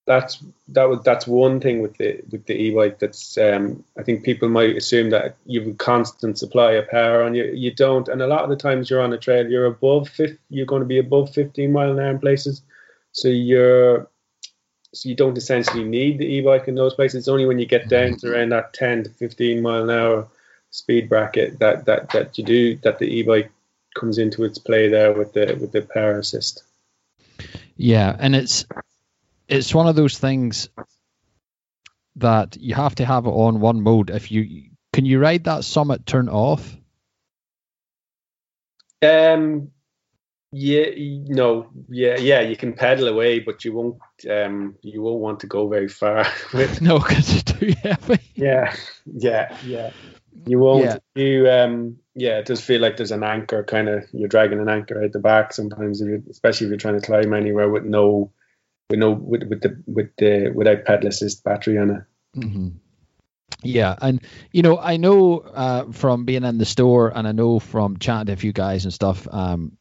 that's 0.05 0.43
that 0.69 0.89
was 0.89 1.01
that's 1.05 1.27
one 1.27 1.61
thing 1.61 1.81
with 1.81 1.97
the 1.97 2.21
with 2.31 2.45
the 2.47 2.55
e-bike 2.55 2.99
that's 2.99 3.39
um, 3.39 3.85
I 3.97 4.03
think 4.03 4.25
people 4.25 4.49
might 4.49 4.77
assume 4.77 5.11
that 5.11 5.37
you 5.47 5.61
have 5.61 5.71
a 5.71 5.75
constant 5.75 6.39
supply 6.39 6.73
of 6.73 6.89
power 6.89 7.23
and 7.23 7.37
you. 7.37 7.45
You 7.45 7.73
don't. 7.73 8.09
And 8.09 8.21
a 8.21 8.27
lot 8.27 8.43
of 8.43 8.51
the 8.51 8.57
times 8.57 8.91
you're 8.91 9.01
on 9.01 9.13
a 9.13 9.19
trail 9.19 9.49
you're 9.49 9.67
above 9.67 10.09
50, 10.09 10.39
you're 10.51 10.67
going 10.67 10.83
to 10.83 10.87
be 10.87 10.99
above 10.99 11.33
15 11.33 11.73
mile 11.73 11.93
an 11.93 12.01
hour 12.01 12.11
in 12.11 12.19
places. 12.19 12.63
So 13.13 13.29
you're 13.29 14.09
so 14.93 15.09
you 15.09 15.15
don't 15.15 15.39
essentially 15.39 15.85
need 15.85 16.19
the 16.19 16.27
e-bike 16.27 16.69
in 16.69 16.75
those 16.75 16.95
places. 16.95 17.21
It's 17.21 17.29
only 17.29 17.47
when 17.47 17.59
you 17.59 17.67
get 17.67 17.89
down 17.89 18.17
to 18.19 18.33
around 18.33 18.51
that 18.51 18.75
10 18.75 19.05
to 19.05 19.11
15 19.11 19.63
mile 19.63 19.85
an 19.85 19.91
hour 19.91 20.29
speed 20.71 21.09
bracket 21.09 21.59
that 21.61 21.85
that 21.85 22.11
that 22.11 22.37
you 22.39 22.45
do 22.45 22.77
that 22.79 22.99
the 22.99 23.07
e-bike 23.07 23.53
comes 23.95 24.19
into 24.19 24.43
its 24.43 24.59
play 24.59 24.89
there 24.89 25.13
with 25.13 25.33
the 25.33 25.57
with 25.61 25.71
the 25.71 25.83
power 25.83 26.19
assist. 26.19 26.65
Yeah 27.77 28.17
and 28.19 28.35
it's 28.35 28.67
it's 29.53 29.75
one 29.75 29.87
of 29.87 29.97
those 29.97 30.19
things 30.19 30.69
that 32.17 32.57
you 32.57 32.75
have 32.75 32.95
to 32.97 33.05
have 33.05 33.27
it 33.27 33.31
on 33.31 33.61
one 33.61 33.83
mode. 33.83 34.11
If 34.11 34.31
you 34.31 34.71
can 34.93 35.07
you 35.07 35.19
ride 35.19 35.45
that 35.45 35.65
summit 35.65 36.07
turn 36.07 36.29
off? 36.29 36.77
Um 39.03 39.71
yeah 40.55 40.85
no 41.29 41.67
yeah 41.89 42.19
yeah 42.19 42.41
you 42.41 42.57
can 42.57 42.75
pedal 42.75 43.09
away 43.09 43.39
but 43.39 43.65
you 43.65 43.73
won't 43.73 43.97
um 44.31 44.77
you 44.83 45.01
won't 45.01 45.21
want 45.21 45.41
to 45.41 45.47
go 45.47 45.67
very 45.67 45.89
far 45.89 46.27
with 46.53 46.83
no 46.83 46.99
because 46.99 47.35
it's 47.35 47.43
too 47.43 47.73
heavy 47.83 48.19
yeah 48.35 48.75
yeah 49.15 49.57
yeah 49.65 49.91
you 50.47 50.59
won't 50.59 50.85
yeah. 50.85 50.99
you 51.15 51.49
um 51.49 51.97
yeah 52.15 52.39
it 52.39 52.45
does 52.45 52.61
feel 52.61 52.83
like 52.83 52.99
there's 52.99 53.13
an 53.13 53.23
anchor 53.23 53.65
kind 53.65 53.89
of 53.89 54.05
you're 54.13 54.29
dragging 54.29 54.61
an 54.61 54.69
anchor 54.69 55.03
out 55.03 55.13
the 55.13 55.19
back 55.19 55.55
sometimes 55.55 56.03
if 56.03 56.27
especially 56.27 56.67
if 56.67 56.71
you're 56.71 56.77
trying 56.77 57.01
to 57.01 57.07
climb 57.07 57.33
anywhere 57.33 57.71
with 57.71 57.85
no 57.85 58.31
with 58.93 59.01
no 59.01 59.11
with, 59.11 59.43
with 59.45 59.63
the 59.63 59.83
with 59.87 60.11
the 60.19 60.53
without 60.55 60.85
pedal 60.85 61.09
assist 61.09 61.43
battery 61.43 61.79
on 61.79 61.91
it. 61.91 62.03
Mm-hmm. 62.37 62.69
Yeah, 63.65 63.97
and 64.01 64.21
you 64.53 64.63
know, 64.63 64.79
I 64.79 64.99
know 64.99 65.39
uh, 65.39 65.91
from 65.93 66.25
being 66.25 66.45
in 66.45 66.59
the 66.59 66.65
store, 66.65 67.11
and 67.15 67.27
I 67.27 67.33
know 67.33 67.59
from 67.59 67.99
chatting 67.99 68.27
to 68.27 68.33
a 68.35 68.37
few 68.37 68.53
guys 68.53 68.85
and 68.85 68.93
stuff. 68.93 69.27
Um, 69.31 69.79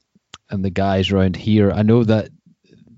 and 0.50 0.64
the 0.64 0.70
guys 0.70 1.12
around 1.12 1.36
here. 1.36 1.72
I 1.72 1.82
know 1.84 2.04
that 2.04 2.30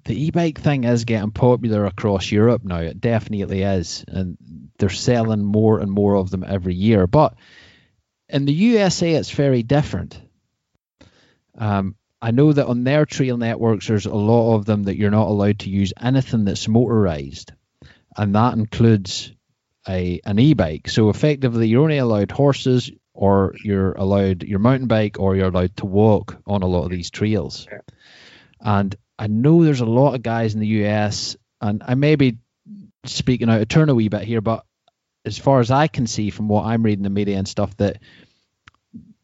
the 0.05 0.25
e-bike 0.25 0.59
thing 0.59 0.83
is 0.83 1.05
getting 1.05 1.31
popular 1.31 1.85
across 1.85 2.31
Europe 2.31 2.63
now. 2.63 2.79
It 2.79 2.99
definitely 2.99 3.61
is, 3.61 4.03
and 4.07 4.37
they're 4.77 4.89
selling 4.89 5.43
more 5.43 5.79
and 5.79 5.91
more 5.91 6.15
of 6.15 6.29
them 6.29 6.43
every 6.45 6.73
year. 6.73 7.07
But 7.07 7.35
in 8.27 8.45
the 8.45 8.53
USA, 8.53 9.13
it's 9.13 9.29
very 9.29 9.63
different. 9.63 10.19
Um, 11.55 11.95
I 12.23 12.31
know 12.31 12.53
that 12.53 12.67
on 12.67 12.85
their 12.85 13.05
trail 13.05 13.35
networks, 13.35 13.85
there's 13.85 14.05
a 14.05 14.15
lot 14.15 14.55
of 14.55 14.63
them 14.63 14.83
that 14.83 14.95
you're 14.95 15.11
not 15.11 15.27
allowed 15.27 15.59
to 15.59 15.69
use 15.69 15.91
anything 15.99 16.45
that's 16.45 16.69
motorized, 16.69 17.51
and 18.15 18.33
that 18.35 18.53
includes 18.53 19.33
a 19.89 20.21
an 20.23 20.39
e-bike. 20.39 20.87
So 20.87 21.09
effectively, 21.09 21.67
you're 21.67 21.83
only 21.83 21.97
allowed 21.97 22.31
horses, 22.31 22.89
or 23.13 23.55
you're 23.61 23.91
allowed 23.91 24.43
your 24.43 24.59
mountain 24.59 24.87
bike, 24.87 25.19
or 25.19 25.35
you're 25.35 25.49
allowed 25.49 25.75
to 25.77 25.85
walk 25.85 26.41
on 26.47 26.63
a 26.63 26.67
lot 26.67 26.85
of 26.85 26.91
these 26.91 27.11
trails. 27.11 27.67
Yeah. 27.69 27.79
And 28.61 28.95
I 29.19 29.27
know 29.27 29.65
there's 29.65 29.81
a 29.81 29.85
lot 29.85 30.15
of 30.15 30.23
guys 30.23 30.53
in 30.53 30.61
the 30.61 30.85
US, 30.85 31.35
and 31.59 31.83
I 31.85 31.95
may 31.95 32.15
be 32.15 32.37
speaking 33.03 33.49
out 33.49 33.59
of 33.59 33.67
turn 33.67 33.89
a 33.89 33.95
wee 33.95 34.07
bit 34.07 34.21
here, 34.21 34.39
but 34.39 34.65
as 35.25 35.37
far 35.37 35.59
as 35.59 35.71
I 35.71 35.87
can 35.87 36.07
see 36.07 36.29
from 36.29 36.47
what 36.47 36.65
I'm 36.65 36.83
reading 36.83 37.03
the 37.03 37.09
media 37.09 37.37
and 37.37 37.47
stuff, 37.49 37.75
that 37.77 37.97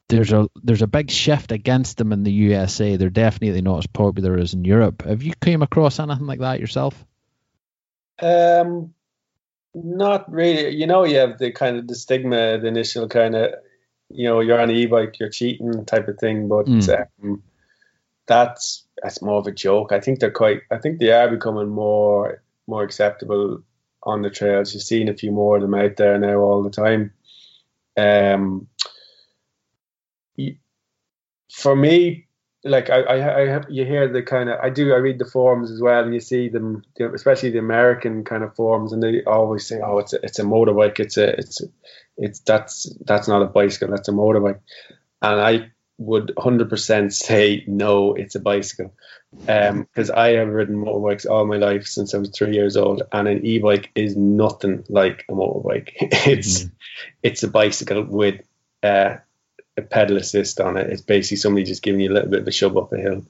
there's 0.10 0.34
a 0.34 0.50
there's 0.64 0.82
a 0.82 0.88
big 0.88 1.12
shift 1.12 1.52
against 1.52 1.98
them 1.98 2.12
in 2.12 2.24
the 2.24 2.32
USA. 2.32 2.98
They're 2.98 3.10
definitely 3.10 3.62
not 3.62 3.80
as 3.80 3.88
popular 3.88 4.38
as 4.38 4.54
in 4.54 4.66
Europe. 4.66 5.04
Have 5.04 5.24
you 5.24 5.34
came 5.40 5.62
across 5.62 6.00
anything 6.00 6.26
like 6.26 6.40
that 6.40 6.60
yourself? 6.60 7.06
Um, 8.22 8.94
not 9.74 10.32
really. 10.32 10.76
You 10.76 10.88
know, 10.88 11.04
you 11.06 11.18
have 11.18 11.38
the 11.38 11.52
kind 11.52 11.78
of 11.78 11.88
the 11.88 11.96
stigma, 11.96 12.58
the 12.58 12.68
initial 12.68 13.08
kind 13.08 13.36
of, 13.36 13.54
you 14.10 14.28
know, 14.28 14.40
you're 14.40 14.60
on 14.60 14.72
an 14.72 14.76
e-bike, 14.76 15.20
you're 15.20 15.30
cheating 15.30 15.86
type 15.86 16.08
of 16.08 16.18
thing. 16.18 16.48
But 16.48 16.66
mm. 16.66 17.08
um, 17.24 17.44
that's 18.26 18.86
that's 19.02 19.22
more 19.22 19.38
of 19.38 19.48
a 19.48 19.52
joke. 19.52 19.92
I 19.92 20.00
think 20.00 20.20
they're 20.20 20.32
quite. 20.32 20.62
I 20.72 20.80
think 20.80 21.00
they 21.00 21.12
are 21.12 21.30
becoming 21.30 21.70
more 21.70 22.42
more 22.68 22.84
acceptable 22.84 23.62
on 24.02 24.24
the 24.24 24.32
trails. 24.32 24.74
You're 24.74 24.82
seeing 24.82 25.08
a 25.08 25.14
few 25.14 25.32
more 25.32 25.58
of 25.58 25.62
them 25.62 25.76
out 25.76 25.98
there 25.98 26.18
now 26.18 26.38
all 26.38 26.64
the 26.64 26.72
time. 26.72 27.14
Um, 27.96 28.69
for 31.52 31.76
me, 31.76 32.28
like 32.64 32.90
I, 32.90 33.02
I, 33.02 33.42
I 33.42 33.48
have, 33.48 33.66
you 33.70 33.86
hear 33.86 34.12
the 34.12 34.22
kind 34.22 34.50
of 34.50 34.60
I 34.60 34.70
do 34.70 34.94
I 34.94 34.98
read 34.98 35.20
the 35.20 35.26
forums 35.26 35.72
as 35.72 35.82
well, 35.82 36.04
and 36.04 36.14
you 36.14 36.20
see 36.20 36.50
them, 36.50 36.84
especially 37.00 37.52
the 37.52 37.60
American 37.60 38.24
kind 38.24 38.44
of 38.44 38.56
forums, 38.56 38.92
and 38.92 39.02
they 39.02 39.24
always 39.24 39.66
say, 39.66 39.80
"Oh, 39.84 40.00
it's 40.00 40.14
a, 40.14 40.24
it's 40.24 40.40
a 40.40 40.44
motorbike. 40.44 41.00
It's 41.00 41.18
a, 41.18 41.38
it's, 41.38 41.62
a, 41.62 41.66
it's 42.18 42.40
that's 42.42 42.94
that's 43.06 43.28
not 43.28 43.42
a 43.42 43.46
bicycle. 43.46 43.90
That's 43.90 44.10
a 44.10 44.14
motorbike." 44.14 44.60
And 45.22 45.42
I 45.42 45.72
would 46.00 46.32
100% 46.38 47.12
say 47.12 47.64
no, 47.68 48.14
it's 48.14 48.36
a 48.36 48.40
bicycle, 48.40 48.94
Um 49.48 49.82
because 49.82 50.10
um, 50.10 50.18
I 50.18 50.28
have 50.30 50.48
ridden 50.48 50.78
motorbikes 50.78 51.30
all 51.30 51.46
my 51.46 51.58
life 51.58 51.86
since 51.88 52.14
I 52.14 52.18
was 52.18 52.30
three 52.30 52.54
years 52.54 52.78
old, 52.78 53.04
and 53.12 53.28
an 53.28 53.46
e-bike 53.46 53.92
is 53.96 54.16
nothing 54.16 54.86
like 54.90 55.26
a 55.30 55.34
motorbike. 55.34 55.92
it's 56.00 56.64
mm-hmm. 56.64 56.74
it's 57.24 57.44
a 57.44 57.50
bicycle 57.50 58.04
with 58.04 58.42
uh, 58.82 59.18
a 59.80 59.82
pedal 59.82 60.18
assist 60.18 60.60
on 60.60 60.78
it. 60.78 60.90
It's 60.90 61.02
basically 61.02 61.38
somebody 61.38 61.66
just 61.66 61.84
giving 61.84 62.02
you 62.02 62.12
a 62.12 62.14
little 62.14 62.30
bit 62.30 62.42
of 62.42 62.48
a 62.48 62.52
shove 62.52 62.78
up 62.78 62.94
a 62.94 62.98
hill. 62.98 63.26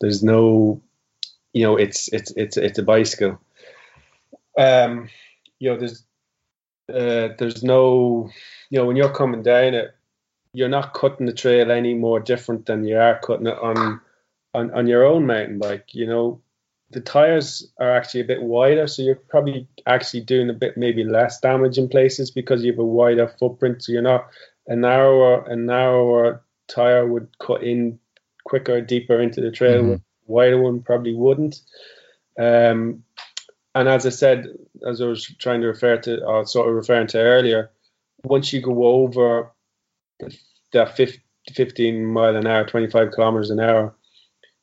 There's 0.00 0.22
no, 0.22 0.80
you 1.52 1.64
know, 1.64 1.76
it's 1.76 2.08
it's 2.12 2.30
it's 2.36 2.56
it's 2.56 2.78
a 2.78 2.82
bicycle. 2.82 3.40
Um, 4.56 5.08
you 5.58 5.70
know, 5.70 5.78
there's 5.78 6.04
uh, 6.88 7.34
there's 7.38 7.62
no, 7.62 8.30
you 8.70 8.78
know, 8.78 8.86
when 8.86 8.96
you're 8.96 9.12
coming 9.12 9.42
down 9.42 9.74
it, 9.74 9.94
you're 10.52 10.68
not 10.68 10.94
cutting 10.94 11.26
the 11.26 11.32
trail 11.32 11.70
any 11.70 11.94
more 11.94 12.20
different 12.20 12.66
than 12.66 12.84
you 12.84 12.96
are 12.98 13.18
cutting 13.18 13.46
it 13.46 13.58
on 13.58 14.00
on 14.52 14.70
on 14.70 14.86
your 14.86 15.04
own 15.04 15.26
mountain 15.26 15.58
bike. 15.58 15.94
You 15.94 16.06
know, 16.06 16.40
the 16.90 17.00
tires 17.00 17.70
are 17.78 17.96
actually 17.96 18.20
a 18.20 18.24
bit 18.24 18.42
wider, 18.42 18.86
so 18.86 19.02
you're 19.02 19.16
probably 19.16 19.66
actually 19.86 20.20
doing 20.20 20.48
a 20.50 20.54
bit 20.54 20.76
maybe 20.76 21.04
less 21.04 21.40
damage 21.40 21.78
in 21.78 21.88
places 21.88 22.30
because 22.30 22.62
you 22.62 22.72
have 22.72 22.78
a 22.78 22.84
wider 22.84 23.28
footprint. 23.28 23.82
So 23.82 23.92
you're 23.92 24.02
not 24.02 24.28
a 24.66 24.76
narrower 24.76 25.44
a 25.44 25.56
narrower 25.56 26.42
tire 26.68 27.06
would 27.06 27.28
cut 27.38 27.62
in 27.62 27.98
quicker, 28.44 28.80
deeper 28.80 29.20
into 29.20 29.40
the 29.40 29.50
trail. 29.50 29.82
Mm-hmm. 29.82 29.94
Wider 30.26 30.60
one 30.60 30.82
probably 30.82 31.14
wouldn't. 31.14 31.60
Um, 32.38 33.04
and 33.74 33.88
as 33.88 34.06
I 34.06 34.10
said, 34.10 34.46
as 34.86 35.00
I 35.00 35.06
was 35.06 35.24
trying 35.38 35.60
to 35.62 35.66
refer 35.66 35.98
to, 35.98 36.24
or 36.24 36.46
sort 36.46 36.68
of 36.68 36.74
referring 36.74 37.08
to 37.08 37.18
earlier, 37.18 37.70
once 38.22 38.52
you 38.52 38.60
go 38.60 38.84
over 38.84 39.52
the 40.72 41.18
15 41.52 42.06
mile 42.06 42.36
an 42.36 42.46
hour, 42.46 42.64
25 42.64 43.10
kilometers 43.10 43.50
an 43.50 43.60
hour, 43.60 43.94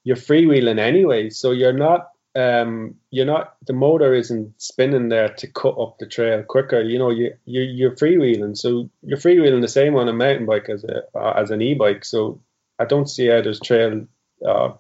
you're 0.04 0.16
freewheeling 0.16 0.80
anyway. 0.80 1.30
So 1.30 1.52
you're 1.52 1.74
not 1.74 2.11
um, 2.36 2.96
you're 3.10 3.26
not 3.26 3.56
the 3.66 3.74
motor 3.74 4.14
isn't 4.14 4.62
spinning 4.62 5.10
there 5.10 5.30
to 5.30 5.48
cut 5.48 5.78
up 5.78 5.98
the 6.00 6.08
trail 6.08 6.44
quicker. 6.44 6.82
You 6.82 7.00
know, 7.00 7.10
you 7.10 7.34
you 7.46 7.62
you're 7.62 7.96
freewheeling, 7.96 8.58
so 8.58 8.90
you're 9.02 9.18
freewheeling 9.18 9.62
the 9.62 9.68
same 9.68 9.96
on 9.96 10.08
a 10.08 10.14
mountain 10.14 10.46
bike 10.46 10.70
as 10.70 10.84
a 10.84 11.04
uh, 11.18 11.34
as 11.36 11.52
an 11.52 11.62
e-bike. 11.62 12.06
So 12.06 12.42
I 12.80 12.86
don't 12.86 13.10
see 13.10 13.28
how 13.28 13.42
there's 13.42 13.60
trail 13.60 14.08
uh, 14.48 14.74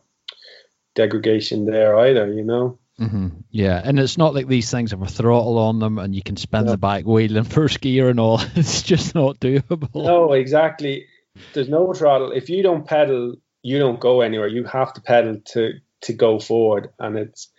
degradation 0.96 1.66
there 1.66 1.98
either. 2.00 2.32
You 2.32 2.44
know. 2.44 2.80
Mm-hmm. 3.00 3.28
Yeah, 3.50 3.82
and 3.84 4.00
it's 4.00 4.18
not 4.18 4.34
like 4.34 4.48
these 4.48 4.70
things 4.70 4.92
have 4.92 5.02
a 5.02 5.08
throttle 5.08 5.58
on 5.58 5.80
them 5.80 5.98
and 5.98 6.14
you 6.14 6.22
can 6.22 6.38
spin 6.38 6.68
the 6.68 6.78
bike 6.78 7.06
wheeling 7.06 7.46
first 7.46 7.82
gear 7.82 8.10
and 8.10 8.20
all. 8.20 8.40
It's 8.56 8.84
just 8.84 9.16
not 9.16 9.40
doable. 9.40 9.90
No, 9.96 10.34
exactly. 10.34 11.08
There's 11.54 11.70
no 11.70 11.94
throttle. 11.94 12.32
If 12.32 12.50
you 12.50 12.62
don't 12.62 12.86
pedal, 12.86 13.36
you 13.64 13.80
don't 13.80 14.00
go 14.00 14.22
anywhere. 14.22 14.48
You 14.48 14.66
have 14.66 14.94
to 14.94 15.02
pedal 15.02 15.40
to 15.54 15.74
to 16.02 16.14
go 16.14 16.40
forward. 16.40 16.90
And 17.00 17.18
it's, 17.18 17.50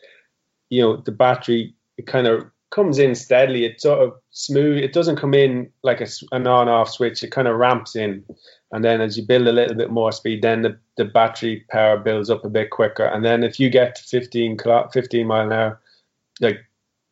you 0.70 0.82
know, 0.82 0.96
the 0.96 1.12
battery, 1.12 1.74
it 1.96 2.06
kind 2.06 2.26
of 2.26 2.44
comes 2.70 2.98
in 2.98 3.14
steadily. 3.14 3.64
It's 3.64 3.82
sort 3.82 4.00
of 4.00 4.14
smooth. 4.30 4.78
It 4.78 4.92
doesn't 4.92 5.16
come 5.16 5.34
in 5.34 5.70
like 5.82 6.00
a, 6.00 6.08
an 6.32 6.46
on 6.46 6.68
off 6.68 6.90
switch. 6.90 7.22
It 7.22 7.30
kind 7.30 7.46
of 7.46 7.56
ramps 7.56 7.94
in. 7.94 8.24
And 8.72 8.84
then 8.84 9.00
as 9.00 9.16
you 9.16 9.24
build 9.24 9.46
a 9.46 9.52
little 9.52 9.76
bit 9.76 9.90
more 9.90 10.10
speed, 10.10 10.42
then 10.42 10.62
the, 10.62 10.78
the 10.96 11.04
battery 11.04 11.64
power 11.70 11.98
builds 11.98 12.30
up 12.30 12.44
a 12.44 12.50
bit 12.50 12.70
quicker. 12.70 13.04
And 13.04 13.24
then 13.24 13.44
if 13.44 13.60
you 13.60 13.68
get 13.68 13.96
to 13.96 14.02
15, 14.02 14.58
15 14.92 15.26
mile 15.26 15.46
an 15.46 15.52
hour, 15.52 15.80
like 16.40 16.58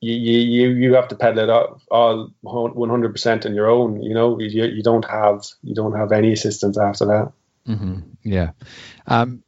you, 0.01 0.15
you, 0.15 0.69
you 0.71 0.95
have 0.95 1.09
to 1.09 1.17
pedal 1.17 1.45
it 1.45 1.51
up 1.51 1.83
all 1.91 2.31
100% 2.45 3.47
on 3.47 3.55
your 3.55 3.69
own. 3.69 4.03
You 4.03 4.15
know, 4.15 4.41
you, 4.41 4.65
you 4.65 4.83
don't 4.83 5.05
have, 5.05 5.45
you 5.63 5.75
don't 5.75 5.97
have 5.97 6.13
any 6.13 6.33
assistance 6.33 6.79
after 6.79 7.05
that. 7.05 7.33
Mm-hmm. 7.69 8.01
Yeah. 8.23 8.53
Um, 9.07 9.43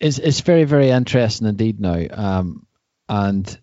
it's 0.00 0.18
it's 0.18 0.40
very 0.40 0.64
very 0.64 0.90
interesting 0.90 1.46
indeed 1.46 1.80
now, 1.80 2.04
um, 2.10 2.66
and 3.08 3.58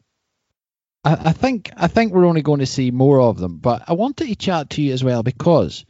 I, 1.04 1.14
I, 1.14 1.32
think 1.32 1.72
I 1.76 1.88
think 1.88 2.14
we're 2.14 2.26
only 2.26 2.42
going 2.42 2.60
to 2.60 2.66
see 2.66 2.92
more 2.92 3.22
of 3.22 3.38
them. 3.38 3.58
But 3.58 3.84
I 3.88 3.94
wanted 3.94 4.28
to 4.28 4.36
chat 4.36 4.72
to 4.72 4.82
you 4.82 4.94
as 4.94 5.04
well 5.04 5.24
because 5.24 5.86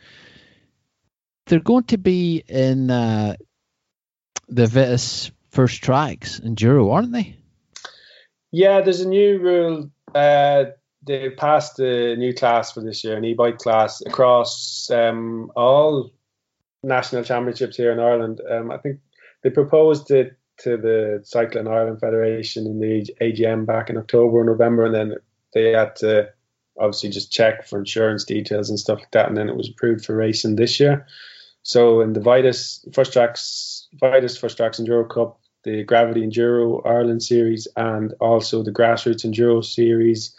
they're 1.46 1.60
going 1.60 1.86
to 1.86 1.98
be 1.98 2.44
in 2.48 2.90
uh, 2.90 3.36
the 4.50 4.68
Vitus 4.68 5.32
first 5.52 5.84
tracks 5.84 6.40
enduro, 6.40 6.94
aren't 6.94 7.12
they? 7.12 7.38
Yeah, 8.52 8.82
there's 8.82 9.02
a 9.02 9.08
new 9.08 9.40
rule. 9.40 9.92
Uh, 10.14 10.66
they 11.06 11.30
passed 11.32 11.80
a 11.80 12.16
new 12.16 12.34
class 12.34 12.72
for 12.72 12.82
this 12.82 13.04
year, 13.04 13.18
an 13.18 13.26
e-bike 13.26 13.58
class 13.58 14.02
across 14.06 14.90
um, 14.92 15.52
all 15.56 16.12
national 16.82 17.24
championships 17.24 17.78
here 17.78 17.92
in 17.92 18.00
Ireland. 18.00 18.42
Um, 18.50 18.72
I 18.72 18.78
think 18.78 19.00
they 19.44 19.50
proposed 19.50 20.10
it 20.12 20.38
to 20.60 20.78
the 20.78 21.22
Cycling 21.24 21.68
Ireland 21.68 22.00
Federation 22.00 22.66
in 22.66 22.80
the 22.80 23.14
AGM 23.22 23.66
back 23.66 23.90
in 23.90 23.98
October 23.98 24.40
or 24.40 24.44
November, 24.44 24.86
and 24.86 24.96
then 24.96 25.16
they 25.54 25.72
had 25.72 25.96
to 25.98 26.30
obviously 26.80 27.10
just 27.10 27.32
check 27.32 27.68
for 27.68 27.80
insurance 27.80 28.24
details 28.24 28.70
and 28.70 28.80
stuff 28.80 29.00
like 29.00 29.12
that, 29.12 29.28
and 29.28 29.38
then 29.38 29.50
it 29.50 29.56
was 29.56 29.70
approved 29.70 30.06
for 30.06 30.16
racing 30.16 30.56
this 30.56 30.80
year. 30.80 31.06
So 31.64 32.02
in 32.02 32.14
the 32.14 32.20
Vitus 32.20 32.86
First 32.94 33.14
Tracks, 33.14 33.88
Vitus 34.00 34.38
First 34.38 34.58
Tracks 34.58 34.80
Enduro 34.80 35.10
Cup, 35.10 35.40
the 35.64 35.84
Gravity 35.84 36.22
Enduro 36.22 36.86
Ireland 36.86 37.24
Series, 37.24 37.68
and 37.76 38.14
also 38.20 38.64
the 38.64 38.72
Grassroots 38.72 39.26
Enduro 39.26 39.64
Series 39.64 40.36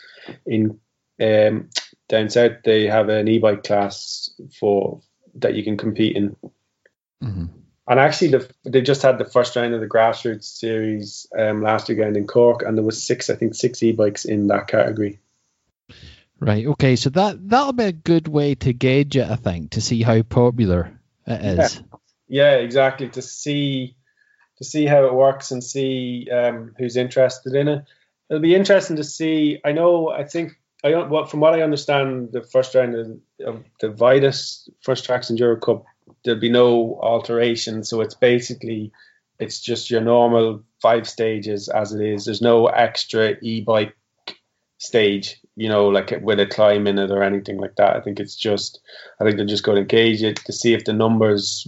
in 0.47 0.79
um, 1.21 1.71
down 2.09 2.29
south, 2.29 2.53
they 2.65 2.87
have 2.87 3.09
an 3.09 3.29
e-bike 3.29 3.63
class 3.63 4.31
for 4.59 5.01
that 5.37 5.55
you 5.55 5.65
can 5.65 5.77
compete 5.77 6.17
in. 6.17 6.37
Mm-hmm. 7.23 7.47
And 7.87 8.01
actually, 8.01 8.29
the, 8.29 8.51
they 8.65 8.81
just 8.81 9.03
had 9.03 9.19
the 9.19 9.27
first 9.27 9.57
round 9.57 9.75
of 9.75 9.81
the 9.81 9.87
grassroots 9.87 10.45
series 10.45 11.27
um, 11.39 11.63
last 11.63 11.89
weekend 11.89 12.17
in 12.17 12.27
Cork, 12.27 12.63
and 12.63 12.79
there 12.79 12.85
was 12.85 13.03
six, 13.03 13.29
I 13.29 13.35
think, 13.35 13.55
six 13.55 13.83
e-bikes 13.83 14.25
in 14.25 14.47
that 14.47 14.69
category. 14.69 15.21
Right. 16.41 16.67
Okay. 16.67 16.97
So 16.97 17.11
that 17.11 17.49
that'll 17.49 17.73
be 17.73 17.85
a 17.85 17.93
good 17.93 18.27
way 18.27 18.55
to 18.57 18.73
gauge 18.73 19.17
it, 19.17 19.31
I 19.31 19.37
think, 19.37 19.73
to 19.73 19.81
see 19.81 20.03
how 20.03 20.23
popular 20.23 20.99
it 21.27 21.59
is. 21.59 21.83
Yeah, 22.29 22.53
yeah 22.53 22.57
exactly. 22.57 23.09
To 23.11 23.23
see 23.23 23.97
to 24.59 24.65
see 24.65 24.87
how 24.87 25.05
it 25.07 25.15
works 25.15 25.51
and 25.51 25.63
see 25.63 26.29
um, 26.31 26.75
who's 26.79 26.97
interested 26.97 27.55
in 27.55 27.69
it. 27.69 27.85
It'll 28.29 28.43
be 28.43 28.55
interesting 28.55 28.97
to 28.97 29.05
see. 29.05 29.61
I 29.65 29.73
know. 29.73 30.09
I 30.09 30.25
think. 30.25 30.53
I 30.83 30.95
what 31.05 31.31
from 31.31 31.41
what 31.41 31.55
I 31.55 31.63
understand, 31.63 32.33
the 32.33 32.43
first 32.43 32.75
round 32.75 32.95
of, 32.95 33.21
of 33.47 33.65
the 33.81 33.91
Vitus 33.91 34.69
First 34.83 35.07
Tracks 35.07 35.31
Enduro 35.31 35.59
Cup 35.61 35.85
there'll 36.25 36.41
be 36.41 36.51
no 36.51 36.99
alteration. 37.01 37.85
So 37.85 38.01
it's 38.01 38.15
basically 38.15 38.93
it's 39.39 39.61
just 39.61 39.91
your 39.91 40.01
normal 40.01 40.63
five 40.81 41.09
stages 41.09 41.69
as 41.69 41.93
it 41.93 42.01
is. 42.01 42.25
There's 42.25 42.43
no 42.43 42.67
extra 42.67 43.37
e-bike 43.43 43.97
stage, 44.79 45.41
you 45.57 45.69
know, 45.69 45.89
like 45.89 46.13
with 46.23 46.41
a 46.41 46.47
climb 46.47 46.87
in 46.87 46.99
it 46.99 47.11
or 47.11 47.23
anything 47.23 47.59
like 47.59 47.77
that. 47.77 47.97
I 47.97 48.01
think 48.01 48.21
it's 48.21 48.37
just, 48.37 48.81
I 49.21 49.25
think 49.25 49.37
they're 49.37 49.47
just 49.47 49.65
going 49.65 49.79
to 49.79 49.85
gauge 49.85 50.23
it 50.23 50.37
to 50.45 50.53
see 50.53 50.75
if 50.75 50.85
the 50.85 50.93
numbers 50.93 51.67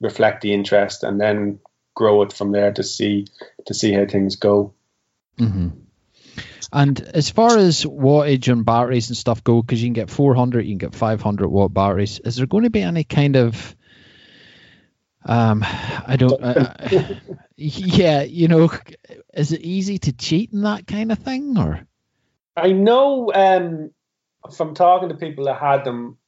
reflect 0.00 0.40
the 0.42 0.52
interest, 0.52 1.04
and 1.04 1.20
then 1.20 1.60
grow 1.94 2.22
it 2.22 2.32
from 2.32 2.52
there 2.52 2.72
to 2.72 2.82
see 2.82 3.26
to 3.66 3.74
see 3.74 3.92
how 3.92 4.04
things 4.06 4.36
go. 4.36 4.74
Mm-hmm. 5.38 5.68
And 6.72 7.00
as 7.00 7.30
far 7.30 7.56
as 7.56 7.84
wattage 7.84 8.50
and 8.52 8.64
batteries 8.64 9.08
and 9.08 9.16
stuff 9.16 9.44
go, 9.44 9.62
because 9.62 9.80
you 9.80 9.86
can 9.86 9.94
get 9.94 10.10
400, 10.10 10.62
you 10.62 10.72
can 10.72 10.78
get 10.78 10.94
500 10.94 11.48
watt 11.48 11.72
batteries. 11.72 12.18
Is 12.24 12.36
there 12.36 12.46
going 12.46 12.64
to 12.64 12.70
be 12.70 12.82
any 12.82 13.04
kind 13.04 13.36
of 13.36 13.76
um, 15.26 15.64
I 15.64 16.16
don't. 16.18 16.42
Uh, 16.42 16.74
yeah, 17.56 18.22
you 18.22 18.48
know, 18.48 18.70
is 19.32 19.52
it 19.52 19.62
easy 19.62 19.98
to 19.98 20.12
cheat 20.12 20.52
in 20.52 20.62
that 20.62 20.86
kind 20.86 21.12
of 21.12 21.18
thing, 21.18 21.56
or? 21.58 21.86
I 22.56 22.72
know 22.72 23.32
um, 23.34 23.90
from 24.54 24.74
talking 24.74 25.08
to 25.08 25.14
people 25.14 25.46
that 25.46 25.60
had 25.60 25.84
them, 25.84 26.18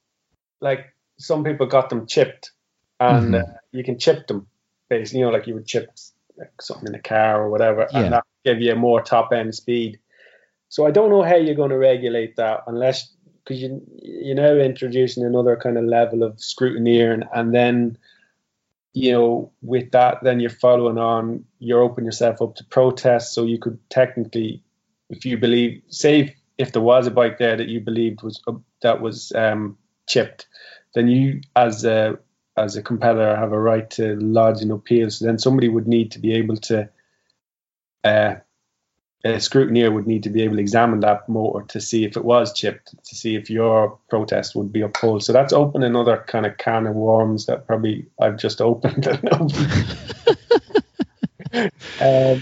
like 0.59 0.93
some 1.17 1.43
people 1.43 1.67
got 1.67 1.89
them 1.89 2.07
chipped, 2.07 2.51
and 2.99 3.33
mm-hmm. 3.33 3.51
uh, 3.51 3.53
you 3.71 3.83
can 3.83 3.99
chip 3.99 4.27
them, 4.27 4.47
basically. 4.89 5.19
You 5.19 5.25
know, 5.25 5.31
like 5.31 5.47
you 5.47 5.53
would 5.53 5.67
chip 5.67 5.89
like, 6.37 6.61
something 6.61 6.87
in 6.87 6.95
a 6.95 7.01
car 7.01 7.43
or 7.43 7.49
whatever, 7.49 7.87
yeah. 7.91 7.99
and 7.99 8.13
that 8.13 8.25
give 8.43 8.61
you 8.61 8.71
a 8.71 8.75
more 8.75 9.01
top 9.01 9.31
end 9.31 9.53
speed. 9.53 9.99
So 10.69 10.85
I 10.85 10.91
don't 10.91 11.09
know 11.09 11.23
how 11.23 11.35
you're 11.35 11.55
going 11.55 11.69
to 11.69 11.77
regulate 11.77 12.35
that 12.37 12.63
unless 12.67 13.13
because 13.43 13.61
you 13.61 13.81
you're 14.01 14.35
now 14.35 14.53
introducing 14.53 15.23
another 15.23 15.55
kind 15.55 15.77
of 15.77 15.85
level 15.85 16.23
of 16.23 16.41
scrutiny 16.41 17.01
and, 17.01 17.23
and 17.33 17.53
then 17.53 17.97
you 18.97 19.11
know 19.11 19.51
with 19.61 19.91
that 19.91 20.17
then 20.23 20.39
you're 20.39 20.49
following 20.49 20.97
on 20.97 21.43
you're 21.59 21.81
opening 21.81 22.05
yourself 22.05 22.41
up 22.41 22.55
to 22.55 22.63
protests 22.65 23.33
so 23.33 23.43
you 23.43 23.59
could 23.59 23.77
technically 23.89 24.61
if 25.09 25.25
you 25.25 25.37
believe 25.37 25.81
say 25.89 26.35
if 26.57 26.71
there 26.71 26.81
was 26.81 27.05
a 27.05 27.11
bike 27.11 27.37
there 27.37 27.55
that 27.55 27.67
you 27.67 27.79
believed 27.79 28.23
was 28.23 28.41
uh, 28.47 28.53
that 28.81 29.01
was 29.01 29.31
um, 29.35 29.77
chipped 30.07 30.47
then 30.95 31.07
you 31.07 31.41
as 31.55 31.85
a 31.85 32.17
as 32.57 32.75
a 32.75 32.81
competitor 32.81 33.35
have 33.35 33.53
a 33.53 33.59
right 33.59 33.89
to 33.91 34.15
lodge 34.15 34.61
an 34.61 34.71
appeal. 34.71 35.09
So 35.11 35.25
then 35.25 35.37
somebody 35.37 35.69
would 35.69 35.87
need 35.87 36.11
to 36.11 36.19
be 36.19 36.33
able 36.33 36.57
to 36.57 36.89
uh, 38.03 38.35
a 39.33 39.37
scrutineer 39.37 39.93
would 39.93 40.07
need 40.07 40.23
to 40.23 40.29
be 40.29 40.43
able 40.43 40.55
to 40.55 40.61
examine 40.61 40.99
that 41.01 41.27
motor 41.27 41.65
to 41.67 41.81
see 41.81 42.05
if 42.05 42.17
it 42.17 42.23
was 42.23 42.53
chipped, 42.53 42.93
to 43.05 43.15
see 43.15 43.35
if 43.35 43.49
your 43.49 43.97
protest 44.09 44.55
would 44.55 44.71
be 44.71 44.81
upheld. 44.81 45.23
So 45.23 45.33
that's 45.33 45.53
open 45.53 45.83
another 45.83 46.23
kind 46.27 46.45
of 46.45 46.57
can 46.57 46.85
of 46.85 46.95
worms 46.95 47.47
that 47.47 47.65
probably 47.67 48.07
I've 48.19 48.37
just 48.37 48.61
opened. 48.61 49.03
Because 51.51 52.41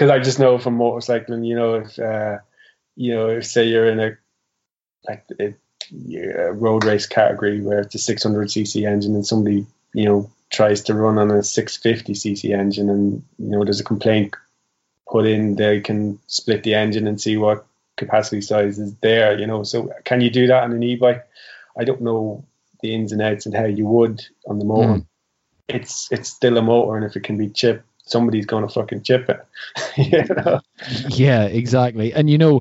um, 0.00 0.10
I 0.10 0.18
just 0.18 0.38
know 0.38 0.58
from 0.58 0.78
motorcycling, 0.78 1.46
you 1.46 1.56
know, 1.56 1.74
if 1.76 1.98
uh, 1.98 2.38
you 2.94 3.14
know, 3.14 3.28
if 3.28 3.46
say 3.46 3.66
you're 3.66 3.88
in 3.88 4.00
a 4.00 4.16
like 5.08 5.24
a, 5.40 5.54
a 6.24 6.52
road 6.52 6.84
race 6.84 7.06
category 7.06 7.60
where 7.60 7.80
it's 7.80 7.94
a 7.94 7.98
600 7.98 8.48
cc 8.48 8.86
engine 8.88 9.14
and 9.14 9.26
somebody 9.26 9.66
you 9.94 10.04
know 10.04 10.30
tries 10.50 10.82
to 10.82 10.94
run 10.94 11.18
on 11.18 11.30
a 11.30 11.42
650 11.42 12.12
cc 12.14 12.58
engine 12.58 12.90
and 12.90 13.22
you 13.38 13.50
know 13.50 13.64
there's 13.64 13.80
a 13.80 13.84
complaint 13.84 14.34
put 15.16 15.26
in, 15.26 15.56
they 15.56 15.80
can 15.80 16.18
split 16.26 16.62
the 16.62 16.74
engine 16.74 17.06
and 17.06 17.18
see 17.18 17.38
what 17.38 17.64
capacity 17.96 18.42
size 18.42 18.78
is 18.78 18.94
there. 18.96 19.38
You 19.38 19.46
know, 19.46 19.62
so 19.62 19.90
can 20.04 20.20
you 20.20 20.28
do 20.28 20.46
that 20.48 20.64
on 20.64 20.72
an 20.72 20.82
e-bike? 20.82 21.26
I 21.78 21.84
don't 21.84 22.02
know 22.02 22.44
the 22.82 22.94
ins 22.94 23.12
and 23.12 23.22
outs 23.22 23.46
and 23.46 23.54
how 23.54 23.64
you 23.64 23.86
would 23.86 24.26
on 24.46 24.58
the 24.58 24.66
motor. 24.66 25.00
Mm. 25.00 25.06
It's 25.68 26.08
it's 26.12 26.28
still 26.28 26.58
a 26.58 26.62
motor, 26.62 26.96
and 26.96 27.04
if 27.04 27.16
it 27.16 27.24
can 27.24 27.38
be 27.38 27.48
chipped, 27.48 27.84
somebody's 28.04 28.46
going 28.46 28.66
to 28.66 28.72
fucking 28.72 29.02
chip 29.02 29.28
it. 29.30 29.40
you 29.96 30.34
know? 30.34 30.60
Yeah, 31.08 31.44
exactly. 31.44 32.12
And 32.12 32.28
you 32.28 32.36
know, 32.36 32.60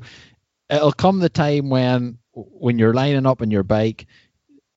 it'll 0.70 0.94
come 0.94 1.20
the 1.20 1.30
time 1.30 1.70
when 1.70 2.18
when 2.34 2.80
you're 2.80 2.94
lining 2.94 3.26
up 3.26 3.42
on 3.42 3.52
your 3.52 3.64
bike, 3.64 4.08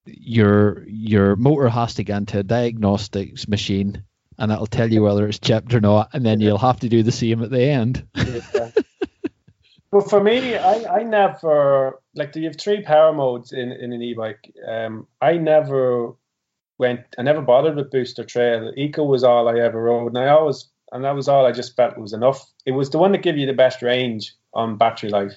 your 0.05 0.85
your 0.89 1.37
motor 1.37 1.69
has 1.69 1.95
to 1.95 2.05
get 2.05 2.17
into 2.19 2.41
a 2.41 2.43
diagnostics 2.43 3.47
machine 3.47 4.03
and 4.39 4.51
that'll 4.51 4.67
tell 4.67 4.91
you 4.91 5.03
whether 5.03 5.27
it's 5.27 5.39
chipped 5.39 5.75
or 5.75 5.81
not, 5.81 6.11
and 6.13 6.25
then 6.25 6.41
you'll 6.41 6.59
have 6.59 6.81
to 6.81 6.89
do 6.89 7.03
the 7.03 7.13
same 7.13 7.43
at 7.43 7.51
the 7.51 7.63
end. 7.63 8.07
but 9.91 10.09
for 10.09 10.23
me, 10.23 10.57
I, 10.57 10.99
I 10.99 11.03
never 11.03 12.01
like 12.15 12.33
do 12.33 12.41
you 12.41 12.47
have 12.47 12.59
three 12.59 12.83
power 12.83 13.13
modes 13.13 13.53
in, 13.53 13.73
in 13.73 13.93
an 13.93 14.03
e-bike. 14.03 14.53
Um, 14.67 15.07
I 15.21 15.37
never 15.39 16.15
went, 16.79 17.01
I 17.19 17.23
never 17.23 17.43
bothered 17.43 17.77
with 17.77 17.91
booster 17.91 18.25
trail. 18.25 18.73
Eco 18.77 19.05
was 19.05 19.25
all 19.25 19.49
I 19.49 19.59
ever 19.59 19.83
rode, 19.83 20.15
and 20.15 20.19
I 20.19 20.29
always 20.29 20.69
and 20.93 21.05
that 21.05 21.15
was 21.15 21.29
all 21.29 21.47
I 21.47 21.53
just 21.53 21.77
felt 21.77 21.99
was 21.99 22.13
enough. 22.13 22.51
It 22.65 22.73
was 22.73 22.91
the 22.91 22.99
one 22.99 23.13
that 23.13 23.23
gave 23.23 23.37
you 23.37 23.47
the 23.47 23.53
best 23.53 23.83
range 23.83 24.35
on 24.55 24.79
battery 24.79 25.11
life, 25.11 25.35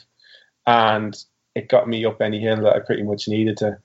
and 0.65 1.15
it 1.55 1.69
got 1.69 1.87
me 1.87 2.05
up 2.05 2.21
any 2.21 2.39
hill 2.39 2.61
that 2.61 2.75
I 2.75 2.79
pretty 2.79 3.03
much 3.03 3.27
needed 3.27 3.57
to. 3.57 3.77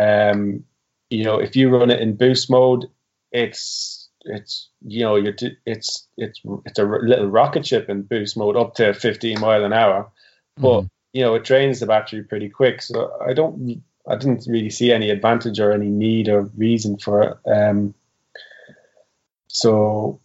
Um, 0.00 0.64
you 1.10 1.22
know, 1.22 1.38
if 1.38 1.54
you 1.54 1.68
run 1.68 1.90
it 1.90 2.00
in 2.00 2.16
boost 2.16 2.50
mode, 2.50 2.86
it's 3.30 4.03
it's 4.24 4.68
you 4.82 5.00
know 5.00 5.16
you're 5.16 5.34
it's 5.66 6.06
it's 6.16 6.40
it's 6.56 6.78
a 6.78 6.84
little 6.84 7.26
rocket 7.26 7.66
ship 7.66 7.88
in 7.88 8.02
boost 8.02 8.36
mode 8.36 8.56
up 8.56 8.74
to 8.76 8.94
15 8.94 9.40
mile 9.40 9.64
an 9.64 9.72
hour, 9.72 10.10
but 10.56 10.82
mm. 10.82 10.90
you 11.12 11.22
know 11.22 11.34
it 11.34 11.44
drains 11.44 11.80
the 11.80 11.86
battery 11.86 12.22
pretty 12.22 12.48
quick. 12.48 12.82
So 12.82 13.12
I 13.24 13.32
don't 13.34 13.82
I 14.08 14.16
didn't 14.16 14.46
really 14.48 14.70
see 14.70 14.92
any 14.92 15.10
advantage 15.10 15.60
or 15.60 15.72
any 15.72 15.88
need 15.88 16.28
or 16.28 16.42
reason 16.56 16.98
for 16.98 17.22
it. 17.22 17.50
Um, 17.50 17.94
so 19.48 20.20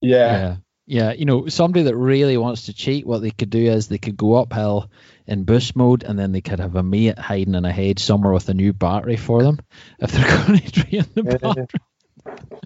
yeah. 0.00 0.32
yeah. 0.32 0.56
Yeah, 0.86 1.12
you 1.12 1.24
know, 1.24 1.48
somebody 1.48 1.84
that 1.84 1.96
really 1.96 2.36
wants 2.36 2.66
to 2.66 2.74
cheat, 2.74 3.06
what 3.06 3.22
they 3.22 3.30
could 3.30 3.48
do 3.48 3.72
is 3.72 3.88
they 3.88 3.96
could 3.96 4.18
go 4.18 4.34
uphill 4.34 4.90
in 5.26 5.44
boost 5.44 5.74
mode, 5.74 6.02
and 6.02 6.18
then 6.18 6.32
they 6.32 6.42
could 6.42 6.60
have 6.60 6.76
a 6.76 6.82
mate 6.82 7.18
hiding 7.18 7.54
in 7.54 7.64
a 7.64 7.72
hedge 7.72 8.00
somewhere 8.00 8.34
with 8.34 8.50
a 8.50 8.54
new 8.54 8.74
battery 8.74 9.16
for 9.16 9.42
them 9.42 9.60
if 9.98 10.12
they're 10.12 10.46
going 10.46 10.58
to 10.58 10.70
drain 10.70 11.06
the 11.14 11.22
battery 11.22 11.66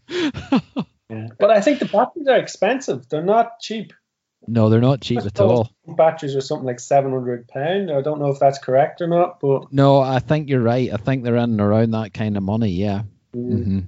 yeah. 1.10 1.28
But 1.38 1.50
I 1.50 1.60
think 1.60 1.78
the 1.78 1.86
batteries 1.86 2.28
are 2.28 2.38
expensive. 2.38 3.08
They're 3.08 3.22
not 3.22 3.60
cheap. 3.60 3.92
No, 4.46 4.68
they're 4.68 4.80
not 4.80 5.00
cheap 5.00 5.18
at 5.18 5.40
all. 5.40 5.70
Batteries 5.86 6.36
are 6.36 6.40
something 6.40 6.66
like 6.66 6.80
seven 6.80 7.12
hundred 7.12 7.48
pound. 7.48 7.90
I 7.90 8.00
don't 8.02 8.20
know 8.20 8.28
if 8.28 8.38
that's 8.38 8.58
correct 8.58 9.00
or 9.00 9.08
not, 9.08 9.40
but 9.40 9.72
no, 9.72 10.00
I 10.00 10.20
think 10.20 10.48
you're 10.48 10.62
right. 10.62 10.92
I 10.92 10.96
think 10.96 11.24
they're 11.24 11.36
in 11.36 11.50
and 11.50 11.60
around 11.60 11.90
that 11.90 12.14
kind 12.14 12.36
of 12.36 12.42
money. 12.42 12.70
Yeah. 12.70 13.02
Mm. 13.34 13.52
Mm-hmm. 13.52 13.78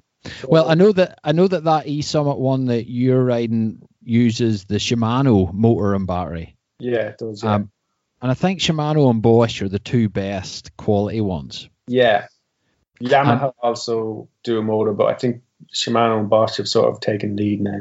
So, 0.42 0.48
well, 0.50 0.68
I 0.68 0.74
know 0.74 0.92
that 0.92 1.18
I 1.24 1.32
know 1.32 1.48
that 1.48 1.64
that 1.64 1.86
E 1.86 2.02
Sommet 2.02 2.38
one 2.38 2.66
that 2.66 2.90
you're 2.90 3.24
riding 3.24 3.82
uses 4.02 4.64
the 4.64 4.76
Shimano 4.76 5.52
motor 5.52 5.94
and 5.94 6.06
battery. 6.06 6.56
Yeah, 6.78 7.08
it 7.08 7.18
does. 7.18 7.42
Yeah. 7.42 7.54
Um, 7.54 7.70
and 8.20 8.30
I 8.30 8.34
think 8.34 8.60
Shimano 8.60 9.08
and 9.10 9.22
Bosch 9.22 9.62
are 9.62 9.68
the 9.68 9.78
two 9.78 10.08
best 10.08 10.76
quality 10.76 11.20
ones. 11.20 11.68
Yeah. 11.86 12.26
Yamaha 13.00 13.44
um, 13.44 13.52
also 13.62 14.28
do 14.44 14.58
a 14.58 14.62
motor, 14.62 14.92
but 14.92 15.06
I 15.06 15.14
think 15.14 15.42
Shimano 15.74 16.20
and 16.20 16.30
Bosch 16.30 16.56
have 16.58 16.68
sort 16.68 16.92
of 16.92 17.00
taken 17.00 17.36
lead 17.36 17.60
now. 17.60 17.80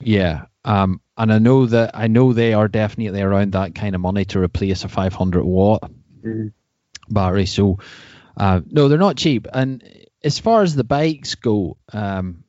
Yeah, 0.00 0.46
um, 0.64 1.00
and 1.16 1.32
I 1.32 1.38
know 1.38 1.66
that 1.66 1.92
I 1.94 2.06
know 2.06 2.32
they 2.32 2.54
are 2.54 2.68
definitely 2.68 3.20
around 3.20 3.52
that 3.52 3.74
kind 3.74 3.94
of 3.94 4.00
money 4.00 4.24
to 4.26 4.40
replace 4.40 4.84
a 4.84 4.88
500 4.88 5.44
watt 5.44 5.90
mm. 6.24 6.52
battery. 7.08 7.46
So, 7.46 7.78
uh, 8.36 8.60
no, 8.64 8.88
they're 8.88 8.98
not 8.98 9.16
cheap. 9.16 9.46
And 9.52 9.82
as 10.22 10.38
far 10.38 10.62
as 10.62 10.74
the 10.74 10.84
bikes 10.84 11.34
go, 11.34 11.78
um, 11.92 12.44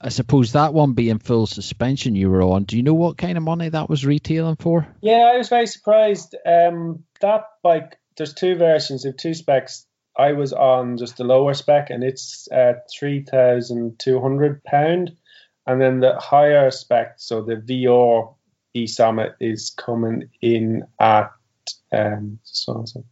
I 0.00 0.08
suppose 0.08 0.52
that 0.52 0.72
one 0.72 0.92
being 0.92 1.18
full 1.18 1.46
suspension 1.46 2.14
you 2.14 2.30
were 2.30 2.42
on. 2.42 2.64
Do 2.64 2.76
you 2.76 2.82
know 2.82 2.94
what 2.94 3.18
kind 3.18 3.36
of 3.36 3.44
money 3.44 3.68
that 3.68 3.90
was 3.90 4.06
retailing 4.06 4.56
for? 4.56 4.86
Yeah, 5.02 5.30
I 5.34 5.36
was 5.36 5.48
very 5.48 5.66
surprised. 5.66 6.34
Um, 6.46 7.04
that 7.20 7.44
bike, 7.62 7.98
there's 8.16 8.32
two 8.32 8.56
versions 8.56 9.04
of 9.04 9.16
two 9.16 9.34
specs. 9.34 9.86
I 10.20 10.32
was 10.32 10.52
on 10.52 10.98
just 10.98 11.16
the 11.16 11.24
lower 11.24 11.54
spec, 11.54 11.88
and 11.88 12.04
it's 12.04 12.46
at 12.52 12.90
three 12.90 13.22
thousand 13.22 13.98
two 13.98 14.20
hundred 14.20 14.62
pound, 14.64 15.16
and 15.66 15.80
then 15.80 16.00
the 16.00 16.14
higher 16.18 16.70
spec, 16.70 17.14
so 17.16 17.40
the 17.40 17.56
VR 17.56 18.34
E 18.74 18.84
Sommet 18.84 19.34
is 19.40 19.70
coming 19.70 20.28
in 20.42 20.84
at 20.98 21.30
um 21.90 22.38
so, 22.44 22.84
so 22.84 23.04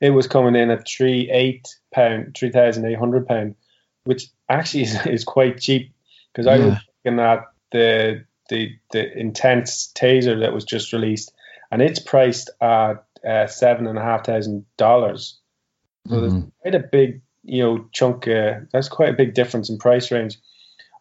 it 0.00 0.10
was 0.10 0.28
coming 0.28 0.54
in 0.54 0.70
at 0.70 0.86
three 0.86 1.28
eight 1.32 1.66
pound, 1.92 2.36
three 2.38 2.52
thousand 2.52 2.86
eight 2.86 2.98
hundred 2.98 3.26
pound, 3.26 3.56
which 4.04 4.28
actually 4.48 4.82
is, 4.88 5.06
is 5.06 5.24
quite 5.24 5.58
cheap 5.58 5.92
because 6.32 6.46
I 6.46 6.58
was 6.58 6.76
looking 7.04 7.18
at 7.18 7.40
the 7.72 8.24
the 8.50 8.70
the 8.92 9.18
Intense 9.18 9.92
Tazer 9.96 10.38
that 10.40 10.54
was 10.54 10.64
just 10.64 10.92
released, 10.92 11.32
and 11.72 11.82
it's 11.82 11.98
priced 11.98 12.50
at 12.60 13.04
uh, 13.28 13.48
seven 13.48 13.88
and 13.88 13.98
a 13.98 14.02
half 14.02 14.24
thousand 14.24 14.64
dollars. 14.76 15.40
So 16.08 16.16
mm-hmm. 16.16 16.20
there's 16.20 16.44
quite 16.60 16.74
a 16.74 16.86
big, 16.86 17.22
you 17.44 17.62
know, 17.62 17.86
chunk. 17.92 18.28
Uh, 18.28 18.60
that's 18.72 18.88
quite 18.88 19.10
a 19.10 19.16
big 19.16 19.34
difference 19.34 19.70
in 19.70 19.78
price 19.78 20.10
range. 20.10 20.38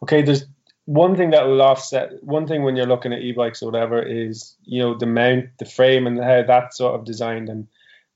Okay, 0.03 0.21
there's 0.21 0.45
one 0.85 1.15
thing 1.15 1.31
that 1.31 1.45
will 1.47 1.61
offset. 1.61 2.23
One 2.23 2.47
thing 2.47 2.63
when 2.63 2.75
you're 2.75 2.85
looking 2.85 3.13
at 3.13 3.21
e-bikes 3.21 3.61
or 3.61 3.71
whatever 3.71 4.01
is, 4.01 4.55
you 4.63 4.81
know, 4.81 4.97
the 4.97 5.05
mount, 5.05 5.45
the 5.59 5.65
frame, 5.65 6.07
and 6.07 6.21
how 6.21 6.43
that's 6.43 6.77
sort 6.77 6.95
of 6.95 7.05
designed. 7.05 7.49
And 7.49 7.67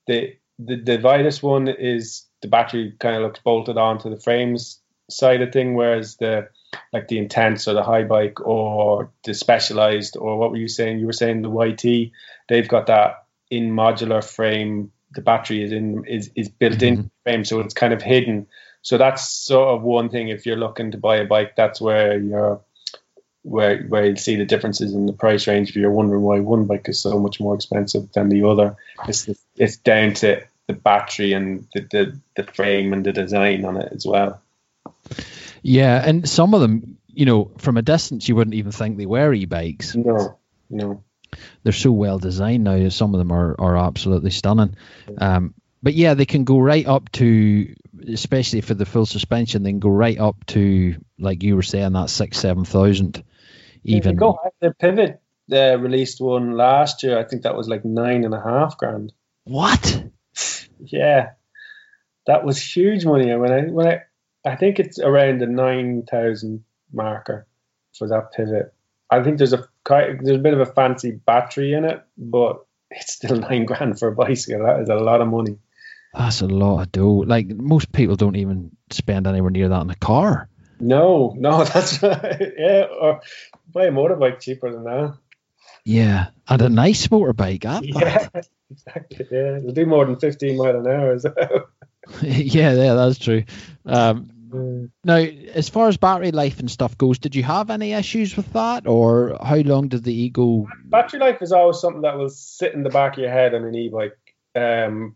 the 0.08 0.36
the 0.60 0.82
the 0.82 0.98
Vitus 0.98 1.42
one 1.44 1.68
is 1.68 2.26
the 2.42 2.48
battery 2.48 2.94
kind 3.00 3.16
of 3.16 3.24
looks 3.24 3.40
bolted 3.44 3.78
onto 3.78 4.10
the 4.10 4.20
frames 4.20 4.80
side 5.10 5.42
of 5.42 5.52
thing, 5.52 5.76
whereas 5.76 6.18
the 6.18 6.50
like 6.92 7.08
the 7.08 7.18
intense 7.18 7.68
or 7.68 7.74
the 7.74 7.84
Haibike 7.84 8.46
or 8.46 9.12
the 9.24 9.34
specialized 9.34 10.18
or 10.18 10.38
what 10.38 10.52
were 10.52 10.58
you 10.58 10.68
saying? 10.68 11.00
You 11.00 11.06
were 11.06 11.14
saying 11.14 11.42
the 11.42 11.50
YT. 11.50 12.12
They've 12.50 12.68
got 12.68 12.88
that 12.88 13.26
in 13.50 13.72
modular 13.72 14.24
frame. 14.24 14.92
The 15.16 15.22
battery 15.22 15.64
is 15.64 15.72
in 15.72 16.06
is 16.06 16.30
is 16.36 16.50
built 16.50 16.80
Mhm. 16.80 16.88
in 16.88 16.96
the 16.96 17.10
frame, 17.24 17.46
so 17.46 17.60
it's 17.62 17.74
kind 17.74 17.94
of 17.94 18.02
hidden. 18.02 18.48
So 18.82 18.98
that's 18.98 19.30
sort 19.30 19.70
of 19.70 19.82
one 19.84 20.10
thing. 20.10 20.30
If 20.30 20.46
you're 20.46 20.58
looking 20.58 20.92
to 20.92 20.98
buy 20.98 21.18
a 21.18 21.26
bike, 21.26 21.56
that's 21.56 21.82
where 21.82 22.20
you're 22.20 22.62
where 23.44 23.84
where 23.84 24.06
you'll 24.06 24.18
see 24.18 24.36
the 24.36 24.46
differences 24.46 24.94
in 24.94 25.06
the 25.06 25.14
price 25.14 25.48
range. 25.48 25.70
If 25.70 25.76
you're 25.76 25.92
wondering 25.92 26.24
why 26.24 26.40
one 26.40 26.66
bike 26.66 26.90
is 26.90 27.00
so 27.00 27.20
much 27.20 27.40
more 27.40 27.56
expensive 27.56 28.12
than 28.12 28.30
the 28.30 28.44
other, 28.48 28.76
it's 29.08 29.30
it's 29.56 29.78
down 29.78 30.14
to 30.16 30.42
the 30.68 30.74
battery 30.74 31.34
and 31.34 31.68
the, 31.76 31.82
the, 31.92 32.20
the 32.36 32.44
frame 32.52 32.92
and 32.92 33.06
the 33.06 33.14
design 33.14 33.66
on 33.66 33.78
it 33.78 33.92
as 33.94 34.06
well. 34.06 34.42
Yeah, 35.62 36.02
and 36.04 36.28
some 36.28 36.54
of 36.56 36.62
them, 36.62 36.98
you 37.08 37.26
know, 37.26 37.52
from 37.58 37.78
a 37.78 37.82
distance, 37.84 38.28
you 38.28 38.36
wouldn't 38.36 38.56
even 38.56 38.72
think 38.72 38.98
they 38.98 39.06
were 39.06 39.32
e-bikes. 39.34 39.96
No, 39.96 40.38
no. 40.70 41.04
They're 41.64 41.74
so 41.74 41.92
well 41.92 42.20
designed 42.20 42.64
now. 42.64 42.90
Some 42.90 43.14
of 43.14 43.20
them 43.20 43.32
are 43.32 43.56
are 43.60 43.78
absolutely 43.78 44.32
stunning. 44.32 44.76
Um, 45.18 45.54
but 45.82 45.94
yeah, 45.94 46.16
they 46.16 46.26
can 46.26 46.46
go 46.46 46.58
right 46.58 46.88
up 46.88 47.12
to, 47.12 47.76
especially 48.08 48.62
for 48.62 48.74
the 48.74 48.88
full 48.88 49.06
suspension, 49.06 49.62
they 49.62 49.70
can 49.70 49.80
go 49.80 49.90
right 49.90 50.20
up 50.20 50.44
to, 50.48 50.96
like 51.20 51.44
you 51.44 51.56
were 51.56 51.62
saying, 51.62 51.94
that 51.94 52.10
six, 52.10 52.40
seven 52.40 52.66
thousand. 52.66 53.24
Even 53.84 54.16
Go. 54.16 54.40
The 54.62 54.72
Pivot 54.72 55.22
uh, 55.52 55.78
released 55.78 56.20
one 56.20 56.54
last 56.54 57.04
year. 57.04 57.20
I 57.20 57.24
think 57.24 57.44
that 57.44 57.56
was 57.56 57.70
like 57.70 57.86
nine 57.86 58.24
and 58.24 58.34
a 58.34 58.42
half 58.42 58.78
grand. 58.80 59.14
what? 59.44 60.06
Yeah, 60.80 61.34
that 62.26 62.44
was 62.44 62.62
huge 62.62 63.06
money. 63.06 63.34
When 63.36 63.52
I 63.52 63.62
when 63.62 63.88
I 63.88 64.02
I 64.44 64.56
think 64.56 64.80
it's 64.80 65.00
around 65.00 65.40
the 65.40 65.46
nine 65.46 66.04
thousand 66.10 66.64
marker 66.92 67.48
for 67.98 68.08
that 68.08 68.32
Pivot. 68.34 68.74
I 69.10 69.24
think 69.24 69.38
there's 69.38 69.54
a 69.54 69.68
quite 69.86 70.22
there's 70.22 70.40
a 70.40 70.42
bit 70.42 70.54
of 70.54 70.60
a 70.60 70.66
fancy 70.66 71.12
battery 71.12 71.74
in 71.74 71.86
it, 71.86 72.04
but 72.18 72.66
it's 72.92 73.14
still 73.14 73.36
nine 73.40 73.66
grand 73.66 73.98
for 73.98 74.10
a 74.10 74.16
bicycle. 74.16 74.66
That 74.66 74.82
is 74.82 74.90
a 74.90 74.96
lot 74.96 75.22
of 75.22 75.30
money. 75.30 75.58
That's 76.14 76.42
a 76.42 76.48
lot 76.48 76.82
of 76.82 76.92
dough. 76.92 77.24
Like 77.26 77.48
most 77.48 77.92
people 77.92 78.16
don't 78.16 78.36
even 78.36 78.76
spend 78.90 79.28
anywhere 79.28 79.52
near 79.52 79.70
that 79.70 79.82
in 79.82 79.90
a 79.90 79.96
car. 79.96 80.50
No, 80.80 81.34
no, 81.38 81.64
that's 81.64 82.04
right. 82.04 82.54
Yeah, 82.58 82.88
or 83.00 83.22
buy 83.72 83.86
a 83.86 83.92
motorbike 83.92 84.42
cheaper 84.42 84.72
than 84.72 84.84
that. 84.84 85.18
Yeah, 85.86 86.28
and 86.48 86.62
a 86.62 86.70
nice 86.70 87.08
motorbike. 87.08 87.64
Yeah, 87.64 88.28
exactly. 88.72 89.28
Yeah, 89.32 89.58
it'll 89.58 89.72
do 89.72 89.86
more 89.86 90.06
than 90.06 90.16
15 90.16 90.58
mile 90.58 90.80
an 90.80 90.88
hour 90.88 91.12
as 91.14 91.26
well. 91.26 91.68
yeah, 92.22 92.74
yeah, 92.74 92.94
that's 92.96 93.20
true. 93.20 93.44
Um, 93.86 94.32
Now, 95.04 95.16
as 95.16 95.70
far 95.70 95.88
as 95.88 95.98
battery 95.98 96.32
life 96.32 96.60
and 96.60 96.70
stuff 96.70 96.98
goes, 96.98 97.20
did 97.20 97.36
you 97.36 97.44
have 97.44 97.70
any 97.70 97.94
issues 97.94 98.36
with 98.36 98.52
that, 98.54 98.88
or 98.88 99.38
how 99.42 99.58
long 99.58 99.88
did 99.88 100.04
the 100.04 100.14
Ego? 100.14 100.68
Battery 100.86 101.20
life 101.20 101.42
is 101.42 101.52
always 101.52 101.80
something 101.80 102.02
that 102.02 102.18
will 102.18 102.30
sit 102.30 102.74
in 102.74 102.84
the 102.84 102.90
back 102.90 103.14
of 103.14 103.20
your 103.20 103.32
head 103.32 103.54
on 103.54 103.64
an 103.64 103.76
e-bike. 103.76 104.18
Um, 104.56 105.16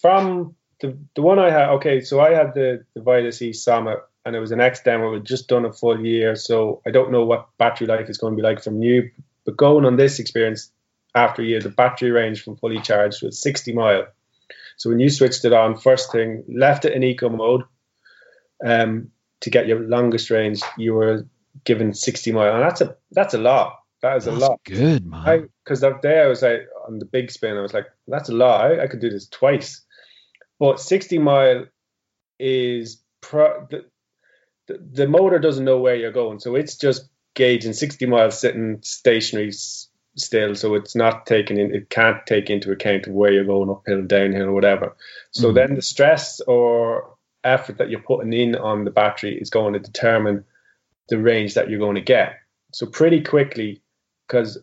from 0.00 0.54
the 0.80 0.96
the 1.14 1.22
one 1.22 1.38
I 1.38 1.50
had, 1.50 1.68
okay, 1.70 2.00
so 2.00 2.20
I 2.20 2.32
had 2.32 2.54
the 2.54 2.84
the 2.94 3.02
Vitus 3.02 3.42
E 3.42 3.50
Sommet, 3.50 4.00
and 4.24 4.34
it 4.34 4.40
was 4.40 4.52
an 4.52 4.60
X 4.60 4.80
demo. 4.82 5.14
It 5.14 5.24
just 5.24 5.48
done 5.48 5.64
a 5.64 5.72
full 5.72 6.04
year, 6.04 6.36
so 6.36 6.82
I 6.86 6.90
don't 6.90 7.12
know 7.12 7.24
what 7.24 7.48
battery 7.58 7.86
life 7.86 8.08
is 8.08 8.18
going 8.18 8.32
to 8.32 8.36
be 8.36 8.42
like 8.42 8.62
from 8.62 8.78
new. 8.78 9.10
But 9.44 9.56
going 9.56 9.84
on 9.84 9.96
this 9.96 10.18
experience 10.18 10.70
after 11.14 11.42
a 11.42 11.44
year, 11.44 11.60
the 11.60 11.70
battery 11.70 12.10
range 12.10 12.42
from 12.42 12.56
fully 12.56 12.80
charged 12.80 13.22
was 13.22 13.40
60 13.40 13.72
mile. 13.72 14.06
So 14.76 14.90
when 14.90 15.00
you 15.00 15.10
switched 15.10 15.44
it 15.44 15.52
on, 15.52 15.76
first 15.76 16.12
thing, 16.12 16.44
left 16.48 16.84
it 16.84 16.92
in 16.92 17.02
eco 17.02 17.28
mode 17.28 17.64
um, 18.64 19.10
to 19.40 19.50
get 19.50 19.66
your 19.66 19.80
longest 19.80 20.30
range, 20.30 20.62
you 20.76 20.94
were 20.94 21.26
given 21.64 21.94
60 21.94 22.32
mile, 22.32 22.54
and 22.54 22.62
that's 22.62 22.80
a 22.80 22.96
that's 23.12 23.34
a 23.34 23.38
lot. 23.38 23.78
That 24.02 24.16
is 24.16 24.26
a 24.26 24.30
That's 24.30 24.42
lot. 24.42 24.60
good, 24.64 25.06
man. 25.06 25.48
Because 25.64 25.80
that 25.80 26.02
day 26.02 26.20
I 26.22 26.26
was 26.28 26.42
like 26.42 26.68
on 26.86 26.98
the 26.98 27.04
big 27.04 27.30
spin, 27.30 27.56
I 27.56 27.60
was 27.62 27.74
like, 27.74 27.86
that's 28.06 28.28
a 28.28 28.34
lot. 28.34 28.64
I, 28.64 28.84
I 28.84 28.86
could 28.86 29.00
do 29.00 29.10
this 29.10 29.26
twice. 29.28 29.82
But 30.60 30.80
60 30.80 31.18
mile 31.18 31.66
is 32.38 33.02
pro, 33.20 33.66
the, 33.70 33.84
the 34.68 34.78
the 34.92 35.08
motor 35.08 35.38
doesn't 35.38 35.64
know 35.64 35.78
where 35.78 35.96
you're 35.96 36.12
going, 36.12 36.38
so 36.40 36.54
it's 36.54 36.76
just 36.76 37.08
gauging 37.34 37.72
60 37.72 38.06
miles 38.06 38.40
sitting 38.40 38.78
stationary 38.82 39.52
still, 40.16 40.54
so 40.54 40.74
it's 40.74 40.96
not 40.96 41.26
taking 41.26 41.58
in, 41.58 41.74
it 41.74 41.90
can't 41.90 42.26
take 42.26 42.50
into 42.50 42.72
account 42.72 43.06
of 43.06 43.12
where 43.12 43.32
you're 43.32 43.44
going 43.44 43.70
uphill, 43.70 44.02
downhill, 44.02 44.48
or 44.48 44.52
whatever. 44.52 44.96
So 45.30 45.50
Mhm. 45.50 45.54
then 45.54 45.74
the 45.74 45.82
stress 45.82 46.40
or 46.40 47.16
effort 47.48 47.78
that 47.78 47.90
you're 47.90 48.00
putting 48.00 48.32
in 48.32 48.54
on 48.54 48.84
the 48.84 48.90
battery 48.90 49.38
is 49.40 49.50
going 49.50 49.72
to 49.72 49.78
determine 49.78 50.44
the 51.08 51.18
range 51.18 51.54
that 51.54 51.68
you're 51.68 51.78
going 51.78 51.94
to 51.94 52.00
get. 52.00 52.36
So 52.72 52.86
pretty 52.86 53.22
quickly, 53.22 53.82
because 54.26 54.58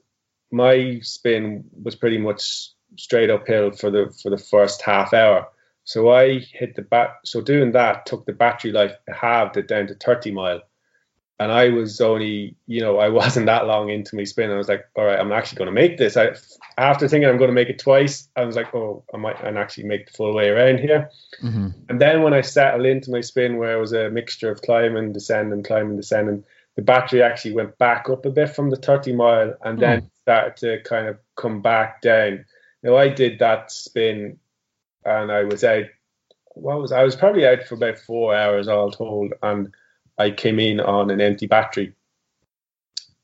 my 0.51 0.99
spin 1.01 1.65
was 1.83 1.95
pretty 1.95 2.17
much 2.17 2.69
straight 2.97 3.29
uphill 3.29 3.71
for 3.71 3.89
the 3.89 4.15
for 4.21 4.29
the 4.29 4.37
first 4.37 4.81
half 4.81 5.13
hour. 5.13 5.47
So 5.83 6.11
I 6.11 6.39
hit 6.39 6.75
the 6.75 6.81
bat. 6.81 7.15
So 7.25 7.41
doing 7.41 7.71
that 7.73 8.05
took 8.05 8.25
the 8.25 8.33
battery 8.33 8.71
life 8.71 8.93
halved 9.07 9.57
it 9.57 9.67
down 9.67 9.87
to 9.87 9.95
30 9.95 10.31
mile, 10.31 10.61
and 11.39 11.51
I 11.51 11.69
was 11.69 11.99
only 12.01 12.55
you 12.67 12.81
know 12.81 12.97
I 12.97 13.09
wasn't 13.21 13.47
that 13.47 13.67
long 13.67 13.89
into 13.89 14.15
my 14.15 14.23
spin. 14.23 14.51
I 14.51 14.57
was 14.57 14.69
like, 14.69 14.85
all 14.95 15.05
right, 15.05 15.19
I'm 15.19 15.31
actually 15.31 15.57
going 15.57 15.67
to 15.67 15.81
make 15.81 15.97
this. 15.97 16.17
I 16.17 16.35
after 16.77 17.07
thinking 17.07 17.29
I'm 17.29 17.37
going 17.37 17.49
to 17.49 17.53
make 17.55 17.69
it 17.69 17.79
twice, 17.79 18.27
I 18.35 18.45
was 18.45 18.55
like, 18.55 18.73
oh, 18.73 19.03
I 19.13 19.17
might 19.17 19.41
and 19.43 19.57
actually 19.57 19.85
make 19.85 20.07
the 20.07 20.13
full 20.13 20.33
way 20.33 20.49
around 20.49 20.79
here. 20.79 21.09
hmm 21.39 21.69
And 21.89 21.99
then 22.01 22.21
when 22.21 22.33
I 22.33 22.41
settled 22.41 22.85
into 22.85 23.11
my 23.11 23.21
spin, 23.21 23.57
where 23.57 23.77
it 23.77 23.81
was 23.81 23.93
a 23.93 24.09
mixture 24.09 24.51
of 24.51 24.61
climbing, 24.61 25.13
descending, 25.13 25.63
climbing, 25.63 25.97
descending, 25.97 26.43
the 26.75 26.81
battery 26.81 27.21
actually 27.21 27.53
went 27.53 27.77
back 27.77 28.09
up 28.09 28.25
a 28.25 28.29
bit 28.29 28.53
from 28.53 28.69
the 28.69 28.75
30 28.75 29.13
mile 29.13 29.53
and 29.63 29.79
then 29.79 30.09
started 30.23 30.57
to 30.57 30.81
kind 30.83 31.07
of 31.07 31.17
come 31.35 31.61
back 31.61 32.01
down. 32.01 32.45
Now 32.83 32.97
I 32.97 33.09
did 33.09 33.39
that 33.39 33.71
spin 33.71 34.37
and 35.05 35.31
I 35.31 35.43
was 35.43 35.63
out. 35.63 35.85
What 36.53 36.79
was 36.79 36.91
I 36.91 37.03
was 37.03 37.15
probably 37.15 37.45
out 37.47 37.63
for 37.63 37.75
about 37.75 37.99
four 37.99 38.35
hours 38.35 38.67
all 38.67 38.91
told, 38.91 39.33
and 39.43 39.73
I 40.17 40.31
came 40.31 40.59
in 40.59 40.79
on 40.79 41.09
an 41.09 41.21
empty 41.21 41.47
battery. 41.47 41.93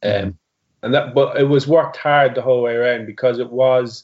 Um, 0.04 0.38
and 0.84 0.94
that, 0.94 1.14
but 1.14 1.40
it 1.40 1.44
was 1.44 1.68
worked 1.68 1.98
hard 1.98 2.36
the 2.36 2.42
whole 2.42 2.64
way 2.64 2.76
around 2.76 3.06
because 3.06 3.40
it 3.40 3.52
was 3.52 4.04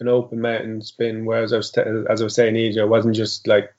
an 0.00 0.08
open 0.08 0.40
mountain 0.40 0.82
spin. 0.82 1.24
Whereas 1.24 1.52
I 1.52 1.58
was, 1.58 1.70
t- 1.70 1.80
as 2.08 2.20
I 2.20 2.24
was 2.24 2.34
saying, 2.34 2.56
earlier, 2.56 2.82
it 2.82 2.88
wasn't 2.88 3.14
just 3.14 3.46
like 3.46 3.72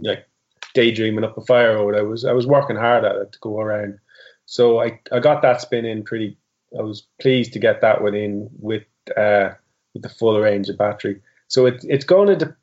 like 0.00 0.26
daydreaming 0.74 1.24
up 1.24 1.36
a 1.36 1.42
fire 1.42 1.76
road. 1.76 1.94
I 1.94 2.02
was 2.02 2.24
I 2.24 2.32
was 2.32 2.46
working 2.46 2.76
hard 2.76 3.04
at 3.04 3.16
it 3.16 3.32
to 3.32 3.38
go 3.40 3.60
around. 3.60 3.98
So 4.46 4.80
I, 4.80 4.98
I 5.12 5.20
got 5.20 5.42
that 5.42 5.60
spin 5.60 5.84
in 5.84 6.02
pretty. 6.02 6.36
I 6.78 6.82
was 6.82 7.06
pleased 7.20 7.52
to 7.52 7.58
get 7.58 7.80
that 7.82 8.02
one 8.02 8.14
in 8.14 8.48
with 8.58 8.84
uh, 9.16 9.50
with 9.92 10.02
the 10.02 10.08
full 10.08 10.40
range 10.40 10.68
of 10.68 10.78
battery. 10.78 11.20
So 11.48 11.66
it, 11.66 11.84
it's 11.88 12.04
going 12.04 12.28
to 12.28 12.46
de- 12.46 12.56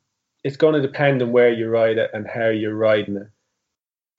it's 0.44 0.56
going 0.56 0.74
to 0.74 0.82
depend 0.82 1.22
on 1.22 1.32
where 1.32 1.52
you 1.52 1.68
ride 1.68 1.98
it 1.98 2.10
and 2.12 2.26
how 2.26 2.48
you're 2.48 2.74
riding 2.74 3.16
it 3.16 3.28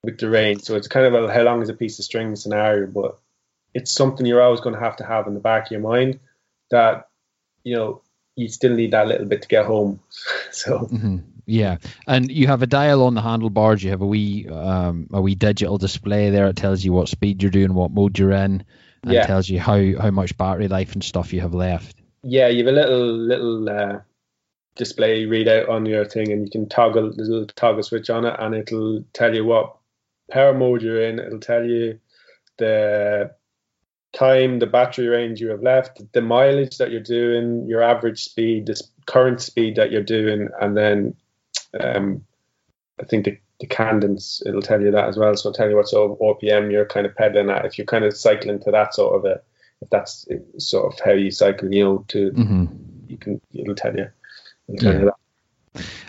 with 0.02 0.18
the 0.18 0.28
range. 0.30 0.62
So 0.62 0.76
it's 0.76 0.88
kind 0.88 1.06
of 1.06 1.14
a 1.14 1.32
how 1.32 1.42
long 1.42 1.62
is 1.62 1.68
a 1.68 1.74
piece 1.74 1.98
of 1.98 2.04
string 2.04 2.34
scenario, 2.36 2.86
but 2.86 3.18
it's 3.74 3.92
something 3.92 4.26
you're 4.26 4.42
always 4.42 4.60
going 4.60 4.74
to 4.74 4.80
have 4.80 4.96
to 4.96 5.04
have 5.04 5.26
in 5.26 5.34
the 5.34 5.40
back 5.40 5.66
of 5.66 5.72
your 5.72 5.80
mind 5.80 6.20
that 6.70 7.08
you 7.64 7.76
know 7.76 8.02
you 8.36 8.48
still 8.48 8.74
need 8.74 8.92
that 8.92 9.08
little 9.08 9.26
bit 9.26 9.42
to 9.42 9.48
get 9.48 9.66
home. 9.66 10.00
so 10.50 10.78
hmm 10.78 11.18
Yeah, 11.46 11.78
and 12.06 12.30
you 12.30 12.46
have 12.46 12.62
a 12.62 12.66
dial 12.66 13.02
on 13.04 13.14
the 13.14 13.22
handlebars. 13.22 13.82
You 13.82 13.90
have 13.90 14.02
a 14.02 14.06
wee 14.06 14.48
um, 14.48 15.08
a 15.12 15.20
wee 15.20 15.34
digital 15.34 15.78
display 15.78 16.30
there. 16.30 16.46
It 16.46 16.56
tells 16.56 16.84
you 16.84 16.92
what 16.92 17.08
speed 17.08 17.42
you're 17.42 17.50
doing, 17.50 17.74
what 17.74 17.90
mode 17.90 18.18
you're 18.18 18.32
in, 18.32 18.64
and 19.04 19.12
Yeah. 19.12 19.26
tells 19.26 19.48
you 19.48 19.60
how 19.60 19.76
how 20.00 20.10
much 20.10 20.36
battery 20.36 20.68
life 20.68 20.92
and 20.94 21.04
stuff 21.04 21.32
you 21.32 21.40
have 21.42 21.54
left. 21.54 21.96
yeah, 22.22 22.48
you 22.48 22.64
have 22.64 22.72
a 22.74 22.76
little 22.76 23.12
little 23.12 23.68
uh, 23.68 23.98
display 24.76 25.24
readout 25.26 25.68
on 25.68 25.86
your 25.86 26.04
thing, 26.04 26.30
and 26.32 26.44
you 26.44 26.50
can 26.50 26.68
toggle 26.68 27.12
there's 27.14 27.28
a 27.28 27.32
little 27.32 27.46
toggle 27.48 27.82
switch 27.82 28.10
on 28.10 28.24
it, 28.24 28.36
and 28.38 28.54
it'll 28.54 29.04
tell 29.12 29.34
you 29.34 29.44
what 29.44 29.76
power 30.30 30.54
mode 30.54 30.82
you're 30.82 31.02
in. 31.02 31.18
It'll 31.18 31.40
tell 31.40 31.64
you 31.64 31.98
the 32.58 33.30
time, 34.12 34.58
the 34.58 34.66
battery 34.66 35.08
range 35.08 35.40
you 35.40 35.48
have 35.48 35.62
left, 35.62 36.00
the 36.12 36.20
mileage 36.20 36.78
that 36.78 36.90
you're 36.90 37.00
doing, 37.00 37.66
your 37.68 37.82
average 37.82 38.24
speed, 38.24 38.66
the 38.66 38.80
current 39.06 39.40
speed 39.40 39.76
that 39.76 39.90
you're 39.90 40.02
doing, 40.02 40.48
and 40.60 40.76
then 40.76 41.14
um, 41.80 42.24
I 43.00 43.04
think 43.04 43.24
the, 43.24 43.38
the 43.60 43.66
cadence 43.66 44.42
it'll 44.46 44.62
tell 44.62 44.80
you 44.80 44.90
that 44.90 45.08
as 45.08 45.16
well. 45.16 45.36
So 45.36 45.48
it'll 45.48 45.56
tell 45.56 45.70
you 45.70 45.76
what 45.76 45.88
sort 45.88 46.10
of 46.10 46.18
RPM 46.18 46.70
you're 46.72 46.86
kind 46.86 47.06
of 47.06 47.14
pedaling 47.14 47.50
at. 47.50 47.64
If 47.64 47.78
you're 47.78 47.86
kind 47.86 48.04
of 48.04 48.16
cycling 48.16 48.60
to 48.60 48.70
that 48.70 48.94
sort 48.94 49.16
of 49.16 49.24
a, 49.24 49.40
if 49.80 49.88
that's 49.90 50.26
sort 50.58 50.92
of 50.92 51.00
how 51.00 51.12
you 51.12 51.30
cycle, 51.30 51.72
you 51.72 51.84
know, 51.84 52.04
to 52.08 52.30
hmm 52.30 52.66
you 53.08 53.16
can 53.18 53.40
it'll 53.52 53.74
tell 53.74 53.96
you. 53.96 54.06
It'll 54.68 54.80
tell 54.80 54.92
Yeah. 54.92 54.98
you 55.00 55.04
that. 55.06 55.14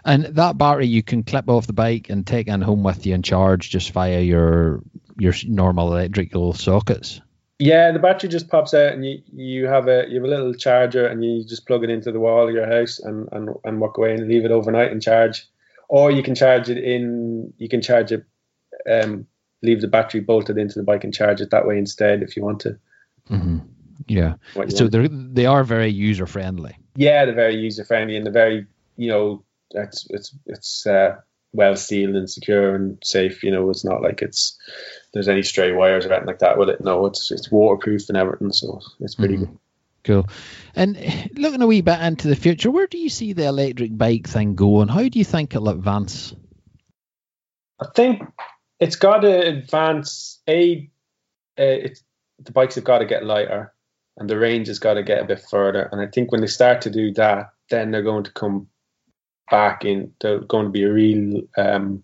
And 0.03 0.25
that 0.25 0.57
battery 0.57 0.87
you 0.87 1.03
can 1.03 1.23
clip 1.23 1.49
off 1.49 1.67
the 1.67 1.73
bike 1.73 2.09
and 2.09 2.25
take 2.25 2.47
in 2.47 2.61
home 2.61 2.83
with 2.83 3.05
you 3.05 3.13
and 3.13 3.23
charge 3.23 3.69
just 3.69 3.91
via 3.91 4.21
your 4.21 4.81
your 5.17 5.33
normal 5.45 5.91
electrical 5.93 6.53
sockets. 6.53 7.21
Yeah, 7.59 7.91
the 7.91 7.99
battery 7.99 8.27
just 8.27 8.49
pops 8.49 8.73
out, 8.73 8.93
and 8.93 9.05
you 9.05 9.21
you 9.31 9.67
have 9.67 9.87
a 9.87 10.05
you 10.09 10.15
have 10.15 10.23
a 10.23 10.27
little 10.27 10.53
charger, 10.55 11.05
and 11.05 11.23
you 11.23 11.43
just 11.43 11.67
plug 11.67 11.83
it 11.83 11.91
into 11.91 12.11
the 12.11 12.19
wall 12.19 12.47
of 12.47 12.55
your 12.55 12.65
house, 12.65 12.99
and 12.99 13.29
and 13.31 13.49
and 13.63 13.79
walk 13.79 13.97
away 13.97 14.15
and 14.15 14.27
leave 14.27 14.45
it 14.45 14.51
overnight 14.51 14.91
and 14.91 15.01
charge, 15.01 15.47
or 15.87 16.09
you 16.09 16.23
can 16.23 16.33
charge 16.33 16.69
it 16.69 16.79
in. 16.79 17.53
You 17.59 17.69
can 17.69 17.81
charge 17.81 18.11
it 18.11 18.25
um, 18.89 19.27
leave 19.61 19.81
the 19.81 19.87
battery 19.87 20.21
bolted 20.21 20.57
into 20.57 20.79
the 20.79 20.83
bike 20.83 21.03
and 21.03 21.13
charge 21.13 21.41
it 21.41 21.51
that 21.51 21.67
way 21.67 21.77
instead 21.77 22.23
if 22.23 22.35
you 22.35 22.43
want 22.43 22.59
to. 22.61 22.77
Mm-hmm. 23.29 23.59
Yeah. 24.07 24.35
So 24.69 24.87
they 24.87 25.07
they 25.07 25.45
are 25.45 25.63
very 25.63 25.91
user 25.91 26.25
friendly. 26.25 26.75
Yeah, 26.95 27.25
they're 27.25 27.35
very 27.35 27.55
user 27.55 27.85
friendly 27.85 28.17
and 28.17 28.25
they're 28.25 28.33
very 28.33 28.65
you 28.97 29.09
know 29.09 29.43
it's 29.73 30.07
it's 30.09 30.35
it's 30.45 30.87
uh, 30.87 31.17
well 31.53 31.75
sealed 31.75 32.15
and 32.15 32.29
secure 32.29 32.75
and 32.75 32.97
safe. 33.03 33.43
You 33.43 33.51
know, 33.51 33.69
it's 33.69 33.85
not 33.85 34.01
like 34.01 34.21
it's 34.21 34.57
there's 35.13 35.27
any 35.27 35.43
stray 35.43 35.71
wires 35.71 36.05
or 36.05 36.13
anything 36.13 36.27
like 36.27 36.39
that 36.39 36.57
with 36.57 36.69
it. 36.69 36.81
No, 36.81 37.05
it's 37.05 37.31
it's 37.31 37.51
waterproof 37.51 38.09
and 38.09 38.17
everything, 38.17 38.51
so 38.51 38.81
it's 38.99 39.15
pretty 39.15 39.35
mm-hmm. 39.35 39.45
good. 39.45 39.57
Cool. 40.03 40.27
And 40.75 40.97
looking 41.37 41.61
a 41.61 41.67
wee 41.67 41.81
bit 41.81 41.99
into 42.01 42.27
the 42.27 42.35
future, 42.35 42.71
where 42.71 42.87
do 42.87 42.97
you 42.97 43.09
see 43.09 43.33
the 43.33 43.45
electric 43.45 43.95
bike 43.95 44.27
thing 44.27 44.55
going? 44.55 44.87
How 44.87 45.07
do 45.07 45.19
you 45.19 45.25
think 45.25 45.53
it'll 45.53 45.69
advance? 45.69 46.33
I 47.79 47.85
think 47.95 48.23
it's 48.79 48.95
got 48.95 49.19
to 49.19 49.47
advance. 49.47 50.39
A, 50.47 50.89
uh, 51.59 51.63
it's 51.63 52.03
the 52.39 52.51
bikes 52.51 52.75
have 52.75 52.83
got 52.83 52.99
to 52.99 53.05
get 53.05 53.25
lighter, 53.25 53.73
and 54.17 54.29
the 54.29 54.39
range 54.39 54.67
has 54.67 54.79
got 54.79 54.95
to 54.95 55.03
get 55.03 55.21
a 55.21 55.25
bit 55.25 55.43
further. 55.49 55.87
And 55.91 56.01
I 56.01 56.07
think 56.07 56.31
when 56.31 56.41
they 56.41 56.47
start 56.47 56.81
to 56.81 56.89
do 56.89 57.13
that, 57.13 57.51
then 57.69 57.91
they're 57.91 58.01
going 58.01 58.23
to 58.23 58.31
come 58.31 58.67
back 59.49 59.85
in. 59.85 60.13
They're 60.19 60.39
going 60.39 60.65
to 60.65 60.71
be 60.71 60.83
a 60.83 60.91
real 60.91 61.41
um, 61.57 62.03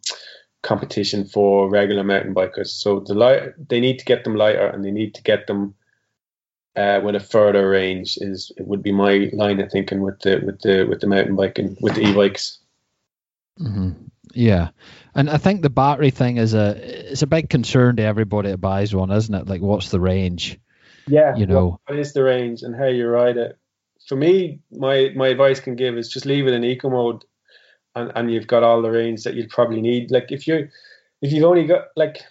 competition 0.62 1.26
for 1.26 1.70
regular 1.70 2.04
mountain 2.04 2.34
bikers. 2.34 2.68
So 2.68 3.00
the 3.00 3.14
light, 3.14 3.70
they 3.70 3.80
need 3.80 4.00
to 4.00 4.06
get 4.06 4.24
them 4.24 4.36
lighter, 4.36 4.68
and 4.68 4.84
they 4.84 4.92
need 4.92 5.16
to 5.16 5.24
get 5.24 5.48
them 5.48 5.76
uh, 6.76 7.02
with 7.04 7.16
a 7.16 7.20
further 7.20 7.70
range. 7.70 8.18
Is 8.20 8.52
it 8.58 8.68
would 8.68 8.84
be 8.84 8.92
my 8.92 9.30
line 9.34 9.60
of 9.60 9.72
thinking 9.72 10.02
with 10.02 10.20
the 10.20 10.42
with 10.46 10.62
the 10.62 10.86
with 10.88 11.00
the 11.00 11.08
mountain 11.08 11.36
biking 11.36 11.78
with 11.82 11.96
the 11.96 12.02
e-bikes. 12.02 12.60
Mm-hmm. 13.60 13.92
Yeah, 14.34 14.70
and 15.16 15.30
I 15.30 15.38
think 15.38 15.62
the 15.62 15.70
battery 15.70 16.12
thing 16.12 16.38
is 16.38 16.54
a 16.54 17.12
it's 17.12 17.24
a 17.24 17.28
big 17.28 17.50
concern 17.50 17.96
to 17.96 18.04
everybody 18.04 18.52
that 18.52 18.58
buys 18.58 18.94
one, 18.94 19.12
isn't 19.12 19.34
it? 19.34 19.48
Like, 19.48 19.62
what's 19.62 19.90
the 19.90 20.00
range? 20.00 20.60
Yeah, 21.08 21.36
you 21.36 21.46
know, 21.48 21.80
what 21.86 21.98
is 21.98 22.14
the 22.14 22.24
range 22.24 22.62
and 22.62 22.76
how 22.76 22.88
you 22.88 23.08
ride 23.08 23.38
it? 23.38 23.58
For 24.08 24.16
me, 24.16 24.60
my 24.72 25.12
my 25.16 25.28
advice 25.28 25.60
can 25.60 25.76
give 25.76 25.98
is 25.98 26.10
just 26.10 26.26
leave 26.26 26.48
it 26.48 26.54
in 26.54 26.64
eco 26.64 26.90
mode, 26.90 27.26
and 27.96 28.12
and 28.16 28.32
you've 28.32 28.48
got 28.48 28.64
all 28.64 28.82
the 28.82 28.92
range 28.92 29.24
that 29.24 29.36
you'd 29.36 29.50
probably 29.50 29.82
need. 29.82 30.12
Like 30.12 30.32
if 30.32 30.48
you 30.48 30.70
if 31.22 31.32
you've 31.32 31.44
only 31.44 31.66
got 31.66 31.88
like 31.96 32.22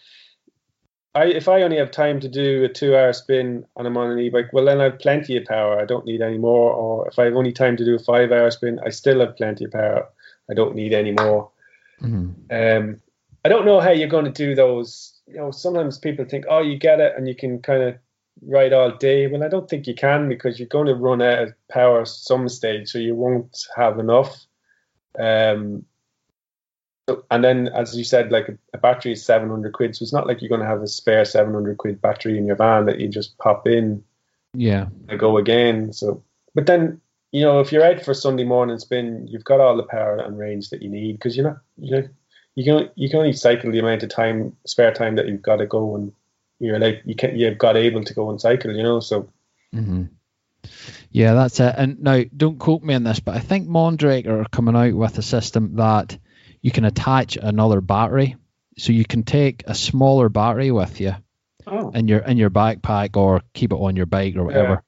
I, 1.16 1.24
if 1.26 1.48
I 1.48 1.62
only 1.62 1.78
have 1.78 1.90
time 1.90 2.20
to 2.20 2.28
do 2.28 2.64
a 2.64 2.68
two 2.68 2.94
hour 2.94 3.12
spin 3.14 3.64
and 3.76 3.86
I'm 3.86 3.96
on 3.96 4.10
an 4.10 4.18
e-bike, 4.18 4.52
well 4.52 4.66
then 4.66 4.82
I 4.82 4.84
have 4.84 4.98
plenty 4.98 5.36
of 5.38 5.46
power. 5.46 5.80
I 5.80 5.86
don't 5.86 6.04
need 6.04 6.20
any 6.20 6.36
more. 6.36 6.72
Or 6.72 7.08
if 7.08 7.18
I 7.18 7.24
have 7.24 7.34
only 7.34 7.52
time 7.52 7.76
to 7.78 7.84
do 7.86 7.94
a 7.94 7.98
five 7.98 8.30
hour 8.32 8.50
spin, 8.50 8.78
I 8.84 8.90
still 8.90 9.20
have 9.20 9.36
plenty 9.36 9.64
of 9.64 9.72
power. 9.72 10.06
I 10.50 10.54
don't 10.54 10.74
need 10.74 10.92
any 10.92 11.12
more. 11.12 11.50
Mm-hmm. 12.02 12.52
Um, 12.54 13.00
I 13.46 13.48
don't 13.48 13.64
know 13.64 13.80
how 13.80 13.92
you're 13.92 14.08
going 14.08 14.26
to 14.26 14.30
do 14.30 14.54
those. 14.54 15.14
You 15.26 15.38
know, 15.38 15.50
sometimes 15.50 15.96
people 15.96 16.26
think, 16.26 16.44
oh, 16.50 16.60
you 16.60 16.78
get 16.78 17.00
it 17.00 17.14
and 17.16 17.26
you 17.26 17.34
can 17.34 17.62
kind 17.62 17.82
of 17.82 17.96
ride 18.42 18.72
all 18.72 18.92
day. 18.92 19.26
Well, 19.26 19.44
I 19.44 19.48
don't 19.48 19.68
think 19.68 19.86
you 19.86 19.94
can 19.94 20.28
because 20.28 20.58
you're 20.58 20.68
going 20.68 20.86
to 20.86 20.94
run 20.94 21.22
out 21.22 21.42
of 21.42 21.54
power 21.68 22.04
some 22.04 22.48
stage, 22.48 22.88
so 22.88 22.98
you 22.98 23.14
won't 23.14 23.56
have 23.76 23.98
enough. 23.98 24.46
Um, 25.18 25.84
and 27.30 27.44
then, 27.44 27.68
as 27.68 27.96
you 27.96 28.04
said, 28.04 28.32
like 28.32 28.48
a, 28.72 28.78
battery 28.78 29.12
is 29.12 29.24
700 29.24 29.72
quid, 29.72 29.94
so 29.94 30.02
it's 30.02 30.12
not 30.12 30.26
like 30.26 30.42
you're 30.42 30.48
going 30.48 30.60
to 30.60 30.66
have 30.66 30.82
a 30.82 30.88
spare 30.88 31.24
700 31.24 31.78
quid 31.78 32.00
battery 32.00 32.36
in 32.36 32.46
your 32.46 32.56
van 32.56 32.86
that 32.86 33.00
you 33.00 33.08
just 33.08 33.38
pop 33.38 33.66
in. 33.66 34.02
Yeah. 34.54 34.86
And 35.08 35.20
go 35.20 35.36
again. 35.36 35.92
So, 35.92 36.22
but 36.54 36.66
then 36.66 37.00
you 37.32 37.42
know, 37.42 37.60
if 37.60 37.70
you're 37.70 37.84
out 37.84 38.02
for 38.02 38.14
Sunday 38.14 38.44
morning 38.44 38.78
spin, 38.78 39.26
you've 39.28 39.44
got 39.44 39.60
all 39.60 39.76
the 39.76 39.82
power 39.82 40.16
and 40.16 40.38
range 40.38 40.70
that 40.70 40.80
you 40.80 40.88
need 40.88 41.18
because 41.18 41.36
you're 41.36 41.46
not, 41.46 41.58
you 41.76 41.90
know, 41.90 42.08
you 42.54 42.64
can 42.64 42.90
you 42.94 43.10
can 43.10 43.18
only 43.18 43.34
cycle 43.34 43.70
the 43.70 43.78
amount 43.78 44.02
of 44.02 44.08
time, 44.08 44.56
spare 44.66 44.92
time 44.92 45.16
that 45.16 45.28
you've 45.28 45.42
got 45.42 45.56
to 45.56 45.66
go 45.66 45.94
and 45.94 46.12
you're 46.58 46.78
like 46.78 47.02
you 47.04 47.14
can 47.14 47.36
you've 47.36 47.58
got 47.58 47.76
able 47.76 48.04
to 48.04 48.14
go 48.14 48.30
and 48.30 48.40
cycle, 48.40 48.74
you 48.74 48.82
know. 48.82 49.00
So. 49.00 49.30
Mm-hmm. 49.74 50.04
Yeah, 51.10 51.34
that's 51.34 51.60
it. 51.60 51.74
And 51.76 52.02
now, 52.02 52.24
don't 52.36 52.58
quote 52.58 52.82
me 52.82 52.94
on 52.94 53.04
this, 53.04 53.20
but 53.20 53.36
I 53.36 53.40
think 53.40 53.68
Mondraker 53.68 54.44
are 54.44 54.48
coming 54.48 54.74
out 54.74 54.94
with 54.94 55.16
a 55.18 55.22
system 55.22 55.76
that 55.76 56.18
you 56.60 56.70
can 56.70 56.84
attach 56.84 57.36
another 57.36 57.80
battery, 57.80 58.36
so 58.76 58.92
you 58.92 59.04
can 59.04 59.22
take 59.22 59.62
a 59.66 59.74
smaller 59.74 60.28
battery 60.28 60.70
with 60.70 61.00
you 61.00 61.14
oh. 61.66 61.90
in 61.90 62.08
your 62.08 62.18
in 62.20 62.36
your 62.36 62.50
backpack 62.50 63.16
or 63.16 63.42
keep 63.54 63.72
it 63.72 63.76
on 63.76 63.96
your 63.96 64.06
bike 64.06 64.36
or 64.36 64.44
whatever, 64.44 64.82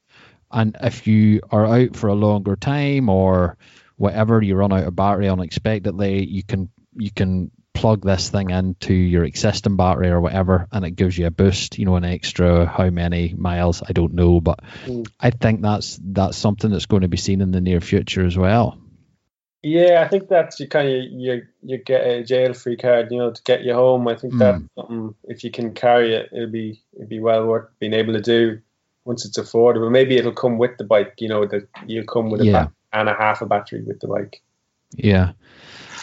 and 0.51 0.77
if 0.83 1.07
you 1.07 1.41
are 1.51 1.67
out 1.67 1.97
for 1.97 2.09
a 2.09 2.15
longer 2.15 2.57
time 2.57 3.09
or 3.09 3.57
whatever, 3.97 4.43
you 4.43 4.57
run 4.57 4.73
out 4.73 4.85
of 4.85 4.97
battery 4.97 5.29
unexpectedly, 5.29 6.25
you 6.25 6.43
can 6.43 6.71
you 6.97 7.11
can 7.11 7.51
plug 7.79 8.03
this 8.03 8.29
thing 8.29 8.51
into 8.51 8.93
your 8.93 9.25
existing 9.25 9.77
battery 9.77 10.09
or 10.09 10.21
whatever, 10.21 10.67
and 10.73 10.85
it 10.85 10.93
gives 10.93 11.17
you 11.17 11.27
a 11.27 11.31
boost. 11.31 11.79
You 11.79 11.85
know, 11.85 11.97
an 11.97 12.05
extra 12.05 12.67
how 12.67 12.91
many 12.91 13.35
miles 13.37 13.83
I 13.87 13.93
don't 13.93 14.15
know, 14.15 14.41
but 14.41 14.61
mm. 14.85 15.09
I 15.21 15.31
think 15.31 15.63
that's 15.63 15.99
that's 16.03 16.37
something 16.37 16.71
that's 16.71 16.87
going 16.87 17.03
to 17.03 17.09
be 17.09 17.17
seen 17.17 17.41
in 17.41 17.53
the 17.53 17.61
near 17.61 17.81
future 17.81 18.27
as 18.27 18.37
well. 18.37 18.79
Yeah, 19.63 20.03
I 20.05 20.09
think 20.09 20.29
that's 20.29 20.59
you 20.61 20.69
kind 20.69 20.89
of 20.89 21.05
you 21.11 21.43
you 21.63 21.79
get 21.79 22.07
a 22.07 22.25
jail 22.25 22.53
free 22.53 22.77
card, 22.77 23.13
you 23.13 23.19
know, 23.19 23.33
to 23.33 23.43
get 23.43 23.65
you 23.65 23.75
home. 23.75 24.09
I 24.09 24.17
think 24.17 24.35
mm. 24.35 24.39
that's 24.39 24.63
something 24.75 25.15
if 25.25 25.45
you 25.45 25.51
can 25.51 25.75
carry 25.75 26.15
it, 26.15 26.31
it'll 26.33 26.51
be 26.51 26.83
it'll 26.95 27.09
be 27.09 27.21
well 27.21 27.47
worth 27.47 27.69
being 27.79 27.93
able 27.93 28.15
to 28.15 28.21
do 28.21 28.61
once 29.05 29.25
it's 29.25 29.39
affordable. 29.39 29.91
Maybe 29.91 30.17
it'll 30.17 30.33
come 30.33 30.59
with 30.59 30.79
the 30.79 30.85
bike. 30.85 31.15
You 31.19 31.29
know 31.29 31.47
that 31.47 31.69
you'll 31.87 32.07
come 32.07 32.31
with 32.31 32.41
a 32.41 32.47
yeah. 32.47 32.69
and 32.93 33.09
a 33.09 33.15
half 33.15 33.41
a 33.41 33.47
battery 33.47 33.83
with 33.83 34.01
the 34.01 34.09
bike. 34.09 34.43
Yeah, 34.95 35.33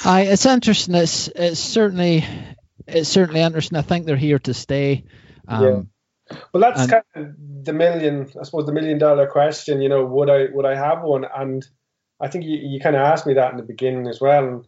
I 0.03 0.21
it's 0.21 0.45
interesting. 0.45 0.95
It's 0.95 1.27
it's 1.27 1.59
certainly 1.59 2.25
it's 2.87 3.09
certainly 3.09 3.41
interesting. 3.41 3.77
I 3.77 3.81
think 3.81 4.05
they're 4.05 4.15
here 4.15 4.39
to 4.39 4.53
stay. 4.53 5.05
Um, 5.47 5.63
yeah. 6.29 6.37
Well, 6.53 6.61
that's 6.61 6.81
and, 6.81 6.91
kind 6.91 7.03
of 7.15 7.65
the 7.65 7.73
million. 7.73 8.29
I 8.39 8.43
suppose 8.43 8.65
the 8.65 8.73
million 8.73 8.97
dollar 8.97 9.27
question. 9.27 9.81
You 9.81 9.89
know, 9.89 10.05
would 10.05 10.29
I 10.29 10.47
would 10.51 10.65
I 10.65 10.75
have 10.75 11.03
one? 11.03 11.25
And 11.25 11.65
I 12.19 12.27
think 12.27 12.45
you, 12.45 12.57
you 12.57 12.79
kind 12.79 12.95
of 12.95 13.01
asked 13.01 13.27
me 13.27 13.35
that 13.35 13.51
in 13.51 13.57
the 13.57 13.63
beginning 13.63 14.07
as 14.07 14.19
well. 14.21 14.47
And 14.47 14.65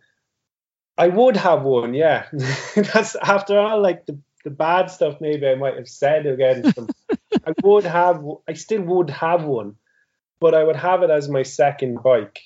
I 0.98 1.08
would 1.08 1.38
have 1.38 1.64
one. 1.64 1.94
Yeah, 1.94 2.26
that's 2.76 3.16
after 3.16 3.60
all 3.60 3.82
like 3.82 4.06
the 4.06 4.20
the 4.44 4.52
bad 4.52 4.90
stuff 4.90 5.20
maybe 5.20 5.46
I 5.46 5.56
might 5.56 5.76
have 5.76 5.90
said 5.90 6.26
against 6.26 6.76
them. 6.76 6.88
I 7.46 7.54
would 7.64 7.84
have, 7.84 8.24
I 8.48 8.54
still 8.54 8.82
would 8.82 9.10
have 9.10 9.44
one, 9.44 9.76
but 10.40 10.54
I 10.54 10.64
would 10.64 10.78
have 10.78 11.04
it 11.04 11.10
as 11.10 11.28
my 11.28 11.44
second 11.44 12.02
bike, 12.02 12.40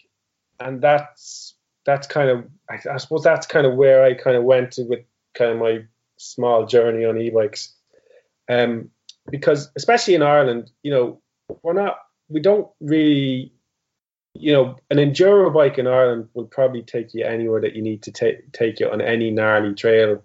and 0.60 0.82
that's 0.82 1.54
that's 1.86 2.08
kind 2.08 2.30
of, 2.30 2.46
I, 2.70 2.80
I 2.94 2.98
suppose 2.98 3.24
that's 3.24 3.48
kind 3.48 3.66
of 3.66 3.76
where 3.76 4.04
I 4.04 4.14
kind 4.14 4.38
of 4.38 4.44
went 4.44 4.76
with 4.78 5.06
kind 5.34 5.52
of 5.52 5.60
my 5.60 5.86
small 6.18 6.66
journey 6.66 7.06
on 7.06 7.18
e-bikes, 7.20 7.74
um, 8.50 8.90
because 9.30 9.72
especially 9.76 10.16
in 10.16 10.24
Ireland, 10.24 10.72
you 10.84 10.92
know, 10.92 11.22
we're 11.64 11.74
not, 11.74 11.98
we 12.30 12.40
don't 12.40 12.70
really 12.80 13.54
you 14.34 14.54
know, 14.54 14.78
an 14.90 14.96
enduro 14.96 15.54
bike 15.54 15.78
in 15.78 15.88
Ireland 15.88 16.30
will 16.34 16.46
probably 16.46 16.84
take 16.84 17.14
you 17.14 17.26
anywhere 17.26 17.60
that 17.60 17.76
you 17.76 17.82
need 17.82 18.04
to 18.04 18.14
take 18.14 18.50
take 18.54 18.80
you 18.80 18.90
on 18.90 19.02
any 19.02 19.30
gnarly 19.30 19.74
trail 19.74 20.24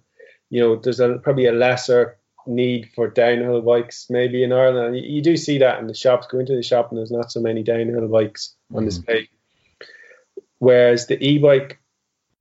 you 0.51 0.61
know, 0.61 0.77
there's 0.77 1.01
a, 1.01 1.19
probably 1.19 1.47
a 1.47 1.53
lesser 1.53 2.19
need 2.47 2.91
for 2.95 3.09
downhill 3.09 3.61
bikes 3.61 4.07
maybe 4.09 4.45
in 4.45 4.53
Ireland. 4.53 4.97
You, 4.97 5.03
you, 5.03 5.23
do 5.23 5.37
see 5.37 5.59
that 5.59 5.81
in 5.81 5.89
the 5.89 5.95
shops. 5.95 6.29
Go 6.29 6.39
into 6.39 6.55
the 6.55 6.63
shop 6.63 6.91
and 6.91 6.99
there's 6.99 7.11
not 7.11 7.33
so 7.33 7.41
many 7.41 7.63
downhill 7.63 8.09
bikes 8.09 8.55
on 8.73 8.83
mm. 8.83 8.87
display. 8.87 9.29
Whereas 10.59 11.07
the 11.07 11.23
e-bike, 11.23 11.79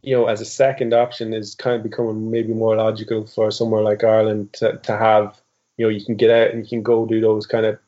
you 0.02 0.16
know, 0.16 0.28
as 0.28 0.42
a 0.42 0.46
second 0.46 0.94
option 0.94 1.34
is 1.34 1.56
kind 1.56 1.76
of 1.76 1.84
becoming 1.84 2.32
maybe 2.32 2.54
more 2.54 2.76
logical 2.76 3.26
for 3.26 3.52
somewhere 3.52 3.82
like 3.82 4.04
Ireland 4.04 4.54
to, 4.54 4.78
to 4.78 4.98
have. 4.98 5.42
You 5.78 5.86
know, 5.86 5.90
you 5.90 6.06
can 6.06 6.16
get 6.16 6.30
out 6.30 6.52
and 6.52 6.64
you 6.64 6.70
can 6.70 6.84
go 6.84 7.06
do 7.06 7.20
those 7.20 7.46
kind 7.46 7.66
of 7.66 7.80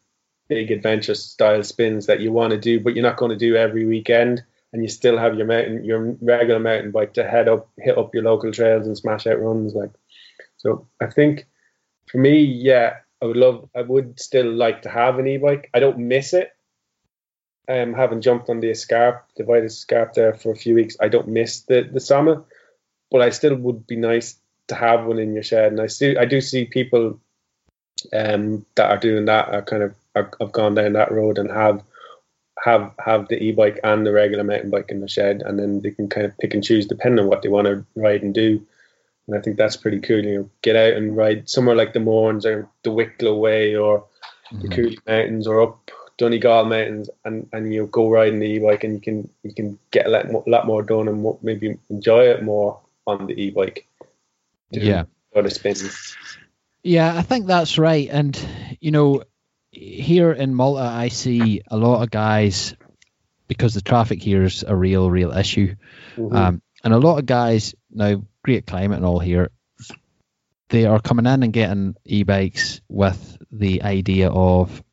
big 0.50 0.72
adventure 0.72 1.16
style 1.16 1.64
spins 1.64 2.08
that 2.08 2.20
you 2.20 2.32
want 2.32 2.52
to 2.52 2.58
do, 2.58 2.80
but 2.80 2.96
you're 2.96 3.04
not 3.04 3.18
going 3.18 3.32
to 3.32 3.38
do 3.38 3.56
every 3.56 3.86
weekend 3.86 4.44
and 4.74 4.82
you 4.82 4.90
still 4.90 5.18
have 5.18 5.38
your 5.38 5.48
mountain, 5.48 5.84
your 5.84 6.18
regular 6.22 6.60
mountain 6.60 6.92
bike 6.92 7.14
to 7.14 7.28
head 7.28 7.48
up, 7.48 7.70
hit 7.78 7.98
up 7.98 8.14
your 8.14 8.24
local 8.24 8.52
trails 8.52 8.88
and 8.88 8.98
smash 8.98 9.26
out 9.28 9.42
runs. 9.42 9.74
Like, 9.74 9.92
so 10.58 10.88
I 11.02 11.08
think 11.08 11.48
for 12.10 12.18
me, 12.18 12.42
yeah, 12.42 12.98
I 13.22 13.26
would 13.26 13.38
love, 13.38 13.70
I 13.76 13.82
would 13.82 14.20
still 14.20 14.52
like 14.52 14.82
to 14.84 14.90
have 14.90 15.20
an 15.20 15.28
e-bike. 15.28 15.70
I 15.74 15.80
don't 15.80 16.00
miss 16.00 16.34
it. 16.34 16.52
Um, 17.70 17.94
having 17.94 18.22
jumped 18.22 18.50
on 18.50 18.62
the 18.62 18.70
Escarpe, 18.70 19.24
the 19.36 19.44
Vitus 19.44 19.80
Escarpe 19.80 20.14
there 20.14 20.34
for 20.34 20.52
a 20.52 20.56
few 20.56 20.74
weeks, 20.74 20.96
I 21.02 21.10
don't 21.10 21.28
miss 21.28 21.62
the 21.62 21.82
the 21.82 22.00
Sommet, 22.00 22.44
but 23.12 23.22
I 23.22 23.30
still 23.30 23.56
would 23.56 23.86
be 23.86 23.98
nice 23.98 24.38
to 24.68 24.76
have 24.76 25.06
one 25.06 25.20
in 25.20 25.34
your 25.34 25.44
shed. 25.44 25.72
And 25.74 25.82
I 25.82 25.88
see, 25.88 26.18
I 26.18 26.26
do 26.26 26.40
see 26.40 26.66
people 26.66 27.20
um, 28.14 28.66
that 28.76 28.90
are 28.90 28.98
doing 28.98 29.26
that 29.26 29.50
are 29.50 29.62
kind 29.62 29.84
of 29.84 29.96
are, 30.16 30.32
have 30.40 30.52
gone 30.52 30.76
down 30.76 30.94
that 30.94 31.12
road 31.12 31.38
and 31.38 31.50
have 31.50 31.84
have 32.64 32.94
have 33.00 33.28
the 33.28 33.42
e-bike 33.42 33.80
and 33.84 34.06
the 34.06 34.12
regular 34.12 34.44
mountain 34.44 34.70
bike 34.70 34.90
in 34.90 35.02
the 35.02 35.08
shed, 35.08 35.44
and 35.46 35.60
then 35.60 35.82
they 35.82 35.92
can 35.92 36.10
kind 36.10 36.26
of 36.26 36.38
pick 36.38 36.54
and 36.54 36.64
choose 36.64 36.86
depending 36.86 37.24
on 37.24 37.30
what 37.30 37.42
they 37.42 37.50
want 37.50 37.68
to 37.68 37.86
ride 37.96 38.24
and 38.24 38.34
do. 38.34 38.66
And 39.28 39.38
I 39.38 39.42
think 39.42 39.58
that's 39.58 39.78
pretty 39.78 40.00
cool. 40.00 40.24
You 40.24 40.38
know, 40.38 40.50
get 40.62 40.76
out 40.76 40.94
and 40.94 41.18
ride 41.18 41.50
somewhere 41.50 41.76
like 41.76 41.94
the 41.94 42.00
Mournes 42.00 42.46
or 42.46 42.70
the 42.84 42.92
Wicklow 42.92 43.36
Way 43.36 43.76
or 43.76 44.06
mm-hmm. 44.52 44.62
the 44.62 44.68
Cooley 44.70 45.00
Mountains 45.06 45.48
or 45.48 45.62
up 45.62 45.92
Donegal 46.18 46.66
Mountains, 46.66 47.10
and 47.24 47.48
and 47.54 47.74
you 47.74 47.82
know, 47.82 47.88
go 47.88 48.10
riding 48.10 48.40
the 48.40 48.46
e-bike, 48.46 48.84
and 48.84 48.94
you 48.96 49.02
can 49.02 49.30
you 49.44 49.54
can 49.54 49.80
get 49.92 50.08
a 50.08 50.10
lot 50.10 50.32
more, 50.32 50.44
lot 50.48 50.66
more 50.66 50.82
done 50.82 51.08
and 51.08 51.38
maybe 51.42 51.78
enjoy 51.90 52.30
it 52.30 52.44
more 52.44 52.80
on 53.06 53.28
the 53.28 53.34
e-bike. 53.34 53.88
Yeah, 54.72 55.04
other 55.36 55.50
spins. 55.50 56.16
Yeah, 56.84 57.16
I 57.16 57.22
think 57.22 57.48
that's 57.48 57.78
right. 57.78 58.08
And 58.10 58.38
you 58.80 58.92
know, 58.92 59.24
here 59.72 60.32
in 60.32 60.56
Malta, 60.56 60.82
I 60.82 61.10
see 61.10 61.62
a 61.68 61.78
lot 61.78 62.02
of 62.02 62.10
guys 62.10 62.76
because 63.48 63.74
the 63.74 63.82
traffic 63.82 64.22
here 64.22 64.44
is 64.44 64.64
a 64.68 64.76
real, 64.76 65.10
real 65.10 65.32
issue. 65.32 65.76
Mm-hmm. 66.16 66.36
Um, 66.36 66.62
and 66.84 66.94
a 66.94 67.00
lot 67.00 67.20
of 67.20 67.26
guys 67.26 67.76
now, 67.92 68.24
great 68.44 68.68
climate 68.68 68.98
and 68.98 69.06
all 69.06 69.20
here, 69.20 69.52
they 70.70 70.86
are 70.86 71.00
coming 71.00 71.26
in 71.26 71.44
and 71.44 71.54
getting 71.54 71.96
e-bikes 72.06 72.82
with 72.90 73.38
the 73.52 73.84
idea 73.84 74.30
of 74.30 74.84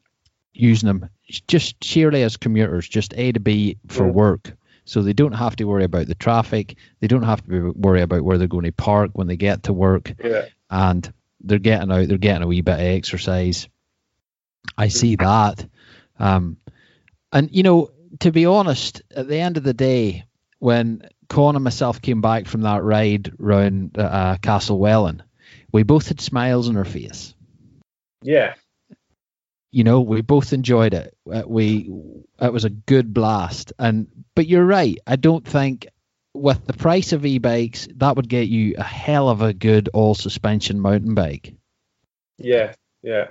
using 0.54 0.86
them 0.86 1.10
just 1.46 1.82
sheerly 1.82 2.22
as 2.22 2.36
commuters, 2.36 2.88
just 2.88 3.12
A 3.16 3.32
to 3.32 3.40
B 3.40 3.76
for 3.88 4.06
yeah. 4.06 4.12
work. 4.12 4.52
So 4.86 5.02
they 5.02 5.12
don't 5.12 5.32
have 5.32 5.56
to 5.56 5.64
worry 5.64 5.84
about 5.84 6.06
the 6.06 6.14
traffic. 6.14 6.76
They 7.00 7.06
don't 7.06 7.22
have 7.22 7.44
to 7.46 7.72
worry 7.72 8.02
about 8.02 8.22
where 8.22 8.38
they're 8.38 8.48
going 8.48 8.64
to 8.64 8.72
park 8.72 9.10
when 9.14 9.26
they 9.26 9.36
get 9.36 9.64
to 9.64 9.72
work. 9.72 10.12
Yeah. 10.22 10.46
And 10.70 11.10
they're 11.40 11.58
getting 11.58 11.90
out, 11.90 12.08
they're 12.08 12.18
getting 12.18 12.42
a 12.42 12.46
wee 12.46 12.60
bit 12.60 12.74
of 12.74 12.80
exercise. 12.80 13.68
I 14.76 14.88
see 14.88 15.16
that. 15.16 15.66
Um, 16.18 16.58
and, 17.32 17.48
you 17.50 17.62
know, 17.62 17.90
to 18.20 18.30
be 18.30 18.46
honest, 18.46 19.02
at 19.10 19.26
the 19.26 19.38
end 19.38 19.56
of 19.56 19.64
the 19.64 19.74
day, 19.74 20.24
when 20.58 21.08
Con 21.28 21.56
and 21.56 21.64
myself 21.64 22.00
came 22.00 22.20
back 22.20 22.46
from 22.46 22.62
that 22.62 22.82
ride 22.82 23.32
round 23.38 23.98
uh, 23.98 24.36
Castlewellan, 24.40 25.22
we 25.72 25.82
both 25.82 26.08
had 26.08 26.20
smiles 26.20 26.68
on 26.68 26.76
our 26.76 26.84
face. 26.84 27.34
Yeah. 28.22 28.54
You 29.74 29.82
know, 29.82 30.02
we 30.02 30.22
both 30.22 30.52
enjoyed 30.52 30.94
it. 30.94 31.16
Uh, 31.28 31.42
we 31.44 31.90
it 32.40 32.52
was 32.52 32.64
a 32.64 32.70
good 32.70 33.12
blast. 33.12 33.72
And 33.76 34.06
but 34.36 34.46
you're 34.46 34.64
right. 34.64 34.96
I 35.04 35.16
don't 35.16 35.44
think 35.44 35.88
with 36.32 36.64
the 36.64 36.74
price 36.74 37.12
of 37.12 37.26
e-bikes 37.26 37.88
that 37.96 38.14
would 38.14 38.28
get 38.28 38.46
you 38.46 38.76
a 38.78 38.84
hell 38.84 39.28
of 39.28 39.42
a 39.42 39.52
good 39.52 39.88
all 39.92 40.14
suspension 40.14 40.78
mountain 40.78 41.14
bike. 41.14 41.54
Yeah, 42.38 42.74
yeah. 43.02 43.30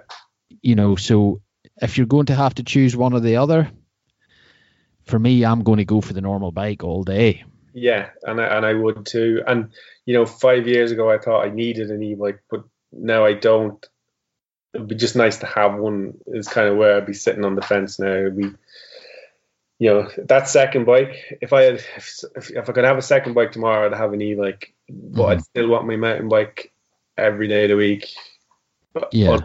You 0.62 0.76
know, 0.76 0.98
so 0.98 1.42
if 1.82 1.98
you're 1.98 2.08
going 2.08 2.26
to 2.26 2.36
have 2.36 2.56
to 2.56 2.64
choose 2.64 2.94
one 2.94 3.14
or 3.14 3.22
the 3.22 3.38
other, 3.38 3.72
for 5.06 5.18
me, 5.18 5.46
I'm 5.46 5.64
going 5.64 5.78
to 5.78 5.86
go 5.86 6.02
for 6.02 6.12
the 6.12 6.22
normal 6.22 6.52
bike 6.52 6.84
all 6.84 7.04
day. 7.04 7.46
Yeah, 7.74 8.10
and 8.24 8.42
I, 8.42 8.58
and 8.58 8.66
I 8.66 8.74
would 8.74 9.06
too. 9.06 9.44
And 9.48 9.72
you 10.06 10.14
know, 10.14 10.26
five 10.26 10.68
years 10.68 10.92
ago, 10.92 11.10
I 11.10 11.20
thought 11.20 11.46
I 11.46 11.50
needed 11.50 11.90
an 11.90 12.04
e-bike, 12.04 12.44
but 12.50 12.66
now 12.92 13.24
I 13.24 13.32
don't. 13.32 13.86
It'd 14.74 14.88
be 14.88 14.96
just 14.96 15.16
nice 15.16 15.38
to 15.38 15.46
have 15.46 15.76
one. 15.76 16.18
Is 16.28 16.48
kind 16.48 16.68
of 16.68 16.78
where 16.78 16.98
I'd 16.98 17.06
be 17.06 17.14
sitting 17.14 17.46
on 17.46 17.56
the 17.56 17.62
fence 17.62 18.00
now. 18.00 18.14
It'd 18.14 18.38
be, 18.38 18.52
you 19.80 19.90
know, 19.90 20.10
that 20.26 20.50
second 20.50 20.86
bike. 20.86 21.38
If 21.42 21.54
I 21.54 21.64
had, 21.64 21.76
if, 21.76 22.24
if 22.36 22.70
I 22.70 22.74
could 22.74 22.84
have 22.84 22.98
a 22.98 23.02
second 23.02 23.34
bike 23.34 23.52
tomorrow, 23.52 23.86
I'd 23.86 23.98
have 23.98 24.14
an 24.14 24.22
e-bike. 24.22 24.74
But 24.90 24.96
mm-hmm. 24.96 25.32
I'd 25.32 25.44
still 25.44 25.70
want 25.70 25.88
my 25.88 25.96
mountain 25.96 26.28
bike 26.28 26.72
every 27.18 27.48
day 27.48 27.64
of 27.64 27.70
the 27.70 27.76
week. 27.76 28.14
Yeah, 29.12 29.40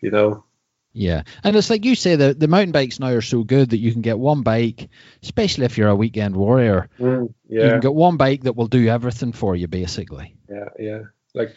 you 0.00 0.10
know. 0.10 0.44
Yeah, 0.92 1.24
and 1.44 1.54
it's 1.54 1.68
like 1.68 1.84
you 1.84 1.94
say, 1.94 2.16
the 2.16 2.32
the 2.32 2.48
mountain 2.48 2.72
bikes 2.72 2.98
now 2.98 3.08
are 3.08 3.20
so 3.20 3.44
good 3.44 3.70
that 3.70 3.78
you 3.78 3.92
can 3.92 4.00
get 4.00 4.18
one 4.18 4.40
bike, 4.40 4.88
especially 5.22 5.66
if 5.66 5.76
you're 5.76 5.90
a 5.90 5.94
weekend 5.94 6.34
warrior. 6.34 6.88
Mm, 6.98 7.34
yeah. 7.48 7.64
You 7.64 7.70
can 7.72 7.80
get 7.80 7.94
one 7.94 8.16
bike 8.16 8.44
that 8.44 8.56
will 8.56 8.66
do 8.66 8.88
everything 8.88 9.32
for 9.32 9.54
you, 9.54 9.68
basically. 9.68 10.34
Yeah, 10.48 10.68
yeah. 10.78 11.00
Like 11.34 11.54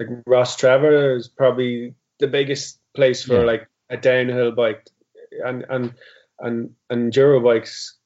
like 0.00 0.08
Rostrevor 0.24 1.18
is 1.18 1.28
probably 1.28 1.94
the 2.18 2.26
biggest 2.26 2.80
place 2.94 3.22
for 3.22 3.40
yeah. 3.40 3.44
like 3.44 3.68
a 3.90 3.96
downhill 3.96 4.52
bike, 4.52 4.86
and 5.44 5.64
and 5.68 5.94
and 6.40 6.74
and 6.90 7.12
enduro 7.12 7.42
bikes, 7.42 7.96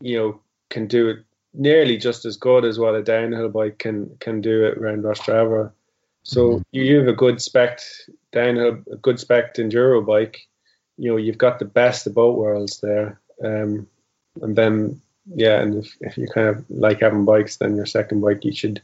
you 0.00 0.18
know, 0.18 0.40
can 0.70 0.86
do 0.86 1.08
it 1.08 1.18
nearly 1.52 1.96
just 1.96 2.24
as 2.24 2.36
good 2.36 2.64
as 2.64 2.78
what 2.78 2.94
a 2.94 3.02
downhill 3.02 3.48
bike 3.48 3.78
can 3.78 4.16
can 4.20 4.40
do 4.40 4.64
it 4.64 4.78
around 4.78 5.02
Rostrevor. 5.02 5.72
So 6.22 6.50
mm-hmm. 6.50 6.62
you 6.72 6.98
have 6.98 7.08
a 7.08 7.12
good 7.12 7.40
spec 7.40 7.80
downhill, 8.32 8.82
a 8.92 8.96
good 8.96 9.18
spec 9.18 9.54
enduro 9.54 10.04
bike. 10.04 10.46
You 10.96 11.10
know, 11.10 11.16
you've 11.16 11.38
got 11.38 11.58
the 11.58 11.64
best 11.64 12.06
of 12.06 12.14
both 12.14 12.36
worlds 12.36 12.80
there. 12.80 13.20
Um, 13.42 13.86
and 14.42 14.54
then, 14.54 15.00
yeah, 15.34 15.60
and 15.60 15.82
if, 15.82 15.96
if 16.00 16.18
you 16.18 16.28
kind 16.28 16.48
of 16.48 16.64
like 16.68 17.00
having 17.00 17.24
bikes, 17.24 17.56
then 17.56 17.74
your 17.74 17.86
second 17.86 18.20
bike, 18.20 18.44
you 18.44 18.52
should 18.52 18.82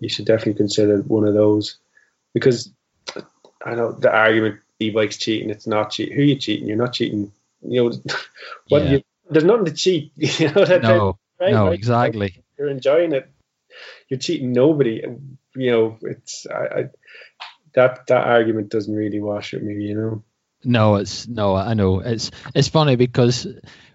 you 0.00 0.08
should 0.08 0.26
definitely 0.26 0.54
consider 0.54 0.98
one 1.02 1.26
of 1.26 1.34
those 1.34 1.78
because 2.34 2.72
I 3.64 3.74
know 3.74 3.92
the 3.92 4.12
argument 4.12 4.60
e-bikes 4.78 5.16
cheating. 5.16 5.50
It's 5.50 5.66
not 5.66 5.90
cheating. 5.90 6.16
Who 6.16 6.22
are 6.22 6.26
you 6.26 6.36
cheating? 6.36 6.68
You're 6.68 6.76
not 6.76 6.92
cheating. 6.92 7.32
You 7.62 7.84
know, 7.84 7.96
what 8.68 8.84
yeah. 8.84 8.90
you, 8.90 9.02
there's 9.30 9.44
nothing 9.44 9.66
to 9.66 9.72
cheat. 9.72 10.12
You 10.16 10.52
know 10.52 10.64
that 10.64 10.82
no, 10.82 11.18
right? 11.40 11.52
no, 11.52 11.68
exactly. 11.68 12.42
You're 12.58 12.70
enjoying 12.70 13.12
it. 13.12 13.30
You're 14.08 14.18
cheating 14.18 14.52
nobody 14.52 15.02
you 15.54 15.70
know, 15.70 15.98
it's 16.02 16.46
I, 16.46 16.64
I, 16.64 16.84
that 17.74 18.06
that 18.06 18.26
argument 18.26 18.70
doesn't 18.70 18.94
really 18.94 19.20
wash 19.20 19.52
with 19.52 19.62
me, 19.62 19.74
you 19.84 19.94
know. 19.94 20.22
No, 20.64 20.96
it's 20.96 21.26
no, 21.26 21.56
I 21.56 21.74
know 21.74 22.00
it's 22.00 22.30
it's 22.54 22.68
funny 22.68 22.96
because 22.96 23.46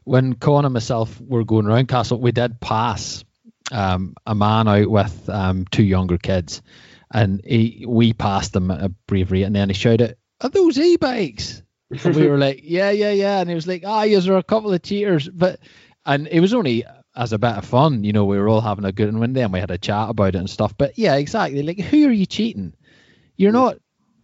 when 0.03 0.33
Con 0.33 0.65
and 0.65 0.73
myself 0.73 1.19
were 1.21 1.43
going 1.43 1.65
around 1.65 1.87
Castle, 1.87 2.19
we 2.19 2.31
did 2.31 2.59
pass 2.59 3.23
um, 3.71 4.15
a 4.25 4.35
man 4.35 4.67
out 4.67 4.89
with 4.89 5.29
um, 5.29 5.65
two 5.71 5.83
younger 5.83 6.17
kids, 6.17 6.61
and 7.11 7.41
he, 7.45 7.85
we 7.87 8.13
passed 8.13 8.53
them 8.53 8.71
at 8.71 8.83
a 8.83 8.89
bravery, 9.07 9.43
and 9.43 9.55
then 9.55 9.69
he 9.69 9.73
shouted, 9.73 10.17
"Are 10.41 10.49
those 10.49 10.77
e-bikes?" 10.77 11.63
and 12.03 12.15
we 12.15 12.27
were 12.27 12.37
like, 12.47 12.61
"Yeah, 12.63 12.91
yeah, 12.91 13.11
yeah," 13.11 13.39
and 13.39 13.49
he 13.49 13.55
was 13.55 13.67
like, 13.67 13.83
"Ah, 13.85 14.05
oh, 14.05 14.33
are 14.33 14.37
a 14.37 14.43
couple 14.43 14.73
of 14.73 14.81
cheaters," 14.81 15.29
but 15.29 15.59
and 16.05 16.27
it 16.27 16.39
was 16.39 16.53
only 16.53 16.85
as 17.15 17.33
a 17.33 17.39
bit 17.39 17.57
of 17.57 17.65
fun. 17.65 18.03
You 18.03 18.13
know, 18.13 18.25
we 18.25 18.37
were 18.37 18.47
all 18.47 18.61
having 18.61 18.85
a 18.85 18.91
good 18.91 19.13
and 19.13 19.53
we 19.53 19.59
had 19.59 19.71
a 19.71 19.77
chat 19.77 20.09
about 20.09 20.35
it 20.35 20.35
and 20.35 20.49
stuff. 20.49 20.77
But 20.77 20.97
yeah, 20.97 21.15
exactly. 21.15 21.63
Like, 21.63 21.79
who 21.79 22.07
are 22.07 22.11
you 22.11 22.25
cheating? 22.25 22.73
You're 23.35 23.51
not. 23.51 23.77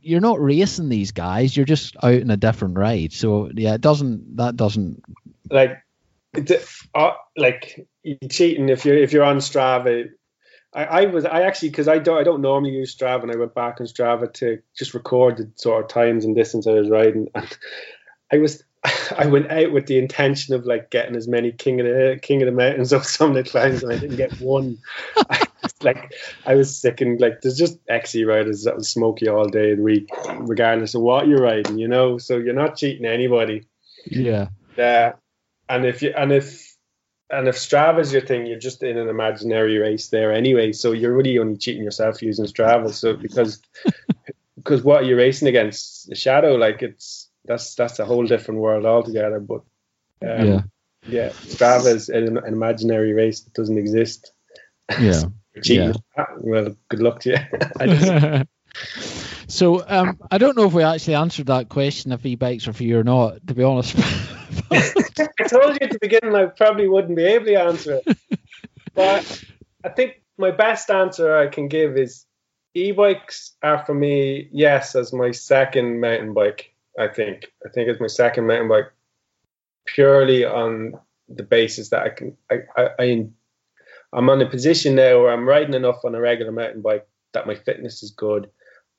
You're 0.05 0.19
not 0.19 0.41
racing 0.41 0.89
these 0.89 1.11
guys. 1.11 1.55
You're 1.55 1.65
just 1.65 1.95
out 2.03 2.13
in 2.13 2.29
a 2.29 2.36
different 2.36 2.77
ride. 2.77 3.13
So 3.13 3.49
yeah, 3.53 3.75
it 3.75 3.81
doesn't. 3.81 4.36
That 4.36 4.57
doesn't. 4.57 5.01
Like, 5.49 5.81
uh, 6.93 7.11
like 7.38 7.88
you're 8.03 8.29
cheating 8.29 8.67
if 8.67 8.86
you're 8.86 8.97
if 8.97 9.13
you're 9.13 9.23
on 9.23 9.38
Strava. 9.38 10.09
I, 10.74 10.84
I 10.84 11.05
was 11.05 11.26
I 11.26 11.43
actually 11.43 11.69
because 11.69 11.88
I 11.88 11.99
don't 11.99 12.19
I 12.19 12.24
don't 12.24 12.41
normally 12.41 12.71
use 12.71 12.95
Strava 12.95 13.24
and 13.24 13.32
I 13.32 13.38
went 13.38 13.53
back 13.53 13.80
on 13.80 13.88
Strava 13.88 14.32
to 14.34 14.59
just 14.78 14.93
record 14.93 15.38
the 15.38 15.51
sort 15.55 15.84
of 15.84 15.89
times 15.89 16.26
and 16.26 16.36
distance 16.36 16.67
I 16.67 16.71
was 16.71 16.89
riding 16.89 17.30
and 17.36 17.57
I 18.32 18.38
was 18.38 18.63
I 19.17 19.28
went 19.28 19.51
out 19.51 19.71
with 19.71 19.88
the 19.88 19.97
intention 19.97 20.53
of 20.53 20.65
like 20.65 20.89
getting 20.89 21.15
as 21.15 21.28
many 21.28 21.51
king 21.51 21.80
of 21.80 21.86
the 21.86 22.19
king 22.21 22.41
of 22.41 22.47
the 22.47 22.51
mountains 22.51 22.91
of 22.93 23.05
summit 23.05 23.47
climbs, 23.49 23.84
and 23.84 23.91
I 23.91 23.97
didn't 23.97 24.17
get 24.17 24.39
one. 24.39 24.78
I 25.30 25.43
like 25.82 26.13
I 26.45 26.55
was 26.55 26.78
sick 26.78 27.01
and 27.01 27.19
like 27.19 27.41
there's 27.41 27.57
just 27.57 27.78
XC 27.88 28.26
riders 28.26 28.63
that 28.63 28.76
will 28.76 28.84
smoke 28.84 29.21
you 29.21 29.36
all 29.36 29.47
day 29.47 29.76
the 29.76 29.82
week, 29.82 30.09
regardless 30.39 30.95
of 30.95 31.01
what 31.01 31.28
you're 31.28 31.41
riding, 31.41 31.78
you 31.78 31.88
know. 31.88 32.17
So 32.17 32.38
you're 32.38 32.53
not 32.53 32.78
cheating 32.78 33.05
anybody. 33.05 33.65
Yeah. 34.05 34.49
Yeah. 34.78 35.13
And 35.69 35.86
if 35.86 36.01
you 36.01 36.13
and 36.15 36.32
if 36.32 36.72
and 37.30 37.47
if 37.47 37.55
Strava's 37.55 38.11
your 38.11 38.21
thing, 38.21 38.45
you're 38.45 38.59
just 38.59 38.84
in 38.84 38.97
an 38.97 39.09
imaginary 39.09 39.78
race 39.78 40.09
there 40.09 40.32
anyway. 40.32 40.71
So 40.71 40.91
you're 40.91 41.15
really 41.15 41.39
only 41.39 41.57
cheating 41.57 41.84
yourself 41.84 42.21
using 42.21 42.45
Strava. 42.45 42.91
So 42.93 43.15
because 43.15 43.61
because 44.55 44.84
what 44.84 45.05
you're 45.05 45.17
racing 45.17 45.47
against 45.47 46.09
the 46.09 46.15
shadow, 46.15 46.55
like 46.55 46.82
it's 46.82 47.30
that's 47.45 47.76
that's 47.76 47.99
a 47.99 48.05
whole 48.05 48.26
different 48.26 48.59
world 48.59 48.86
altogether. 48.86 49.39
But 49.39 49.61
um, 50.21 50.47
yeah, 50.47 50.61
yeah, 51.07 51.30
Strava 51.30 51.88
is 51.88 52.09
an, 52.09 52.38
an, 52.38 52.45
imaginary 52.45 53.13
race 53.13 53.41
that 53.41 53.53
doesn't 53.53 53.78
exist. 53.78 54.32
Yeah, 54.99 55.24
yeah. 55.63 55.93
Well, 56.38 56.76
good 56.89 57.01
luck 57.01 57.21
to 57.21 57.32
you. 57.32 58.45
so 59.47 59.84
um, 59.88 60.19
I 60.30 60.38
don't 60.38 60.57
know 60.57 60.67
if 60.67 60.74
we 60.74 60.84
actually 60.84 61.15
answered 61.15 61.47
that 61.47 61.69
question 61.69 62.11
if 62.11 62.26
e-bikes 62.26 62.67
are 62.67 62.74
for 62.74 62.84
you 62.84 62.99
or 62.99 63.03
not. 63.03 63.45
To 63.47 63.53
be 63.53 63.63
honest. 63.63 63.97
I 64.72 65.47
told 65.47 65.74
you 65.74 65.80
at 65.82 65.91
the 65.91 65.99
beginning 66.01 66.36
I 66.36 66.45
probably 66.45 66.88
wouldn't 66.88 67.16
be 67.16 67.24
able 67.24 67.45
to 67.45 67.56
answer 67.56 68.01
it, 68.06 68.18
but 68.95 69.43
I 69.84 69.89
think 69.89 70.22
my 70.38 70.51
best 70.51 70.89
answer 70.89 71.36
I 71.36 71.47
can 71.47 71.68
give 71.68 71.97
is 71.97 72.26
e-bikes 72.74 73.54
are 73.62 73.86
for 73.86 73.93
me 73.93 74.49
yes 74.51 74.95
as 74.95 75.14
my 75.14 75.32
second 75.32 75.99
mountain 75.99 76.34
bike 76.34 76.74
I 76.97 77.08
think. 77.08 77.45
I 77.66 77.70
think 77.70 77.89
it's 77.89 77.99
my 77.99 78.08
second 78.08 78.47
mountain 78.47 78.68
bike 78.68 78.91
purely 79.86 80.45
on 80.45 80.93
the 81.28 81.43
basis 81.43 81.89
that 81.89 82.04
I 82.04 82.10
can. 82.10 82.38
I, 82.51 82.56
I, 82.78 82.89
I 82.99 83.28
I'm 84.14 84.30
on 84.30 84.41
a 84.41 84.49
position 84.49 84.95
now 84.95 85.22
where 85.22 85.32
I'm 85.32 85.47
riding 85.47 85.74
enough 85.74 86.06
on 86.06 86.14
a 86.14 86.22
regular 86.22 86.51
mountain 86.51 86.82
bike 86.82 87.08
that 87.34 87.47
my 87.47 87.56
fitness 87.56 88.04
is 88.04 88.12
good. 88.12 88.49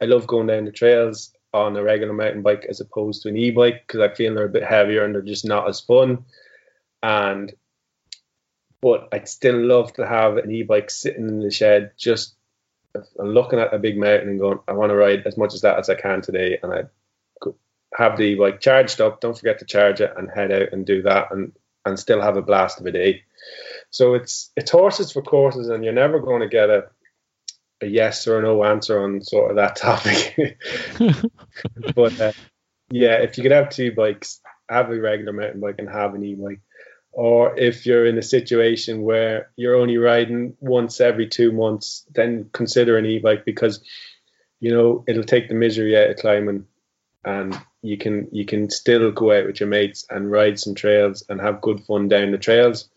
I 0.03 0.07
love 0.07 0.27
going 0.27 0.49
down 0.49 0.65
the 0.65 0.73
trails 0.73 1.33
on 1.55 1.77
a 1.77 1.83
regular 1.83 2.13
mountain 2.13 2.43
bike 2.43 2.67
as 2.69 2.81
opposed 2.81 3.23
to 3.23 3.29
an 3.29 3.37
e-bike 3.37 3.85
because 3.87 4.01
I 4.01 4.13
feel 4.13 4.35
they're 4.35 4.45
a 4.45 4.51
bit 4.51 4.65
heavier 4.65 5.05
and 5.05 5.15
they're 5.15 5.23
just 5.23 5.47
not 5.47 5.69
as 5.69 5.81
fun. 5.81 6.25
And 7.03 7.53
but 8.83 9.09
I'd 9.13 9.29
still 9.29 9.59
love 9.59 9.95
to 9.95 10.07
have 10.07 10.37
an 10.37 10.51
e-bike 10.51 10.91
sitting 10.91 11.29
in 11.29 11.41
the 11.41 11.51
shed 11.51 11.93
just 11.97 12.35
looking 13.17 13.59
at 13.59 13.73
a 13.73 13.79
big 13.79 13.97
mountain 13.97 14.29
and 14.29 14.39
going, 14.39 14.59
I 14.69 14.73
want 14.73 14.91
to 14.91 14.97
ride 14.97 15.27
as 15.27 15.37
much 15.37 15.55
as 15.55 15.63
that 15.63 15.79
as 15.79 15.89
I 15.89 15.95
can 15.95 16.21
today. 16.21 16.59
And 16.63 16.73
I 16.73 16.83
have 17.97 18.19
the 18.19 18.37
like 18.37 18.61
charged 18.61 19.01
up. 19.01 19.21
Don't 19.21 19.39
forget 19.39 19.61
to 19.61 19.65
charge 19.65 20.01
it 20.01 20.13
and 20.17 20.31
head 20.31 20.53
out 20.53 20.73
and 20.73 20.85
do 20.85 21.03
that 21.03 21.31
and 21.31 21.53
and 21.87 21.99
still 21.99 22.21
have 22.21 22.37
a 22.37 22.43
blast 22.43 22.81
of 22.81 22.87
a 22.87 22.93
day. 22.93 23.23
So 23.91 24.15
it's 24.15 24.51
it's 24.57 24.71
horses 24.71 25.13
for 25.13 25.23
courses, 25.23 25.69
and 25.69 25.85
you're 25.85 25.93
never 25.93 26.19
going 26.19 26.41
to 26.41 26.49
get 26.49 26.71
a 26.71 26.87
a 27.85 27.87
yes 27.87 28.27
or 28.27 28.39
a 28.39 28.43
no 28.43 28.65
answer 28.65 29.03
on 29.03 29.23
sort 29.23 29.51
of 29.51 29.57
that 29.57 29.77
topic. 29.77 30.59
but 31.95 32.21
uh, 32.21 32.33
yeah, 32.91 33.17
if 33.23 33.37
you 33.37 33.43
could 33.43 33.53
have 33.53 33.71
two 33.71 33.93
bikes, 33.93 34.41
have 34.69 34.91
a 34.91 34.99
regular 34.99 35.33
mountain 35.33 35.61
bike 35.61 35.77
and 35.79 35.89
have 35.89 36.15
an 36.15 36.25
e-bike. 36.25 36.61
Or 37.13 37.57
if 37.57 37.87
you're 37.87 38.07
in 38.07 38.19
a 38.19 38.23
situation 38.23 39.03
where 39.03 39.51
you're 39.57 39.77
only 39.77 39.99
riding 39.99 40.57
once 40.61 41.01
every 41.01 41.29
two 41.29 41.53
months, 41.53 42.05
then 42.13 42.51
consider 42.53 42.99
an 42.99 43.07
e-bike 43.07 43.45
because 43.45 43.81
you 44.59 44.73
know 44.73 45.05
it'll 45.07 45.23
take 45.23 45.49
the 45.49 45.55
misery 45.55 45.97
out 45.97 46.11
of 46.11 46.17
climbing, 46.17 46.67
and 47.25 47.57
you 47.83 47.99
can 47.99 48.29
you 48.33 48.45
can 48.45 48.69
still 48.69 49.13
go 49.13 49.31
out 49.31 49.47
with 49.47 49.61
your 49.61 49.69
mates 49.69 50.05
and 50.11 50.31
ride 50.31 50.59
some 50.59 50.75
trails 50.75 51.25
and 51.29 51.41
have 51.41 51.61
good 51.61 51.85
fun 51.85 52.09
down 52.09 52.33
the 52.33 52.39
trails, 52.39 52.89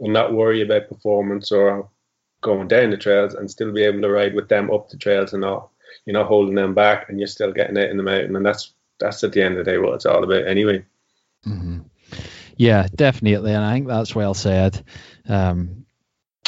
and 0.00 0.12
not 0.12 0.34
worry 0.34 0.60
about 0.60 0.88
performance 0.88 1.50
or 1.50 1.88
going 2.42 2.68
down 2.68 2.90
the 2.90 2.98
trails, 2.98 3.34
and 3.34 3.50
still 3.50 3.72
be 3.72 3.84
able 3.84 4.02
to 4.02 4.10
ride 4.10 4.34
with 4.34 4.48
them 4.48 4.70
up 4.70 4.90
the 4.90 4.98
trails 4.98 5.32
and 5.32 5.40
not 5.40 5.70
you're 6.04 6.14
not 6.14 6.26
holding 6.26 6.54
them 6.54 6.74
back, 6.74 7.08
and 7.08 7.18
you're 7.18 7.26
still 7.26 7.52
getting 7.52 7.78
out 7.78 7.88
in 7.88 7.96
the 7.96 8.02
mountain, 8.02 8.36
and 8.36 8.44
that's 8.44 8.74
that's 8.98 9.24
at 9.24 9.32
the 9.32 9.42
end 9.42 9.56
of 9.56 9.64
the 9.64 9.70
day 9.70 9.78
what 9.78 9.94
it's 9.94 10.06
all 10.06 10.22
about 10.22 10.46
anyway. 10.46 10.84
Mm-hmm. 11.46 11.80
Yeah, 12.56 12.86
definitely, 12.94 13.52
and 13.52 13.64
I 13.64 13.72
think 13.72 13.88
that's 13.88 14.14
well 14.14 14.34
said. 14.34 14.84
Um, 15.28 15.86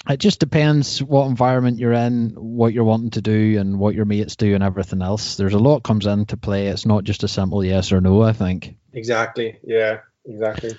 it 0.07 0.19
just 0.19 0.39
depends 0.39 1.03
what 1.03 1.27
environment 1.27 1.79
you're 1.79 1.95
in, 1.95 2.35
what 2.37 2.75
you're 2.75 2.85
wanting 2.85 3.11
to 3.13 3.23
do, 3.23 3.59
and 3.59 3.79
what 3.79 3.95
your 3.95 4.05
mates 4.05 4.37
do, 4.37 4.55
and 4.55 4.63
everything 4.63 5.01
else. 5.01 5.37
There's 5.37 5.55
a 5.55 5.59
lot 5.59 5.83
comes 5.83 6.07
into 6.07 6.37
play. 6.37 6.67
It's 6.67 6.85
not 6.85 7.05
just 7.05 7.25
a 7.25 7.29
simple 7.29 7.65
yes 7.65 7.91
or 7.91 8.01
no. 8.01 8.23
I 8.23 8.35
think. 8.35 8.77
Exactly. 8.93 9.59
Yeah. 9.65 10.01
Exactly. 10.27 10.77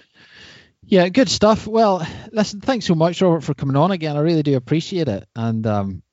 Yeah, 0.88 1.10
good 1.10 1.30
stuff. 1.30 1.66
Well, 1.66 2.06
listen, 2.32 2.62
thanks 2.62 2.86
so 2.86 2.96
much, 2.96 3.22
Robert, 3.22 3.44
for 3.44 3.54
coming 3.54 3.76
on 3.76 3.92
again. 3.92 4.18
I 4.18 4.20
really 4.20 4.44
do 4.44 4.56
appreciate 4.56 5.08
it. 5.08 5.28
And 5.36 5.66
um, 5.66 6.04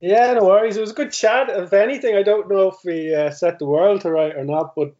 yeah, 0.00 0.32
no 0.34 0.44
worries. 0.46 0.76
It 0.76 0.80
was 0.80 0.92
a 0.92 0.94
good 0.94 1.12
chat. 1.12 1.50
If 1.50 1.72
anything, 1.72 2.14
I 2.14 2.22
don't 2.22 2.48
know 2.48 2.68
if 2.68 2.76
we 2.84 3.14
uh, 3.14 3.30
set 3.30 3.58
the 3.58 3.66
world 3.66 4.02
to 4.02 4.10
right 4.10 4.34
or 4.34 4.44
not, 4.44 4.74
but 4.76 4.94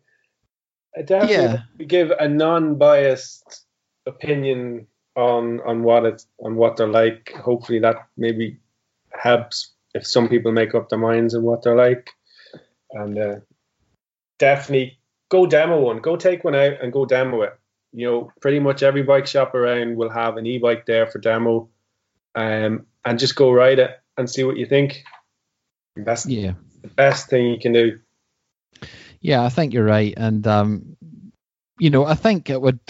I 0.96 1.02
definitely 1.02 1.62
yeah. 1.78 1.86
give 1.86 2.10
a 2.10 2.28
non-biased 2.28 3.64
opinion 4.06 4.88
on 5.16 5.60
on 5.60 5.82
what 5.82 6.04
it's 6.04 6.26
on 6.40 6.56
what 6.56 6.76
they're 6.76 6.88
like. 6.88 7.32
Hopefully, 7.32 7.78
that 7.80 8.08
maybe 8.16 8.58
helps 9.10 9.72
if 9.94 10.06
some 10.06 10.28
people 10.28 10.52
make 10.52 10.74
up 10.74 10.88
their 10.88 10.98
minds 10.98 11.34
on 11.34 11.42
what 11.42 11.62
they're 11.62 11.76
like, 11.76 12.10
and 12.92 13.18
uh, 13.18 13.36
definitely 14.38 14.98
go 15.28 15.46
demo 15.46 15.80
one. 15.80 15.98
Go 15.98 16.16
take 16.16 16.42
one 16.42 16.56
out 16.56 16.82
and 16.82 16.92
go 16.92 17.06
demo 17.06 17.42
it. 17.42 17.59
You 17.92 18.06
know, 18.06 18.32
pretty 18.40 18.60
much 18.60 18.82
every 18.82 19.02
bike 19.02 19.26
shop 19.26 19.54
around 19.54 19.96
will 19.96 20.10
have 20.10 20.36
an 20.36 20.46
e-bike 20.46 20.86
there 20.86 21.06
for 21.06 21.18
demo, 21.18 21.68
um, 22.34 22.86
and 23.04 23.18
just 23.18 23.34
go 23.34 23.50
ride 23.50 23.78
it 23.78 23.98
and 24.16 24.30
see 24.30 24.44
what 24.44 24.56
you 24.56 24.66
think. 24.66 25.02
That's 25.96 26.26
yeah. 26.26 26.52
the 26.82 26.88
best 26.88 27.28
thing 27.28 27.48
you 27.48 27.58
can 27.58 27.72
do. 27.72 27.98
Yeah, 29.20 29.44
I 29.44 29.48
think 29.48 29.74
you're 29.74 29.84
right, 29.84 30.14
and 30.16 30.46
um, 30.46 30.96
you 31.78 31.90
know, 31.90 32.04
I 32.04 32.14
think 32.14 32.50
it 32.50 32.60
would. 32.60 32.80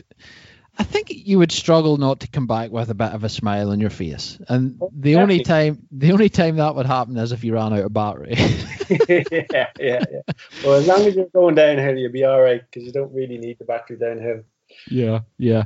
I 0.78 0.82
think 0.82 1.08
you 1.10 1.38
would 1.38 1.52
struggle 1.52 1.98
not 1.98 2.20
to 2.20 2.28
come 2.28 2.46
back 2.46 2.70
with 2.70 2.88
a 2.88 2.94
bit 2.94 3.12
of 3.12 3.24
a 3.24 3.28
smile 3.28 3.70
on 3.70 3.80
your 3.80 3.90
face, 3.90 4.38
and 4.48 4.80
the 4.92 5.16
only 5.16 5.42
time 5.42 5.86
the 5.90 6.12
only 6.12 6.28
time 6.28 6.56
that 6.56 6.74
would 6.74 6.86
happen 6.86 7.16
is 7.16 7.32
if 7.32 7.42
you 7.42 7.54
ran 7.54 7.72
out 7.72 7.84
of 7.84 7.92
battery. 7.92 8.34
yeah, 9.08 9.68
yeah, 9.78 10.04
yeah. 10.10 10.20
Well, 10.64 10.74
as 10.74 10.86
long 10.86 11.06
as 11.06 11.14
you're 11.14 11.26
going 11.26 11.54
downhill, 11.54 11.96
you'll 11.96 12.12
be 12.12 12.24
all 12.24 12.40
right 12.40 12.62
because 12.62 12.84
you 12.84 12.92
don't 12.92 13.12
really 13.12 13.38
need 13.38 13.58
the 13.58 13.64
battery 13.64 13.96
downhill. 13.96 14.42
Yeah, 14.88 15.20
yeah, 15.38 15.64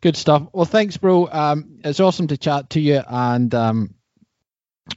good 0.00 0.16
stuff. 0.16 0.48
Well, 0.52 0.64
thanks, 0.64 0.96
bro. 0.96 1.28
Um, 1.30 1.80
it's 1.84 2.00
awesome 2.00 2.28
to 2.28 2.36
chat 2.36 2.70
to 2.70 2.80
you, 2.80 3.02
and 3.06 3.54
um, 3.54 3.94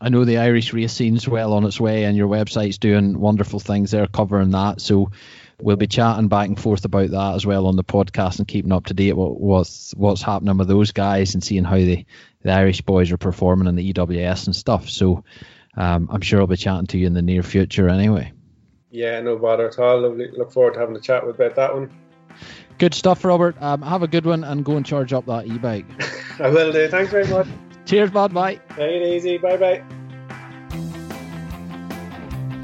I 0.02 0.10
know 0.10 0.26
the 0.26 0.38
Irish 0.38 0.74
race 0.74 0.94
scene's 0.94 1.28
well 1.28 1.54
on 1.54 1.66
its 1.66 1.80
way, 1.80 2.04
and 2.04 2.18
your 2.18 2.28
website's 2.28 2.78
doing 2.78 3.20
wonderful 3.20 3.60
things 3.60 3.92
there 3.92 4.08
covering 4.08 4.52
that. 4.52 4.82
So 4.82 5.12
we'll 5.62 5.78
be 5.78 5.88
chatting 5.88 6.28
back 6.28 6.48
and 6.48 6.60
forth 6.60 6.86
about 6.86 7.12
that 7.12 7.36
as 7.36 7.46
well 7.46 7.68
on 7.68 7.76
the 7.76 7.84
podcast 7.84 8.40
and 8.40 8.48
keeping 8.48 8.72
up 8.72 8.88
to 8.88 8.94
date 8.94 9.14
with 9.14 9.38
what's 9.38 9.94
what's 9.96 10.22
happening 10.22 10.58
with 10.58 10.68
those 10.68 10.92
guys 10.92 11.34
and 11.34 11.44
seeing 11.44 11.64
how 11.64 11.78
the, 11.78 12.06
the 12.42 12.52
Irish 12.52 12.82
boys 12.82 13.12
are 13.12 13.18
performing 13.18 13.68
in 13.68 13.76
the 13.76 13.94
EWS 13.94 14.48
and 14.48 14.56
stuff. 14.56 14.90
So 14.90 15.24
um, 15.78 16.10
I'm 16.12 16.22
sure 16.22 16.42
I'll 16.42 16.48
be 16.48 16.58
chatting 16.58 16.88
to 16.88 16.98
you 16.98 17.08
in 17.08 17.14
the 17.14 17.22
near 17.22 17.44
future 17.44 17.90
anyway. 17.90 18.32
Yeah, 18.92 19.20
no 19.22 19.38
bother 19.38 19.68
at 19.68 19.80
all. 19.80 20.00
Look 20.10 20.52
forward 20.52 20.76
to 20.76 20.80
having 20.80 20.96
a 20.96 21.02
chat 21.02 21.26
with 21.26 21.36
about 21.36 21.56
that 21.56 21.74
one. 21.74 21.92
Good 22.78 22.94
stuff, 22.94 23.24
Robert. 23.24 23.56
Um, 23.62 23.82
have 23.82 24.04
a 24.04 24.08
good 24.08 24.26
one 24.26 24.44
and 24.44 24.66
go 24.66 24.76
and 24.76 24.86
charge 24.86 25.14
up 25.14 25.26
that 25.28 25.48
e-bike. 25.48 25.86
I 26.40 26.50
will 26.50 26.72
do. 26.72 26.88
Thanks 26.90 27.12
very 27.12 27.28
much. 27.28 27.48
Cheers, 27.86 28.12
bud. 28.12 28.34
Bye. 28.34 28.56
Take 28.76 29.02
it 29.02 29.08
easy. 29.08 29.38
Bye 29.38 29.58
bye. 29.58 29.84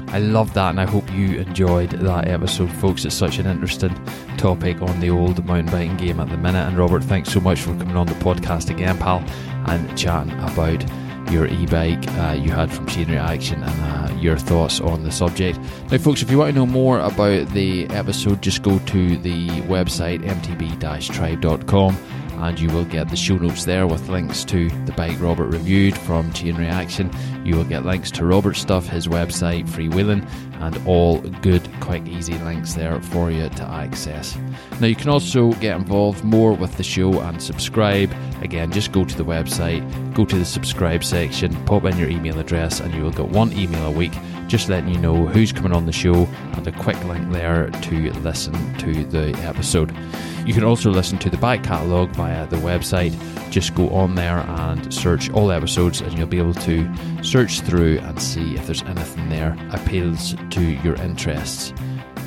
I 0.08 0.18
love 0.18 0.52
that, 0.52 0.68
and 0.68 0.78
I 0.80 0.84
hope 0.84 1.10
you 1.10 1.38
enjoyed 1.38 1.90
that 1.92 2.28
episode, 2.28 2.70
folks. 2.70 3.06
It's 3.06 3.14
such 3.14 3.38
an 3.38 3.46
interesting 3.46 3.94
topic 4.36 4.82
on 4.82 5.00
the 5.00 5.08
old 5.08 5.42
mountain 5.46 5.72
biking 5.72 5.96
game 5.96 6.20
at 6.20 6.28
the 6.28 6.36
minute. 6.36 6.68
And 6.68 6.76
Robert, 6.76 7.02
thanks 7.04 7.32
so 7.32 7.40
much 7.40 7.60
for 7.60 7.74
coming 7.78 7.96
on 7.96 8.06
the 8.06 8.12
podcast 8.14 8.68
again, 8.68 8.98
pal, 8.98 9.24
and 9.68 9.96
chatting 9.96 10.34
about 10.40 10.84
your 11.32 11.46
e-bike 11.46 12.06
uh, 12.18 12.36
you 12.38 12.50
had 12.50 12.70
from 12.70 12.86
Chain 12.86 13.10
Reaction 13.10 13.62
and 13.62 14.10
uh, 14.12 14.14
your 14.20 14.36
thoughts 14.36 14.80
on 14.80 15.02
the 15.02 15.10
subject. 15.10 15.58
Now, 15.90 15.98
folks, 15.98 16.22
if 16.22 16.30
you 16.30 16.38
want 16.38 16.52
to 16.52 16.58
know 16.58 16.66
more 16.66 17.00
about 17.00 17.48
the 17.48 17.88
episode, 17.88 18.42
just 18.42 18.62
go 18.62 18.78
to 18.78 19.16
the 19.16 19.48
website 19.62 20.22
mtb-tribe.com 20.22 21.96
and 22.42 22.58
you 22.58 22.68
will 22.70 22.84
get 22.84 23.08
the 23.08 23.16
show 23.16 23.36
notes 23.36 23.64
there 23.64 23.86
with 23.86 24.08
links 24.08 24.44
to 24.44 24.68
the 24.84 24.92
bike 24.92 25.18
Robert 25.20 25.46
reviewed 25.46 25.96
from 25.96 26.32
Chain 26.32 26.56
Reaction. 26.56 27.10
You 27.44 27.56
will 27.56 27.64
get 27.64 27.84
links 27.84 28.10
to 28.12 28.26
Robert's 28.26 28.60
stuff, 28.60 28.88
his 28.88 29.06
website, 29.06 29.68
Freewheeling, 29.68 30.28
and 30.60 30.86
all 30.86 31.20
good, 31.40 31.66
quick, 31.80 32.06
easy 32.06 32.34
links 32.38 32.74
there 32.74 33.00
for 33.00 33.30
you 33.30 33.48
to 33.48 33.62
access. 33.62 34.36
Now, 34.80 34.88
you 34.88 34.96
can 34.96 35.08
also 35.08 35.52
get 35.54 35.76
involved 35.76 36.24
more 36.24 36.52
with 36.52 36.76
the 36.76 36.82
show 36.82 37.20
and 37.20 37.40
subscribe. 37.40 38.12
Again, 38.42 38.70
just 38.72 38.92
go 38.92 39.04
to 39.04 39.16
the 39.16 39.24
website, 39.24 39.82
go 40.14 40.24
to 40.24 40.36
the 40.36 40.44
subscribe 40.44 41.04
section, 41.04 41.54
pop 41.64 41.84
in 41.84 41.96
your 41.96 42.10
email 42.10 42.38
address, 42.38 42.80
and 42.80 42.92
you 42.92 43.02
will 43.02 43.12
get 43.12 43.28
one 43.28 43.52
email 43.52 43.86
a 43.86 43.90
week 43.90 44.12
just 44.52 44.68
letting 44.68 44.92
you 44.92 44.98
know 44.98 45.26
who's 45.26 45.50
coming 45.50 45.72
on 45.72 45.86
the 45.86 45.92
show 45.92 46.28
and 46.52 46.66
a 46.66 46.72
quick 46.72 47.02
link 47.04 47.32
there 47.32 47.70
to 47.70 48.12
listen 48.20 48.52
to 48.76 49.04
the 49.04 49.34
episode. 49.38 49.96
You 50.44 50.52
can 50.52 50.62
also 50.62 50.90
listen 50.90 51.16
to 51.20 51.30
the 51.30 51.38
back 51.38 51.64
catalogue 51.64 52.10
via 52.10 52.46
the 52.48 52.56
website. 52.56 53.16
Just 53.50 53.74
go 53.74 53.88
on 53.88 54.14
there 54.14 54.40
and 54.40 54.92
search 54.92 55.30
all 55.30 55.52
episodes, 55.52 56.02
and 56.02 56.18
you'll 56.18 56.26
be 56.26 56.36
able 56.36 56.52
to 56.52 57.24
search 57.24 57.60
through 57.60 57.98
and 58.00 58.20
see 58.20 58.54
if 58.54 58.66
there's 58.66 58.82
anything 58.82 59.30
there 59.30 59.56
appeals 59.70 60.34
to 60.50 60.60
your 60.60 60.96
interests. 60.96 61.72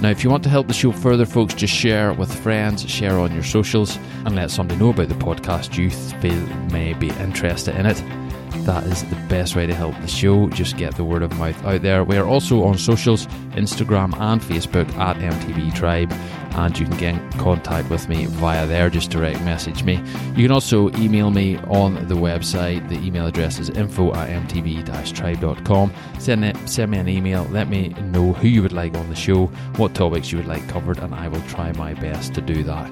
Now, 0.02 0.10
if 0.10 0.24
you 0.24 0.30
want 0.30 0.44
to 0.44 0.50
help 0.50 0.68
the 0.68 0.74
show 0.74 0.92
further, 0.92 1.26
folks, 1.26 1.54
just 1.54 1.74
share 1.74 2.14
with 2.14 2.34
friends, 2.44 2.88
share 2.90 3.18
on 3.18 3.34
your 3.34 3.44
socials, 3.44 3.98
and 4.26 4.36
let 4.36 4.52
somebody 4.52 4.80
know 4.80 4.90
about 4.90 5.08
the 5.08 5.16
podcast 5.16 5.78
you 5.78 5.90
feel 5.90 6.46
may 6.72 6.94
be 6.94 7.10
interested 7.12 7.76
in 7.76 7.86
it. 7.86 8.25
That 8.64 8.84
is 8.86 9.04
the 9.04 9.16
best 9.28 9.56
way 9.56 9.68
to 9.68 9.74
help 9.76 10.00
the 10.02 10.08
show. 10.08 10.50
Just 10.50 10.78
get 10.78 10.96
the 10.96 11.04
word 11.04 11.22
of 11.22 11.38
mouth 11.38 11.64
out 11.66 11.82
there. 11.82 12.04
We 12.04 12.18
are 12.18 12.26
also 12.26 12.64
on 12.64 12.78
socials 12.78 13.28
Instagram 13.52 14.20
and 14.20 14.42
Facebook 14.42 14.92
at 14.98 15.18
MTB 15.18 15.76
Tribe, 15.76 16.12
and 16.56 16.78
you 16.80 16.86
can 16.88 16.98
get 16.98 17.14
in 17.16 17.32
contact 17.40 17.90
with 17.90 18.10
me 18.10 18.26
via 18.26 18.66
there. 18.66 18.90
Just 18.90 19.12
direct 19.12 19.42
message 19.42 19.84
me. 19.84 20.02
You 20.36 20.44
can 20.44 20.52
also 20.52 20.90
email 20.96 21.30
me 21.30 21.58
on 21.68 22.08
the 22.08 22.16
website. 22.16 22.88
The 22.90 22.98
email 23.06 23.28
address 23.28 23.60
is 23.60 23.70
info 23.70 24.14
at 24.14 24.30
mtb 24.30 24.86
tribe.com. 25.14 25.94
Send, 26.20 26.70
send 26.70 26.92
me 26.92 26.98
an 26.98 27.08
email. 27.08 27.44
Let 27.52 27.70
me 27.70 27.90
know 27.90 28.34
who 28.34 28.48
you 28.48 28.62
would 28.62 28.74
like 28.74 28.96
on 28.96 29.10
the 29.10 29.16
show, 29.16 29.48
what 29.78 29.94
topics 29.94 30.32
you 30.32 30.40
would 30.40 30.48
like 30.48 30.68
covered, 30.68 30.98
and 31.00 31.14
I 31.14 31.28
will 31.28 31.42
try 31.42 31.72
my 31.74 31.94
best 31.94 32.34
to 32.36 32.42
do 32.42 32.64
that. 32.64 32.92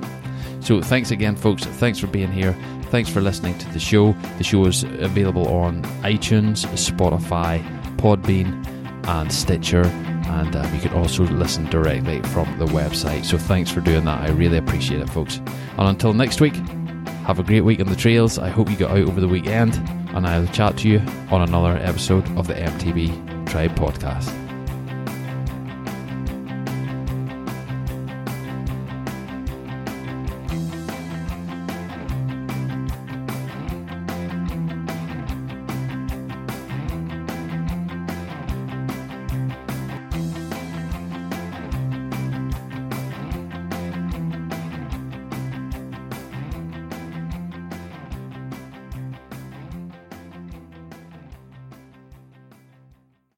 So 0.60 0.82
thanks 0.82 1.12
again, 1.12 1.36
folks. 1.36 1.66
Thanks 1.66 2.00
for 2.00 2.08
being 2.08 2.32
here. 2.32 2.56
Thanks 2.94 3.10
for 3.10 3.22
listening 3.22 3.58
to 3.58 3.68
the 3.74 3.80
show. 3.80 4.12
The 4.38 4.44
show 4.44 4.68
is 4.68 4.84
available 4.84 5.48
on 5.48 5.82
iTunes, 6.04 6.64
Spotify, 6.76 7.60
Podbean, 7.98 8.64
and 9.08 9.34
Stitcher. 9.34 9.82
And 9.82 10.56
uh, 10.56 10.70
you 10.72 10.80
can 10.80 10.94
also 10.94 11.24
listen 11.24 11.66
directly 11.72 12.22
from 12.22 12.60
the 12.60 12.68
website. 12.68 13.26
So 13.26 13.40
thanks 13.40 13.72
for 13.72 13.82
doing 13.82 14.06
that. 14.06 14.22
I 14.22 14.32
really 14.34 14.60
appreciate 14.60 15.02
it, 15.02 15.10
folks. 15.10 15.38
And 15.38 15.88
until 15.88 16.14
next 16.14 16.40
week, 16.40 16.54
have 17.26 17.40
a 17.40 17.44
great 17.44 17.62
week 17.62 17.80
on 17.80 17.88
the 17.88 17.96
trails. 17.96 18.38
I 18.38 18.50
hope 18.50 18.70
you 18.70 18.78
got 18.78 18.92
out 18.92 19.08
over 19.08 19.20
the 19.20 19.28
weekend. 19.28 19.74
And 20.14 20.28
I'll 20.28 20.46
chat 20.46 20.78
to 20.78 20.88
you 20.88 21.00
on 21.32 21.42
another 21.42 21.80
episode 21.80 22.30
of 22.38 22.46
the 22.46 22.54
MTB 22.54 23.50
Tribe 23.50 23.76
Podcast. 23.76 24.43